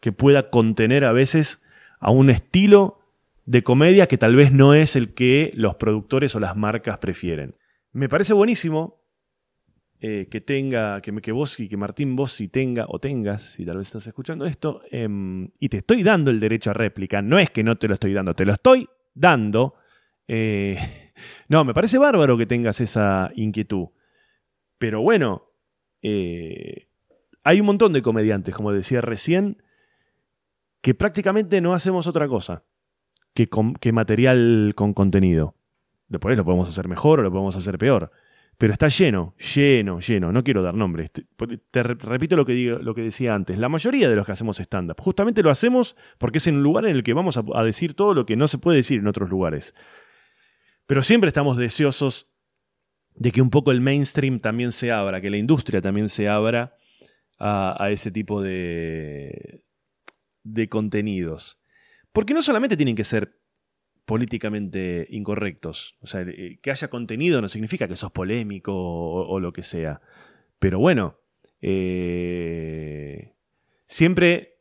que 0.00 0.12
pueda 0.12 0.50
contener 0.50 1.04
a 1.04 1.12
veces 1.12 1.62
a 1.98 2.10
un 2.10 2.30
estilo 2.30 3.00
de 3.44 3.62
comedia 3.62 4.06
que 4.06 4.18
tal 4.18 4.36
vez 4.36 4.52
no 4.52 4.74
es 4.74 4.96
el 4.96 5.14
que 5.14 5.52
los 5.54 5.74
productores 5.74 6.34
o 6.34 6.40
las 6.40 6.56
marcas 6.56 6.98
prefieren. 6.98 7.56
Me 7.92 8.08
parece 8.08 8.32
buenísimo 8.32 9.00
eh, 10.00 10.28
que 10.30 10.40
tenga, 10.40 11.02
que, 11.02 11.32
vos 11.32 11.60
y 11.60 11.68
que 11.68 11.76
Martín 11.76 12.16
vos 12.16 12.32
si 12.32 12.48
tenga 12.48 12.86
o 12.88 12.98
tengas, 12.98 13.42
si 13.42 13.66
tal 13.66 13.76
vez 13.76 13.88
estás 13.88 14.06
escuchando 14.06 14.46
esto, 14.46 14.82
em, 14.90 15.50
y 15.58 15.68
te 15.68 15.78
estoy 15.78 16.02
dando 16.02 16.30
el 16.30 16.40
derecho 16.40 16.70
a 16.70 16.74
réplica, 16.74 17.20
no 17.20 17.38
es 17.38 17.50
que 17.50 17.62
no 17.62 17.76
te 17.76 17.86
lo 17.86 17.94
estoy 17.94 18.14
dando, 18.14 18.34
te 18.34 18.46
lo 18.46 18.54
estoy 18.54 18.88
dando. 19.14 19.74
Eh, 20.26 20.78
no, 21.48 21.64
me 21.64 21.74
parece 21.74 21.98
bárbaro 21.98 22.38
que 22.38 22.46
tengas 22.46 22.80
esa 22.80 23.30
inquietud. 23.34 23.88
Pero 24.78 25.02
bueno, 25.02 25.50
eh, 26.00 26.88
hay 27.42 27.60
un 27.60 27.66
montón 27.66 27.92
de 27.92 28.00
comediantes, 28.00 28.54
como 28.54 28.72
decía 28.72 29.02
recién, 29.02 29.62
que 30.80 30.94
prácticamente 30.94 31.60
no 31.60 31.74
hacemos 31.74 32.06
otra 32.06 32.28
cosa 32.28 32.64
que, 33.34 33.92
material 33.92 34.72
con 34.76 34.94
contenido. 34.94 35.54
Después 36.08 36.36
lo 36.36 36.44
podemos 36.44 36.68
hacer 36.68 36.88
mejor 36.88 37.20
o 37.20 37.22
lo 37.22 37.30
podemos 37.30 37.56
hacer 37.56 37.78
peor 37.78 38.10
pero 38.60 38.74
está 38.74 38.88
lleno, 38.88 39.34
lleno, 39.54 40.00
lleno. 40.00 40.32
No 40.32 40.44
quiero 40.44 40.62
dar 40.62 40.74
nombres. 40.74 41.10
Te, 41.10 41.82
repito 41.82 42.36
lo 42.36 42.44
que, 42.44 42.52
digo, 42.52 42.78
lo 42.78 42.94
que 42.94 43.00
decía 43.00 43.34
antes. 43.34 43.58
La 43.58 43.70
mayoría 43.70 44.10
de 44.10 44.14
los 44.14 44.26
que 44.26 44.32
hacemos 44.32 44.60
stand-up, 44.60 45.00
justamente 45.00 45.42
lo 45.42 45.48
hacemos 45.48 45.96
porque 46.18 46.36
es 46.36 46.46
en 46.46 46.56
un 46.56 46.62
lugar 46.62 46.84
en 46.84 46.94
el 46.94 47.02
que 47.02 47.14
vamos 47.14 47.38
a, 47.38 47.64
decir 47.64 47.94
todo 47.94 48.12
lo 48.12 48.26
que 48.26 48.36
no 48.36 48.48
se 48.48 48.58
puede 48.58 48.76
decir 48.76 49.00
en 49.00 49.06
otros 49.06 49.30
lugares. 49.30 49.74
Pero 50.84 51.02
siempre 51.02 51.28
estamos 51.28 51.56
deseosos 51.56 52.28
de 53.14 53.32
que 53.32 53.40
un 53.40 53.48
poco 53.48 53.70
el 53.70 53.80
mainstream 53.80 54.40
también 54.40 54.72
se 54.72 54.92
abra, 54.92 55.22
que 55.22 55.30
la 55.30 55.38
industria 55.38 55.80
también 55.80 56.10
se 56.10 56.28
abra 56.28 56.76
a, 57.38 57.88
ese 57.90 58.10
tipo 58.10 58.42
de, 58.42 59.64
de 60.42 60.68
contenidos. 60.68 61.60
Porque 62.12 62.34
no 62.34 62.42
solamente 62.42 62.76
tienen 62.76 62.96
que 62.96 63.04
ser 63.04 63.40
políticamente 64.10 65.06
incorrectos. 65.10 65.96
O 66.00 66.06
sea, 66.08 66.22
eh, 66.22 66.58
que 66.60 66.72
haya 66.72 66.88
contenido 66.88 67.40
no 67.40 67.48
significa 67.48 67.86
que 67.86 67.94
sos 67.94 68.10
polémico 68.10 68.74
o, 68.74 69.38
lo 69.38 69.52
que 69.52 69.62
sea. 69.62 70.00
Pero 70.58 70.80
bueno, 70.80 71.20
eh, 71.60 73.34
siempre 73.86 74.58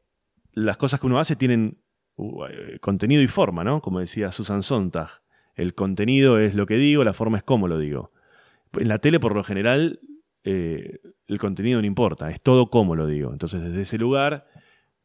las 0.52 0.78
cosas 0.78 1.00
que 1.00 1.08
uno 1.08 1.20
hace 1.20 1.36
tienen 1.36 1.82
uh, 2.16 2.46
eh, 2.46 2.80
contenido 2.80 3.24
y 3.24 3.28
forma, 3.28 3.64
¿no? 3.64 3.82
Como 3.82 4.00
decía 4.00 4.32
Susan 4.32 4.62
Sontag. 4.62 5.10
El 5.56 5.74
contenido 5.74 6.38
es 6.38 6.54
lo 6.54 6.68
que 6.68 6.76
digo, 6.76 7.04
la 7.04 7.14
forma 7.14 7.40
es 7.40 7.44
cómo 7.44 7.68
lo 7.68 7.80
digo. 7.80 8.12
En 8.74 8.88
la 8.88 9.00
tele, 9.00 9.20
por 9.20 9.34
lo 9.34 9.44
general, 9.44 10.00
el 10.44 11.40
contenido 11.40 11.82
no 11.82 11.88
importa, 11.88 12.30
es 12.30 12.40
todo 12.40 12.70
cómo 12.70 12.96
lo 12.96 13.08
digo. 13.08 13.34
Entonces, 13.34 13.62
desde 13.62 13.82
ese 13.82 13.98
lugar, 13.98 14.46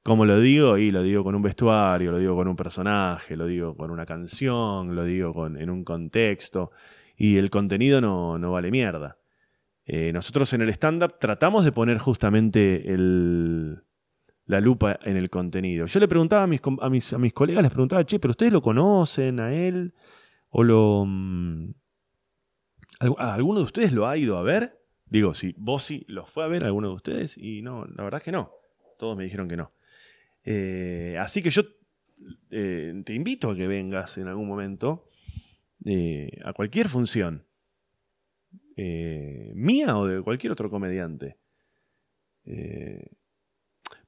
cómo 0.04 0.26
lo 0.26 0.38
digo, 0.38 0.76
y 0.76 0.90
lo 0.90 1.02
digo 1.02 1.24
con 1.24 1.34
un 1.34 1.42
vestuario, 1.42 2.12
lo 2.12 2.18
digo 2.18 2.36
con 2.36 2.46
un 2.46 2.54
personaje, 2.54 3.36
lo 3.36 3.46
digo 3.46 3.74
con 3.74 3.90
una 3.90 4.04
canción, 4.04 4.94
lo 4.94 5.04
digo 5.04 5.46
en 5.46 5.70
un 5.70 5.82
contexto, 5.82 6.70
y 7.16 7.38
el 7.38 7.50
contenido 7.50 8.00
no, 8.00 8.38
no 8.38 8.52
vale 8.52 8.70
mierda. 8.70 9.16
Eh, 9.86 10.12
nosotros 10.12 10.52
en 10.52 10.62
el 10.62 10.68
stand-up 10.68 11.18
tratamos 11.18 11.64
de 11.64 11.72
poner 11.72 11.98
justamente 11.98 12.92
el, 12.92 13.82
la 14.44 14.60
lupa 14.60 14.98
en 15.02 15.16
el 15.16 15.30
contenido. 15.30 15.86
Yo 15.86 16.00
le 16.00 16.08
preguntaba 16.08 16.42
a 16.42 16.46
mis, 16.46 16.60
a 16.80 16.90
mis, 16.90 17.12
a 17.12 17.18
mis 17.18 17.32
colegas, 17.32 17.62
les 17.62 17.72
preguntaba, 17.72 18.04
che, 18.04 18.18
pero 18.18 18.32
ustedes 18.32 18.52
lo 18.52 18.60
conocen 18.60 19.40
a 19.40 19.54
él, 19.54 19.94
o 20.50 20.62
lo... 20.62 21.04
Mm, 21.06 21.72
¿Alguno 23.18 23.58
de 23.58 23.64
ustedes 23.64 23.92
lo 23.92 24.06
ha 24.06 24.16
ido 24.16 24.36
a 24.36 24.42
ver? 24.42 24.80
Digo, 25.06 25.34
si 25.34 25.54
vos 25.58 25.82
sí 25.82 26.04
los 26.08 26.30
fue 26.30 26.44
a 26.44 26.46
ver 26.46 26.64
alguno 26.64 26.88
de 26.88 26.94
ustedes 26.94 27.36
y 27.36 27.62
no, 27.62 27.86
la 27.86 28.04
verdad 28.04 28.20
es 28.20 28.24
que 28.24 28.32
no. 28.32 28.52
Todos 28.98 29.16
me 29.16 29.24
dijeron 29.24 29.48
que 29.48 29.56
no. 29.56 29.73
Eh, 30.44 31.16
así 31.18 31.42
que 31.42 31.50
yo 31.50 31.62
eh, 32.50 33.02
te 33.04 33.14
invito 33.14 33.50
a 33.50 33.56
que 33.56 33.66
vengas 33.66 34.18
en 34.18 34.28
algún 34.28 34.46
momento 34.46 35.08
eh, 35.84 36.38
a 36.44 36.52
cualquier 36.52 36.88
función. 36.88 37.46
mía 38.76 39.96
o 39.96 40.06
de 40.06 40.22
cualquier 40.22 40.52
otro 40.52 40.68
comediante. 40.68 41.38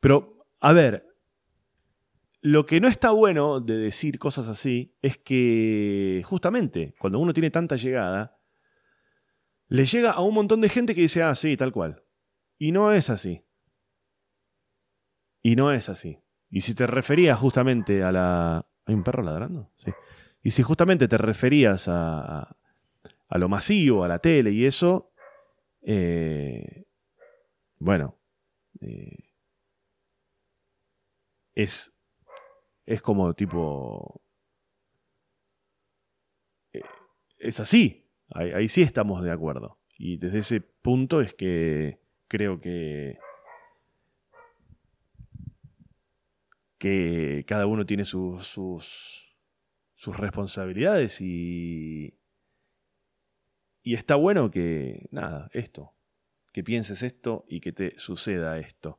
pero, 0.00 0.46
a 0.60 0.72
ver, 0.72 1.06
lo 2.42 2.66
que 2.66 2.80
no 2.80 2.88
está 2.88 3.10
bueno 3.10 3.60
de 3.60 3.76
decir 3.76 4.18
cosas 4.18 4.48
así 4.48 4.94
es 5.02 5.18
que 5.18 6.22
justamente 6.26 6.94
cuando 6.98 7.18
uno 7.18 7.32
tiene 7.32 7.50
tanta 7.50 7.76
llegada, 7.76 8.38
le 9.68 9.84
llega 9.84 10.12
a 10.12 10.22
un 10.22 10.34
montón 10.34 10.60
de 10.60 10.68
gente 10.68 10.94
que 10.94 11.00
dice, 11.00 11.22
ah, 11.22 11.34
sí, 11.34 11.56
tal 11.56 11.72
cual. 11.72 12.04
Y 12.58 12.72
no 12.72 12.92
es 12.92 13.10
así. 13.10 13.44
Y 15.42 15.56
no 15.56 15.72
es 15.72 15.88
así. 15.88 16.20
Y 16.50 16.60
si 16.60 16.74
te 16.74 16.86
referías 16.86 17.38
justamente 17.38 18.02
a 18.02 18.12
la... 18.12 18.66
¿Hay 18.86 18.94
un 18.94 19.02
perro 19.02 19.22
ladrando? 19.22 19.70
Sí. 19.76 19.90
Y 20.42 20.52
si 20.52 20.62
justamente 20.62 21.08
te 21.08 21.18
referías 21.18 21.88
a, 21.88 22.56
a 23.28 23.38
lo 23.38 23.48
masivo, 23.48 24.04
a 24.04 24.08
la 24.08 24.20
tele 24.20 24.52
y 24.52 24.64
eso, 24.64 25.10
eh, 25.82 26.84
bueno, 27.78 28.18
eh, 28.80 29.30
es, 31.54 31.94
es 32.84 33.02
como 33.02 33.34
tipo... 33.34 34.20
Eh, 36.72 36.82
es 37.38 37.60
así. 37.60 38.08
Ahí, 38.30 38.68
sí 38.68 38.82
estamos 38.82 39.22
de 39.22 39.30
acuerdo. 39.30 39.78
Y 39.98 40.16
desde 40.16 40.38
ese 40.38 40.60
punto 40.60 41.20
es 41.20 41.34
que 41.34 42.00
creo 42.28 42.60
que, 42.60 43.18
que 46.78 47.44
cada 47.46 47.66
uno 47.66 47.86
tiene 47.86 48.04
sus, 48.04 48.46
sus, 48.46 49.22
responsabilidades 50.16 51.20
y, 51.20 52.18
y 53.82 53.94
está 53.94 54.14
bueno 54.14 54.50
que, 54.50 55.08
nada, 55.10 55.50
esto, 55.52 55.94
que 56.52 56.62
pienses 56.62 57.02
esto 57.02 57.44
y 57.48 57.60
que 57.60 57.72
te 57.72 57.98
suceda 57.98 58.58
esto. 58.58 58.98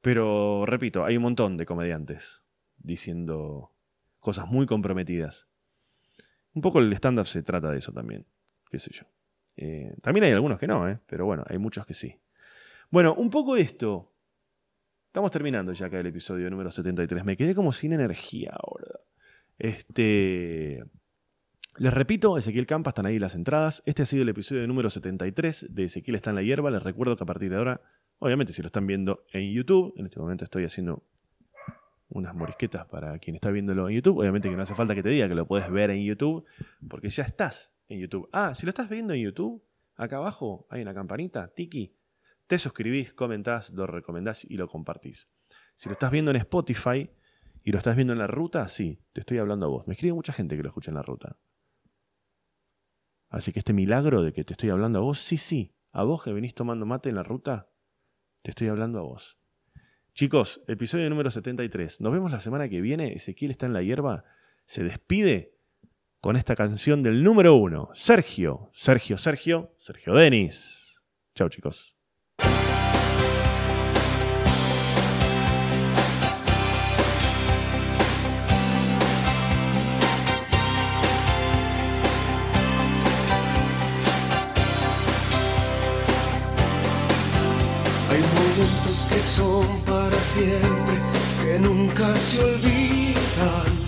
Pero, 0.00 0.64
repito, 0.66 1.04
hay 1.04 1.16
un 1.16 1.24
montón 1.24 1.56
de 1.56 1.66
comediantes 1.66 2.44
diciendo 2.76 3.72
cosas 4.20 4.46
muy 4.46 4.66
comprometidas. 4.66 5.48
Un 6.54 6.62
poco 6.62 6.78
el 6.78 6.92
stand-up 6.92 7.26
se 7.26 7.42
trata 7.42 7.70
de 7.70 7.78
eso 7.78 7.92
también 7.92 8.26
qué 8.70 8.78
sé 8.78 8.90
yo. 8.92 9.04
Eh, 9.56 9.94
también 10.02 10.24
hay 10.24 10.32
algunos 10.32 10.58
que 10.58 10.66
no, 10.66 10.88
¿eh? 10.88 10.98
pero 11.06 11.26
bueno, 11.26 11.44
hay 11.48 11.58
muchos 11.58 11.84
que 11.86 11.94
sí. 11.94 12.20
Bueno, 12.90 13.14
un 13.14 13.30
poco 13.30 13.56
esto. 13.56 14.12
Estamos 15.08 15.30
terminando 15.30 15.72
ya 15.72 15.86
acá 15.86 15.98
el 16.00 16.06
episodio 16.06 16.50
número 16.50 16.70
73. 16.70 17.24
Me 17.24 17.36
quedé 17.36 17.54
como 17.54 17.72
sin 17.72 17.94
energía 17.94 18.54
ahora. 18.62 19.00
Este. 19.58 20.84
Les 21.78 21.94
repito, 21.94 22.36
Ezequiel 22.36 22.66
Campa, 22.66 22.90
están 22.90 23.06
ahí 23.06 23.18
las 23.18 23.34
entradas. 23.34 23.82
Este 23.86 24.02
ha 24.02 24.06
sido 24.06 24.22
el 24.22 24.28
episodio 24.28 24.66
número 24.66 24.90
73 24.90 25.68
de 25.70 25.84
Ezequiel 25.84 26.16
está 26.16 26.30
en 26.30 26.36
la 26.36 26.42
hierba. 26.42 26.70
Les 26.70 26.82
recuerdo 26.82 27.16
que 27.16 27.22
a 27.22 27.26
partir 27.26 27.48
de 27.48 27.56
ahora, 27.56 27.80
obviamente 28.18 28.52
si 28.52 28.60
lo 28.60 28.66
están 28.66 28.86
viendo 28.86 29.24
en 29.32 29.50
YouTube, 29.50 29.94
en 29.96 30.04
este 30.04 30.20
momento 30.20 30.44
estoy 30.44 30.64
haciendo 30.64 31.02
unas 32.10 32.34
morisquetas 32.34 32.84
para 32.86 33.18
quien 33.18 33.36
está 33.36 33.50
viéndolo 33.50 33.88
en 33.88 33.96
YouTube. 33.96 34.18
Obviamente 34.18 34.50
que 34.50 34.56
no 34.56 34.62
hace 34.62 34.74
falta 34.74 34.94
que 34.94 35.02
te 35.02 35.08
diga 35.08 35.26
que 35.26 35.34
lo 35.34 35.46
puedes 35.46 35.70
ver 35.70 35.88
en 35.88 36.04
YouTube, 36.04 36.44
porque 36.86 37.08
ya 37.08 37.22
estás 37.22 37.72
en 37.88 37.98
YouTube. 37.98 38.28
Ah, 38.30 38.54
si 38.54 38.66
lo 38.66 38.70
estás 38.70 38.90
viendo 38.90 39.14
en 39.14 39.22
YouTube, 39.22 39.62
acá 39.96 40.18
abajo 40.18 40.66
hay 40.68 40.82
una 40.82 40.92
campanita, 40.92 41.48
tiki. 41.48 41.94
Te 42.48 42.58
suscribís, 42.58 43.12
comentás, 43.12 43.70
lo 43.70 43.86
recomendás 43.86 44.44
y 44.44 44.56
lo 44.56 44.68
compartís. 44.68 45.28
Si 45.76 45.88
lo 45.88 45.92
estás 45.92 46.10
viendo 46.10 46.30
en 46.30 46.38
Spotify 46.38 47.10
y 47.62 47.72
lo 47.72 47.78
estás 47.78 47.94
viendo 47.94 48.14
en 48.14 48.18
la 48.18 48.26
ruta, 48.26 48.68
sí, 48.70 49.02
te 49.12 49.20
estoy 49.20 49.36
hablando 49.36 49.66
a 49.66 49.68
vos. 49.68 49.86
Me 49.86 49.92
escribe 49.92 50.14
mucha 50.14 50.32
gente 50.32 50.56
que 50.56 50.62
lo 50.62 50.70
escucha 50.70 50.90
en 50.90 50.94
la 50.94 51.02
ruta. 51.02 51.36
Así 53.28 53.52
que 53.52 53.58
este 53.58 53.74
milagro 53.74 54.22
de 54.22 54.32
que 54.32 54.44
te 54.44 54.54
estoy 54.54 54.70
hablando 54.70 54.98
a 54.98 55.02
vos, 55.02 55.20
sí, 55.20 55.36
sí. 55.36 55.74
A 55.92 56.04
vos 56.04 56.24
que 56.24 56.32
venís 56.32 56.54
tomando 56.54 56.86
mate 56.86 57.10
en 57.10 57.16
la 57.16 57.22
ruta, 57.22 57.68
te 58.40 58.52
estoy 58.52 58.68
hablando 58.68 58.98
a 58.98 59.02
vos. 59.02 59.38
Chicos, 60.14 60.62
episodio 60.68 61.10
número 61.10 61.30
73. 61.30 62.00
Nos 62.00 62.12
vemos 62.12 62.32
la 62.32 62.40
semana 62.40 62.70
que 62.70 62.80
viene. 62.80 63.12
Ezequiel 63.12 63.50
está 63.50 63.66
en 63.66 63.74
la 63.74 63.82
hierba. 63.82 64.24
Se 64.64 64.82
despide 64.82 65.54
con 66.20 66.36
esta 66.36 66.56
canción 66.56 67.02
del 67.02 67.22
número 67.22 67.56
uno, 67.56 67.90
Sergio, 67.92 68.70
Sergio, 68.72 69.18
Sergio, 69.18 69.74
Sergio 69.78 70.14
Denis. 70.14 71.04
Chao 71.34 71.50
chicos. 71.50 71.97
Que 89.08 89.20
son 89.20 89.66
para 89.86 90.18
siempre, 90.20 90.96
que 91.42 91.58
nunca 91.60 92.06
se 92.16 92.42
olvidan 92.42 93.78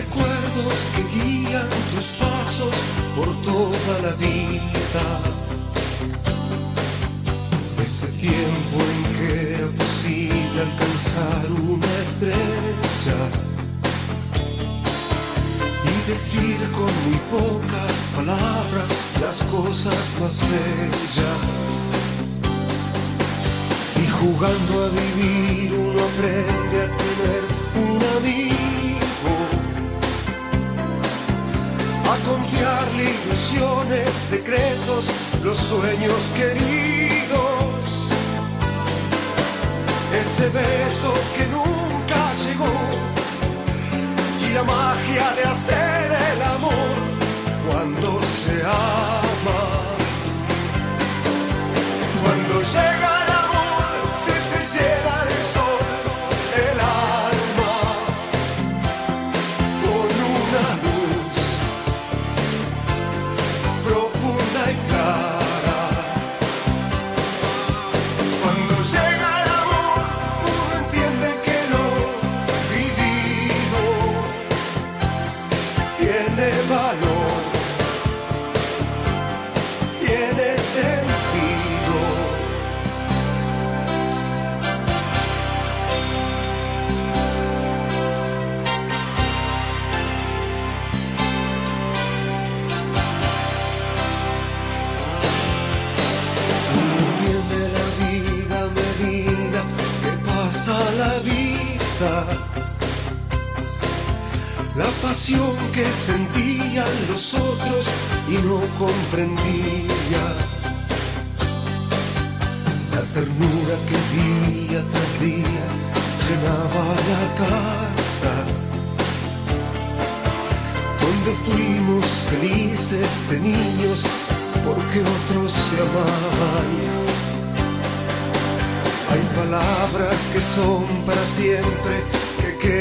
recuerdos 0.00 0.76
que 0.94 1.02
guían 1.14 1.68
tus 1.92 2.06
pasos 2.22 2.74
por 3.16 3.28
toda 3.42 3.92
la 4.02 4.14
vida. 4.16 5.06
Ese 7.82 8.06
tiempo 8.26 8.76
en 8.94 9.02
que 9.16 9.54
era 9.54 9.68
posible 9.82 10.60
alcanzar 10.68 11.46
una 11.74 11.92
estrella 12.06 13.20
y 15.90 16.10
decir 16.10 16.58
con 16.78 16.92
muy 17.06 17.18
pocas 17.30 17.94
palabras 18.14 18.90
las 19.20 19.42
cosas 19.44 20.00
más 20.20 20.38
bellas. 20.50 21.87
Jugando 24.20 24.84
a 24.84 24.88
vivir 24.88 25.72
uno 25.72 26.00
aprende 26.10 26.76
a 26.82 26.88
tener 27.02 27.42
una 27.74 28.18
vida 28.20 28.58
confiarle 32.28 33.04
ilusiones, 33.24 34.08
secretos, 34.12 35.06
los 35.42 35.56
sueños 35.56 36.18
queridos. 36.36 38.08
Ese 40.20 40.48
beso 40.50 41.14
que 41.36 41.46
nunca 41.48 42.20
llegó 42.44 42.74
y 44.40 44.52
la 44.52 44.64
magia 44.64 45.32
de 45.36 45.44
hacer 45.44 45.87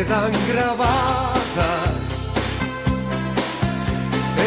quedan 0.08 0.32
grabadas. 0.48 2.32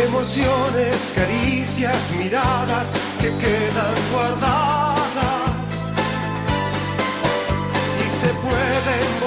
Emociones, 0.07 1.11
caricias, 1.15 1.97
miradas 2.19 2.93
que 3.21 3.29
quedan 3.29 3.95
guardadas. 4.13 5.69
Y 7.99 8.09
se 8.09 8.33
pueden 8.35 9.20